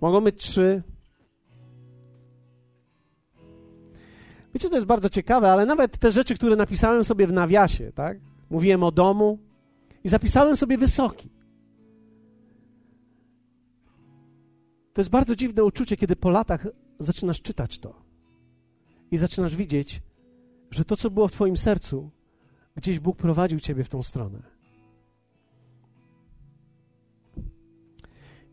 Mogą 0.00 0.20
być 0.20 0.36
trzy. 0.36 0.82
Wiecie, 4.54 4.68
to 4.68 4.74
jest 4.74 4.86
bardzo 4.86 5.08
ciekawe, 5.08 5.52
ale 5.52 5.66
nawet 5.66 5.98
te 5.98 6.10
rzeczy, 6.10 6.34
które 6.34 6.56
napisałem 6.56 7.04
sobie 7.04 7.26
w 7.26 7.32
nawiasie, 7.32 7.92
tak? 7.92 8.18
Mówiłem 8.50 8.82
o 8.82 8.92
domu 8.92 9.38
i 10.04 10.08
zapisałem 10.08 10.56
sobie 10.56 10.78
wysoki. 10.78 11.30
To 14.92 15.00
jest 15.00 15.10
bardzo 15.10 15.36
dziwne 15.36 15.64
uczucie, 15.64 15.96
kiedy 15.96 16.16
po 16.16 16.30
latach 16.30 16.66
zaczynasz 16.98 17.40
czytać 17.40 17.78
to 17.78 17.94
i 19.10 19.18
zaczynasz 19.18 19.56
widzieć, 19.56 20.02
że 20.70 20.84
to, 20.84 20.96
co 20.96 21.10
było 21.10 21.28
w 21.28 21.32
Twoim 21.32 21.56
sercu, 21.56 22.10
gdzieś 22.76 22.98
Bóg 22.98 23.16
prowadził 23.16 23.60
Ciebie 23.60 23.84
w 23.84 23.88
tą 23.88 24.02
stronę. 24.02 24.42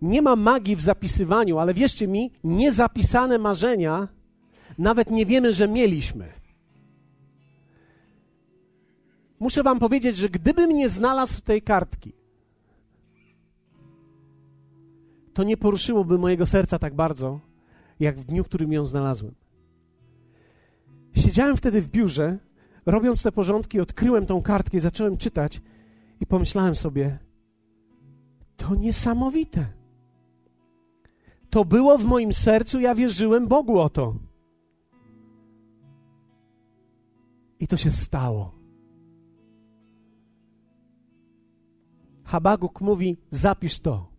Nie 0.01 0.21
ma 0.21 0.35
magii 0.35 0.75
w 0.75 0.81
zapisywaniu, 0.81 1.59
ale 1.59 1.73
wierzcie 1.73 2.07
mi, 2.07 2.31
niezapisane 2.43 3.39
marzenia 3.39 4.07
nawet 4.77 5.11
nie 5.11 5.25
wiemy, 5.25 5.53
że 5.53 5.67
mieliśmy. 5.67 6.33
Muszę 9.39 9.63
Wam 9.63 9.79
powiedzieć, 9.79 10.17
że 10.17 10.29
gdybym 10.29 10.69
nie 10.71 10.89
znalazł 10.89 11.41
tej 11.41 11.61
kartki, 11.61 12.13
to 15.33 15.43
nie 15.43 15.57
poruszyłoby 15.57 16.17
mojego 16.17 16.45
serca 16.45 16.79
tak 16.79 16.95
bardzo, 16.95 17.39
jak 17.99 18.19
w 18.19 18.25
dniu, 18.25 18.43
w 18.43 18.47
którym 18.47 18.73
ją 18.73 18.85
znalazłem. 18.85 19.35
Siedziałem 21.15 21.57
wtedy 21.57 21.81
w 21.81 21.87
biurze, 21.87 22.37
robiąc 22.85 23.23
te 23.23 23.31
porządki, 23.31 23.79
odkryłem 23.79 24.25
tą 24.25 24.41
kartkę 24.41 24.77
i 24.77 24.79
zacząłem 24.79 25.17
czytać 25.17 25.61
i 26.19 26.25
pomyślałem 26.25 26.75
sobie, 26.75 27.19
to 28.57 28.75
niesamowite. 28.75 29.65
To 31.49 31.65
było 31.65 31.97
w 31.97 32.05
moim 32.05 32.33
sercu, 32.33 32.79
ja 32.79 32.95
wierzyłem 32.95 33.47
Bogu 33.47 33.79
o 33.79 33.89
to. 33.89 34.15
I 37.59 37.67
to 37.67 37.77
się 37.77 37.91
stało. 37.91 38.51
Habaguk 42.23 42.81
mówi: 42.81 43.17
zapisz 43.31 43.79
to. 43.79 44.09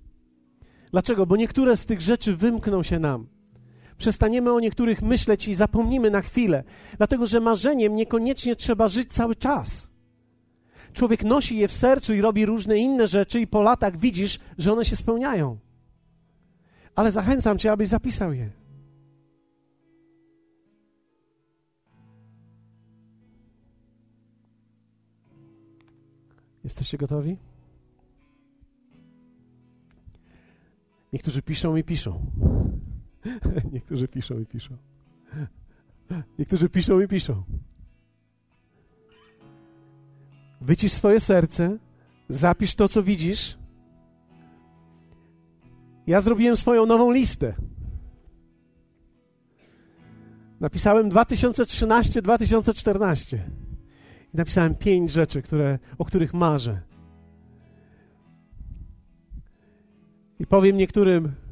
Dlaczego? 0.90 1.26
Bo 1.26 1.36
niektóre 1.36 1.76
z 1.76 1.86
tych 1.86 2.00
rzeczy 2.00 2.36
wymkną 2.36 2.82
się 2.82 2.98
nam. 2.98 3.26
Przestaniemy 3.98 4.52
o 4.52 4.60
niektórych 4.60 5.02
myśleć 5.02 5.48
i 5.48 5.54
zapomnimy 5.54 6.10
na 6.10 6.20
chwilę, 6.20 6.64
dlatego 6.96 7.26
że 7.26 7.40
marzeniem 7.40 7.96
niekoniecznie 7.96 8.56
trzeba 8.56 8.88
żyć 8.88 9.12
cały 9.12 9.36
czas. 9.36 9.90
Człowiek 10.92 11.24
nosi 11.24 11.56
je 11.56 11.68
w 11.68 11.72
sercu 11.72 12.14
i 12.14 12.20
robi 12.20 12.46
różne 12.46 12.78
inne 12.78 13.08
rzeczy, 13.08 13.40
i 13.40 13.46
po 13.46 13.62
latach 13.62 13.96
widzisz, 13.96 14.38
że 14.58 14.72
one 14.72 14.84
się 14.84 14.96
spełniają. 14.96 15.58
Ale 16.94 17.10
zachęcam 17.10 17.58
Cię, 17.58 17.72
abyś 17.72 17.88
zapisał 17.88 18.32
je. 18.32 18.50
Jesteście 26.64 26.98
gotowi? 26.98 27.36
Niektórzy 31.12 31.42
piszą 31.42 31.76
i 31.76 31.84
piszą. 31.84 32.20
Niektórzy 33.72 34.08
piszą 34.08 34.38
i 34.38 34.46
piszą. 34.46 34.76
Niektórzy 36.38 36.68
piszą 36.68 37.00
i 37.00 37.08
piszą. 37.08 37.42
Wycisz 40.60 40.92
swoje 40.92 41.20
serce, 41.20 41.78
zapisz 42.28 42.74
to, 42.74 42.88
co 42.88 43.02
widzisz. 43.02 43.58
Ja 46.06 46.20
zrobiłem 46.20 46.56
swoją 46.56 46.86
nową 46.86 47.10
listę. 47.10 47.54
Napisałem 50.60 51.10
2013-2014. 51.10 53.38
I 54.34 54.36
napisałem 54.36 54.74
pięć 54.74 55.10
rzeczy, 55.10 55.42
które, 55.42 55.78
o 55.98 56.04
których 56.04 56.34
marzę. 56.34 56.80
I 60.38 60.46
powiem 60.46 60.76
niektórym 60.76 61.43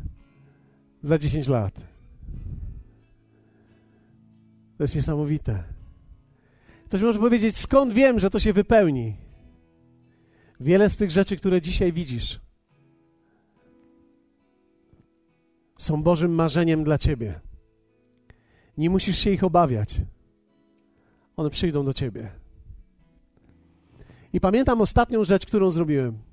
za 1.02 1.18
10 1.18 1.48
lat. 1.48 1.74
To 4.76 4.84
jest 4.84 4.96
niesamowite. 4.96 5.64
Ktoś 6.86 7.02
może 7.02 7.18
powiedzieć, 7.18 7.56
skąd 7.56 7.92
wiem, 7.92 8.20
że 8.20 8.30
to 8.30 8.38
się 8.38 8.52
wypełni? 8.52 9.16
Wiele 10.60 10.90
z 10.90 10.96
tych 10.96 11.10
rzeczy, 11.10 11.36
które 11.36 11.62
dzisiaj 11.62 11.92
widzisz, 11.92 12.40
są 15.78 16.02
Bożym 16.02 16.34
marzeniem 16.34 16.84
dla 16.84 16.98
ciebie. 16.98 17.40
Nie 18.78 18.90
musisz 18.90 19.18
się 19.18 19.30
ich 19.30 19.44
obawiać. 19.44 20.00
One 21.36 21.50
przyjdą 21.50 21.84
do 21.84 21.92
ciebie. 21.92 22.30
I 24.32 24.40
pamiętam 24.40 24.80
ostatnią 24.80 25.24
rzecz, 25.24 25.46
którą 25.46 25.70
zrobiłem. 25.70 26.31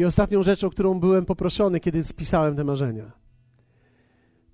I 0.00 0.04
ostatnią 0.04 0.42
rzeczą, 0.42 0.70
którą 0.70 1.00
byłem 1.00 1.24
poproszony, 1.24 1.80
kiedy 1.80 2.04
spisałem 2.04 2.56
te 2.56 2.64
marzenia. 2.64 3.12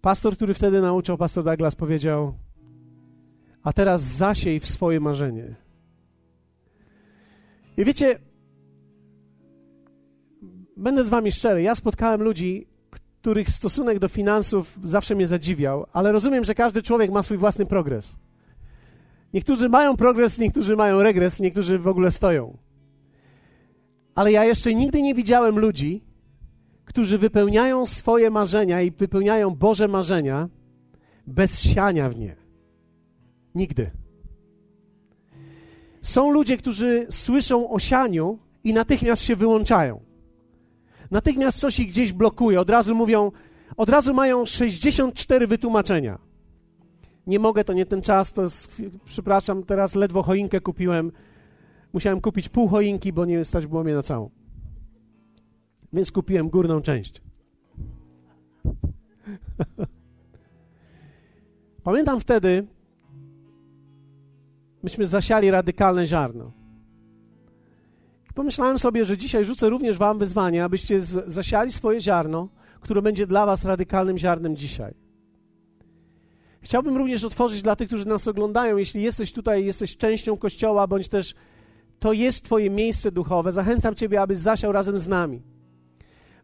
Pastor, 0.00 0.36
który 0.36 0.54
wtedy 0.54 0.80
nauczał, 0.80 1.18
pastor 1.18 1.44
Douglas, 1.44 1.74
powiedział: 1.74 2.34
A 3.62 3.72
teraz 3.72 4.02
zasiej 4.02 4.60
w 4.60 4.66
swoje 4.66 5.00
marzenie. 5.00 5.54
I 7.76 7.84
wiecie, 7.84 8.18
będę 10.76 11.04
z 11.04 11.08
Wami 11.08 11.32
szczery, 11.32 11.62
ja 11.62 11.74
spotkałem 11.74 12.22
ludzi, 12.22 12.66
których 13.20 13.50
stosunek 13.50 13.98
do 13.98 14.08
finansów 14.08 14.78
zawsze 14.84 15.14
mnie 15.14 15.26
zadziwiał, 15.26 15.86
ale 15.92 16.12
rozumiem, 16.12 16.44
że 16.44 16.54
każdy 16.54 16.82
człowiek 16.82 17.10
ma 17.10 17.22
swój 17.22 17.36
własny 17.36 17.66
progres. 17.66 18.16
Niektórzy 19.34 19.68
mają 19.68 19.96
progres, 19.96 20.38
niektórzy 20.38 20.76
mają 20.76 21.02
regres, 21.02 21.40
niektórzy 21.40 21.78
w 21.78 21.88
ogóle 21.88 22.10
stoją. 22.10 22.65
Ale 24.16 24.32
ja 24.32 24.44
jeszcze 24.44 24.74
nigdy 24.74 25.02
nie 25.02 25.14
widziałem 25.14 25.58
ludzi, 25.58 26.04
którzy 26.84 27.18
wypełniają 27.18 27.86
swoje 27.86 28.30
marzenia 28.30 28.82
i 28.82 28.90
wypełniają 28.90 29.50
Boże 29.54 29.88
marzenia 29.88 30.48
bez 31.26 31.62
siania 31.62 32.08
w 32.10 32.16
nie. 32.16 32.36
Nigdy. 33.54 33.90
Są 36.02 36.30
ludzie, 36.30 36.56
którzy 36.56 37.06
słyszą 37.10 37.70
o 37.70 37.78
sianiu 37.78 38.38
i 38.64 38.72
natychmiast 38.72 39.22
się 39.22 39.36
wyłączają. 39.36 40.00
Natychmiast 41.10 41.58
coś 41.58 41.80
ich 41.80 41.88
gdzieś 41.88 42.12
blokuje. 42.12 42.60
Od 42.60 42.70
razu 42.70 42.94
mówią, 42.94 43.32
od 43.76 43.88
razu 43.88 44.14
mają 44.14 44.46
64 44.46 45.46
wytłumaczenia. 45.46 46.18
Nie 47.26 47.38
mogę, 47.38 47.64
to 47.64 47.72
nie 47.72 47.86
ten 47.86 48.02
czas, 48.02 48.32
to 48.32 48.42
jest, 48.42 48.82
przepraszam, 49.04 49.62
teraz 49.62 49.94
ledwo 49.94 50.22
choinkę 50.22 50.60
kupiłem. 50.60 51.12
Musiałem 51.96 52.20
kupić 52.20 52.48
pół 52.48 52.68
choinki, 52.68 53.12
bo 53.12 53.24
nie 53.24 53.44
stać 53.44 53.66
było 53.66 53.84
mnie 53.84 53.94
na 53.94 54.02
całą. 54.02 54.30
Więc 55.92 56.12
kupiłem 56.12 56.48
górną 56.48 56.80
część. 56.80 57.22
Pamiętam 61.84 62.20
wtedy, 62.20 62.66
myśmy 64.82 65.06
zasiali 65.06 65.50
radykalne 65.50 66.06
ziarno. 66.06 66.52
Pomyślałem 68.34 68.78
sobie, 68.78 69.04
że 69.04 69.18
dzisiaj 69.18 69.44
rzucę 69.44 69.68
również 69.68 69.98
wam 69.98 70.18
wyzwanie, 70.18 70.64
abyście 70.64 71.02
zasiali 71.26 71.72
swoje 71.72 72.00
ziarno, 72.00 72.48
które 72.80 73.02
będzie 73.02 73.26
dla 73.26 73.46
was 73.46 73.64
radykalnym 73.64 74.18
ziarnem 74.18 74.56
dzisiaj. 74.56 74.94
Chciałbym 76.60 76.96
również 76.96 77.24
otworzyć 77.24 77.62
dla 77.62 77.76
tych, 77.76 77.88
którzy 77.88 78.08
nas 78.08 78.28
oglądają, 78.28 78.76
jeśli 78.76 79.02
jesteś 79.02 79.32
tutaj, 79.32 79.64
jesteś 79.64 79.96
częścią 79.96 80.36
Kościoła, 80.36 80.86
bądź 80.86 81.08
też 81.08 81.34
to 81.98 82.12
jest 82.12 82.44
Twoje 82.44 82.70
miejsce 82.70 83.12
duchowe, 83.12 83.52
zachęcam 83.52 83.94
Ciebie, 83.94 84.20
abyś 84.20 84.38
zasiał 84.38 84.72
razem 84.72 84.98
z 84.98 85.08
nami. 85.08 85.42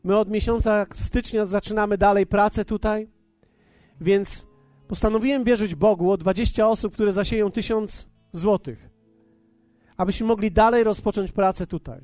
My 0.05 0.16
od 0.16 0.30
miesiąca 0.30 0.86
stycznia 0.94 1.44
zaczynamy 1.44 1.98
dalej 1.98 2.26
pracę 2.26 2.64
tutaj, 2.64 3.09
więc 4.00 4.46
postanowiłem 4.88 5.44
wierzyć 5.44 5.74
Bogu 5.74 6.11
o 6.11 6.16
20 6.16 6.68
osób, 6.68 6.94
które 6.94 7.12
zasieją 7.12 7.50
tysiąc 7.50 8.09
złotych, 8.32 8.90
abyśmy 9.96 10.26
mogli 10.26 10.50
dalej 10.50 10.84
rozpocząć 10.84 11.32
pracę 11.32 11.66
tutaj. 11.66 12.00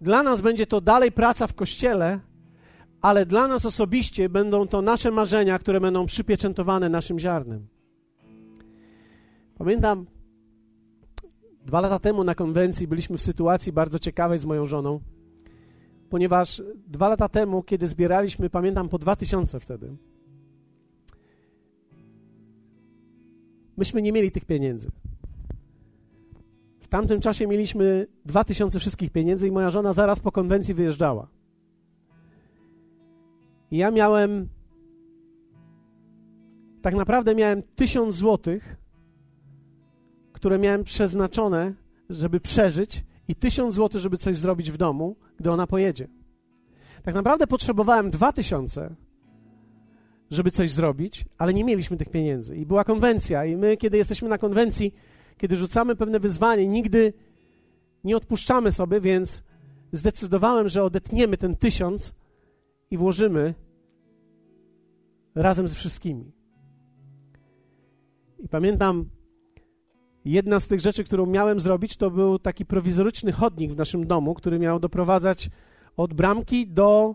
Dla 0.00 0.22
nas 0.22 0.40
będzie 0.40 0.66
to 0.66 0.80
dalej 0.80 1.12
praca 1.12 1.46
w 1.46 1.54
kościele, 1.54 2.20
ale 3.00 3.26
dla 3.26 3.48
nas 3.48 3.66
osobiście 3.66 4.28
będą 4.28 4.68
to 4.68 4.82
nasze 4.82 5.10
marzenia, 5.10 5.58
które 5.58 5.80
będą 5.80 6.06
przypieczętowane 6.06 6.88
naszym 6.88 7.18
ziarnem. 7.18 7.66
Pamiętam, 9.58 10.06
dwa 11.66 11.80
lata 11.80 11.98
temu 11.98 12.24
na 12.24 12.34
konwencji 12.34 12.88
byliśmy 12.88 13.18
w 13.18 13.22
sytuacji 13.22 13.72
bardzo 13.72 13.98
ciekawej 13.98 14.38
z 14.38 14.44
moją 14.44 14.66
żoną 14.66 15.00
ponieważ 16.10 16.62
dwa 16.86 17.08
lata 17.08 17.28
temu, 17.28 17.62
kiedy 17.62 17.88
zbieraliśmy, 17.88 18.50
pamiętam 18.50 18.88
po 18.88 18.98
dwa 18.98 19.16
tysiące 19.16 19.60
wtedy, 19.60 19.96
myśmy 23.76 24.02
nie 24.02 24.12
mieli 24.12 24.30
tych 24.30 24.44
pieniędzy. 24.44 24.90
W 26.80 26.88
tamtym 26.88 27.20
czasie 27.20 27.46
mieliśmy 27.46 28.06
dwa 28.24 28.44
tysiące 28.44 28.78
wszystkich 28.80 29.10
pieniędzy 29.10 29.48
i 29.48 29.52
moja 29.52 29.70
żona 29.70 29.92
zaraz 29.92 30.20
po 30.20 30.32
konwencji 30.32 30.74
wyjeżdżała. 30.74 31.28
I 33.70 33.76
ja 33.76 33.90
miałem, 33.90 34.48
tak 36.82 36.94
naprawdę 36.94 37.34
miałem 37.34 37.62
tysiąc 37.62 38.14
złotych, 38.14 38.76
które 40.40 40.58
miałem 40.58 40.84
przeznaczone, 40.84 41.74
żeby 42.10 42.40
przeżyć 42.40 43.04
i 43.28 43.34
tysiąc 43.34 43.74
złotych, 43.74 44.00
żeby 44.00 44.16
coś 44.16 44.36
zrobić 44.36 44.70
w 44.70 44.76
domu, 44.76 45.16
gdy 45.36 45.50
ona 45.50 45.66
pojedzie. 45.66 46.08
Tak 47.02 47.14
naprawdę 47.14 47.46
potrzebowałem 47.46 48.10
dwa 48.10 48.32
tysiące, 48.32 48.94
żeby 50.30 50.50
coś 50.50 50.70
zrobić, 50.70 51.24
ale 51.38 51.54
nie 51.54 51.64
mieliśmy 51.64 51.96
tych 51.96 52.08
pieniędzy. 52.08 52.56
I 52.56 52.66
była 52.66 52.84
konwencja, 52.84 53.44
i 53.44 53.56
my, 53.56 53.76
kiedy 53.76 53.96
jesteśmy 53.96 54.28
na 54.28 54.38
konwencji, 54.38 54.94
kiedy 55.36 55.56
rzucamy 55.56 55.96
pewne 55.96 56.20
wyzwanie, 56.20 56.68
nigdy 56.68 57.12
nie 58.04 58.16
odpuszczamy 58.16 58.72
sobie, 58.72 59.00
więc 59.00 59.42
zdecydowałem, 59.92 60.68
że 60.68 60.84
odetniemy 60.84 61.36
ten 61.36 61.56
tysiąc 61.56 62.14
i 62.90 62.98
włożymy 62.98 63.54
razem 65.34 65.68
z 65.68 65.74
wszystkimi. 65.74 66.32
I 68.38 68.48
pamiętam, 68.48 69.19
Jedna 70.24 70.60
z 70.60 70.68
tych 70.68 70.80
rzeczy, 70.80 71.04
którą 71.04 71.26
miałem 71.26 71.60
zrobić, 71.60 71.96
to 71.96 72.10
był 72.10 72.38
taki 72.38 72.66
prowizoryczny 72.66 73.32
chodnik 73.32 73.72
w 73.72 73.76
naszym 73.76 74.06
domu, 74.06 74.34
który 74.34 74.58
miał 74.58 74.80
doprowadzać 74.80 75.50
od 75.96 76.14
bramki 76.14 76.66
do 76.66 77.14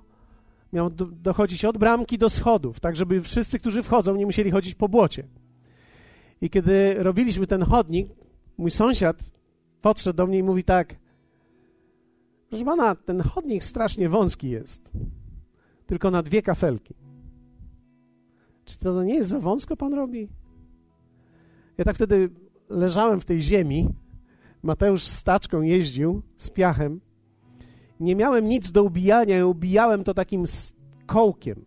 Miał 0.74 0.90
do, 0.90 1.06
dochodzić 1.06 1.66
od 1.66 1.78
bramki 1.78 2.18
do 2.18 2.30
schodów, 2.30 2.80
tak 2.80 2.96
żeby 2.96 3.22
wszyscy, 3.22 3.60
którzy 3.60 3.84
wchodzą, 3.84 4.16
nie 4.16 4.26
musieli 4.26 4.52
chodzić 4.52 4.76
po 4.76 4.90
błocie. 4.90 5.28
I 6.42 6.50
kiedy 6.50 6.96
robiliśmy 6.98 7.48
ten 7.48 7.62
chodnik, 7.62 8.08
mój 8.58 8.72
sąsiad 8.72 9.32
podszedł 9.82 10.18
do 10.18 10.28
mnie 10.28 10.38
i 10.38 10.44
mówi 10.44 10.64
tak: 10.64 10.96
Proszę 12.50 12.66
pana, 12.66 12.96
ten 12.96 13.22
chodnik 13.22 13.64
strasznie 13.64 14.10
wąski 14.10 14.50
jest. 14.50 14.92
Tylko 15.88 16.12
na 16.12 16.24
dwie 16.24 16.42
kafelki. 16.42 16.94
Czy 18.66 18.78
to 18.78 19.04
nie 19.04 19.16
jest 19.16 19.30
za 19.30 19.40
wąsko 19.40 19.78
pan 19.78 19.94
robi? 19.94 20.30
Ja 21.78 21.86
tak 21.86 21.96
wtedy 21.96 22.30
leżałem 22.70 23.20
w 23.20 23.26
tej 23.26 23.42
ziemi. 23.42 23.90
Mateusz 24.64 25.04
z 25.04 25.24
taczką 25.24 25.62
jeździł, 25.62 26.22
z 26.38 26.50
piachem. 26.50 27.02
Nie 28.00 28.16
miałem 28.16 28.48
nic 28.48 28.72
do 28.72 28.84
ubijania, 28.84 29.46
ubijałem 29.46 30.04
to 30.04 30.14
takim 30.14 30.46
kołkiem. 31.06 31.66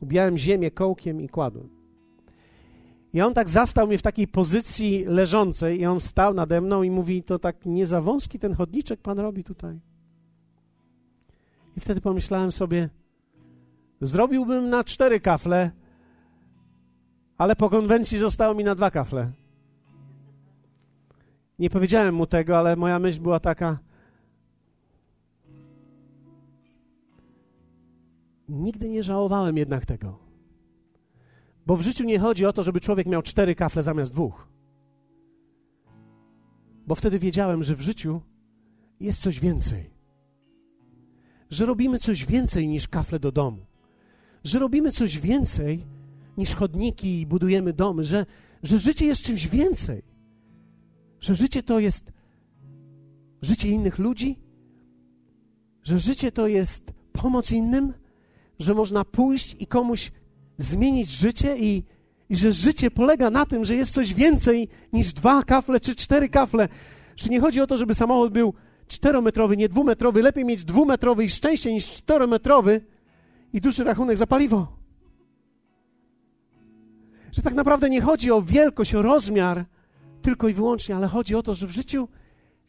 Ubijałem 0.00 0.38
ziemię 0.38 0.70
kołkiem 0.70 1.20
i 1.20 1.28
kładłem. 1.28 1.68
I 3.12 3.20
on 3.20 3.34
tak 3.34 3.48
zastał 3.48 3.86
mnie 3.86 3.98
w 3.98 4.02
takiej 4.02 4.28
pozycji 4.28 5.04
leżącej 5.04 5.80
i 5.80 5.86
on 5.86 6.00
stał 6.00 6.34
nade 6.34 6.60
mną 6.60 6.82
i 6.82 6.90
mówi, 6.90 7.22
to 7.22 7.38
tak 7.38 7.66
nie 7.66 7.86
za 7.86 8.00
wąski 8.00 8.38
ten 8.38 8.54
chodniczek 8.54 9.00
pan 9.00 9.18
robi 9.18 9.44
tutaj. 9.44 9.80
I 11.76 11.80
wtedy 11.80 12.00
pomyślałem 12.00 12.52
sobie, 12.52 12.88
zrobiłbym 14.00 14.70
na 14.70 14.84
cztery 14.84 15.20
kafle, 15.20 15.70
ale 17.38 17.56
po 17.56 17.70
konwencji 17.70 18.18
zostało 18.18 18.54
mi 18.54 18.64
na 18.64 18.74
dwa 18.74 18.90
kafle. 18.90 19.32
Nie 21.58 21.70
powiedziałem 21.70 22.14
mu 22.14 22.26
tego, 22.26 22.58
ale 22.58 22.76
moja 22.76 22.98
myśl 22.98 23.20
była 23.20 23.40
taka. 23.40 23.78
Nigdy 28.48 28.88
nie 28.88 29.02
żałowałem 29.02 29.56
jednak 29.56 29.86
tego. 29.86 30.18
Bo 31.66 31.76
w 31.76 31.82
życiu 31.82 32.04
nie 32.04 32.18
chodzi 32.18 32.46
o 32.46 32.52
to, 32.52 32.62
żeby 32.62 32.80
człowiek 32.80 33.06
miał 33.06 33.22
cztery 33.22 33.54
kafle 33.54 33.82
zamiast 33.82 34.12
dwóch. 34.12 34.48
Bo 36.86 36.94
wtedy 36.94 37.18
wiedziałem, 37.18 37.62
że 37.62 37.76
w 37.76 37.80
życiu 37.80 38.20
jest 39.00 39.22
coś 39.22 39.40
więcej. 39.40 39.90
Że 41.50 41.66
robimy 41.66 41.98
coś 41.98 42.26
więcej 42.26 42.68
niż 42.68 42.88
kafle 42.88 43.18
do 43.18 43.32
domu. 43.32 43.66
Że 44.44 44.58
robimy 44.58 44.92
coś 44.92 45.18
więcej 45.18 45.86
niż 46.36 46.54
chodniki 46.54 47.20
i 47.20 47.26
budujemy 47.26 47.72
domy. 47.72 48.04
Że, 48.04 48.26
że 48.62 48.78
życie 48.78 49.06
jest 49.06 49.22
czymś 49.22 49.48
więcej. 49.48 50.15
Że 51.26 51.34
życie 51.34 51.62
to 51.62 51.78
jest 51.78 52.12
życie 53.42 53.68
innych 53.68 53.98
ludzi. 53.98 54.38
Że 55.82 55.98
życie 55.98 56.32
to 56.32 56.46
jest 56.46 56.92
pomoc 57.12 57.52
innym. 57.52 57.92
Że 58.58 58.74
można 58.74 59.04
pójść 59.04 59.56
i 59.58 59.66
komuś 59.66 60.12
zmienić 60.58 61.10
życie 61.10 61.58
i, 61.58 61.82
i 62.28 62.36
że 62.36 62.52
życie 62.52 62.90
polega 62.90 63.30
na 63.30 63.46
tym, 63.46 63.64
że 63.64 63.74
jest 63.74 63.94
coś 63.94 64.14
więcej 64.14 64.68
niż 64.92 65.12
dwa 65.12 65.42
kafle 65.42 65.80
czy 65.80 65.94
cztery 65.94 66.28
kafle. 66.28 66.68
Że 67.16 67.28
nie 67.28 67.40
chodzi 67.40 67.60
o 67.60 67.66
to, 67.66 67.76
żeby 67.76 67.94
samochód 67.94 68.32
był 68.32 68.54
czterometrowy, 68.88 69.56
nie 69.56 69.68
dwumetrowy. 69.68 70.22
Lepiej 70.22 70.44
mieć 70.44 70.64
dwumetrowy 70.64 71.24
i 71.24 71.28
szczęście 71.28 71.72
niż 71.72 71.86
czterometrowy 71.86 72.80
i 73.52 73.60
duży 73.60 73.84
rachunek 73.84 74.18
za 74.18 74.26
paliwo. 74.26 74.76
Że 77.32 77.42
tak 77.42 77.54
naprawdę 77.54 77.90
nie 77.90 78.00
chodzi 78.00 78.30
o 78.30 78.42
wielkość, 78.42 78.94
o 78.94 79.02
rozmiar 79.02 79.64
tylko 80.26 80.48
i 80.48 80.54
wyłącznie, 80.54 80.96
ale 80.96 81.06
chodzi 81.06 81.34
o 81.34 81.42
to, 81.42 81.54
że 81.54 81.66
w 81.66 81.70
życiu 81.70 82.08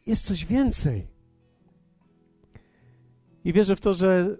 jest 0.06 0.24
coś 0.26 0.44
więcej. 0.46 1.06
I 3.44 3.52
wierzę 3.52 3.76
w 3.76 3.80
to, 3.80 3.94
że 3.94 4.36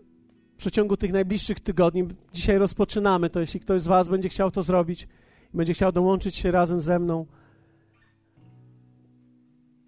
w 0.54 0.56
przeciągu 0.56 0.96
tych 0.96 1.12
najbliższych 1.12 1.60
tygodni. 1.60 2.08
Dzisiaj 2.32 2.58
rozpoczynamy 2.58 3.30
to, 3.30 3.40
jeśli 3.40 3.60
ktoś 3.60 3.82
z 3.82 3.86
Was 3.86 4.08
będzie 4.08 4.28
chciał 4.28 4.50
to 4.50 4.62
zrobić, 4.62 5.08
będzie 5.54 5.74
chciał 5.74 5.92
dołączyć 5.92 6.36
się 6.36 6.50
razem 6.50 6.80
ze 6.80 6.98
mną. 6.98 7.26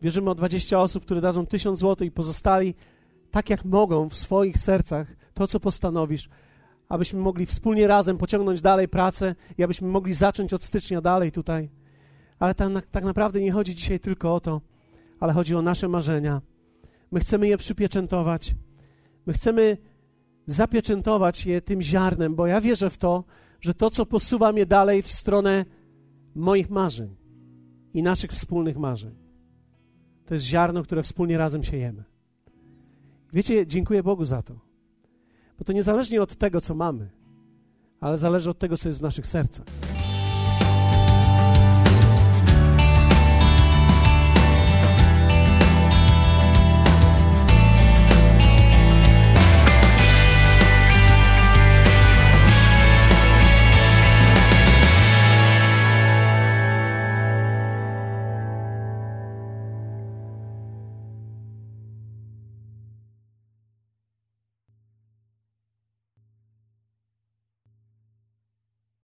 Wierzymy 0.03 0.31
o 0.31 0.35
20 0.35 0.79
osób, 0.79 1.05
które 1.05 1.21
dadzą 1.21 1.47
1000 1.47 1.79
zł 1.79 2.07
i 2.07 2.11
pozostali 2.11 2.75
tak 3.31 3.51
jak 3.51 3.65
mogą 3.65 4.09
w 4.09 4.17
swoich 4.17 4.59
sercach 4.59 5.07
to, 5.35 5.47
co 5.47 5.61
postanowisz, 5.61 6.29
abyśmy 6.89 7.21
mogli 7.21 7.47
wspólnie 7.47 7.87
razem 7.87 8.19
pociągnąć 8.19 8.61
dalej 8.61 8.89
pracę 8.89 9.35
i 9.59 9.63
abyśmy 9.63 9.89
mogli 9.89 10.15
zacząć 10.15 10.53
od 10.55 10.65
stycznia 10.65 11.01
dalej 11.01 11.33
tutaj. 11.33 11.80
Ale 12.41 12.55
tak, 12.91 13.05
naprawdę 13.05 13.41
nie 13.41 13.53
chodzi 13.53 13.75
dzisiaj 13.75 14.01
tylko 14.01 14.35
o 14.35 14.41
to, 14.41 14.61
ale 15.21 15.33
chodzi 15.33 15.55
o 15.55 15.63
nasze 15.63 15.89
marzenia. 15.89 16.43
My 17.11 17.21
chcemy 17.21 17.49
je 17.49 17.59
przypieczętować. 17.59 18.55
My 19.27 19.33
chcemy 19.33 19.77
zapieczętować 20.47 21.47
je 21.47 21.61
tym 21.61 21.83
ziarnem, 21.83 22.35
bo 22.35 22.47
ja 22.47 22.61
wierzę 22.61 22.91
w 22.91 22.99
to, 22.99 23.25
że 23.61 23.75
to, 23.75 23.91
co 23.91 24.07
posuwa 24.07 24.53
mnie 24.53 24.67
dalej 24.67 25.03
w 25.03 25.13
stronę 25.13 25.65
moich 26.35 26.71
marzeń 26.71 27.17
i 27.95 28.03
naszych 28.03 28.31
wspólnych 28.31 28.77
marzeń, 28.77 29.15
to 30.27 30.35
jest 30.35 30.47
ziarno, 30.47 30.83
które 30.83 31.03
wspólnie 31.03 31.39
razem 31.39 31.63
siejemy. 31.63 32.05
Wiecie, 33.33 33.67
dziękuję 33.67 34.03
Bogu 34.03 34.25
za 34.25 34.43
to, 34.43 34.55
bo 35.59 35.65
to 35.65 35.73
niezależnie 35.73 36.23
od 36.23 36.37
tego, 36.37 36.61
co 36.61 36.75
mamy, 36.75 37.11
ale 38.01 38.17
zależy 38.17 38.51
od 38.51 38.59
tego, 38.59 38.77
co 38.77 38.89
jest 38.89 38.99
w 38.99 39.03
naszych 39.03 39.27
sercach. 39.27 39.67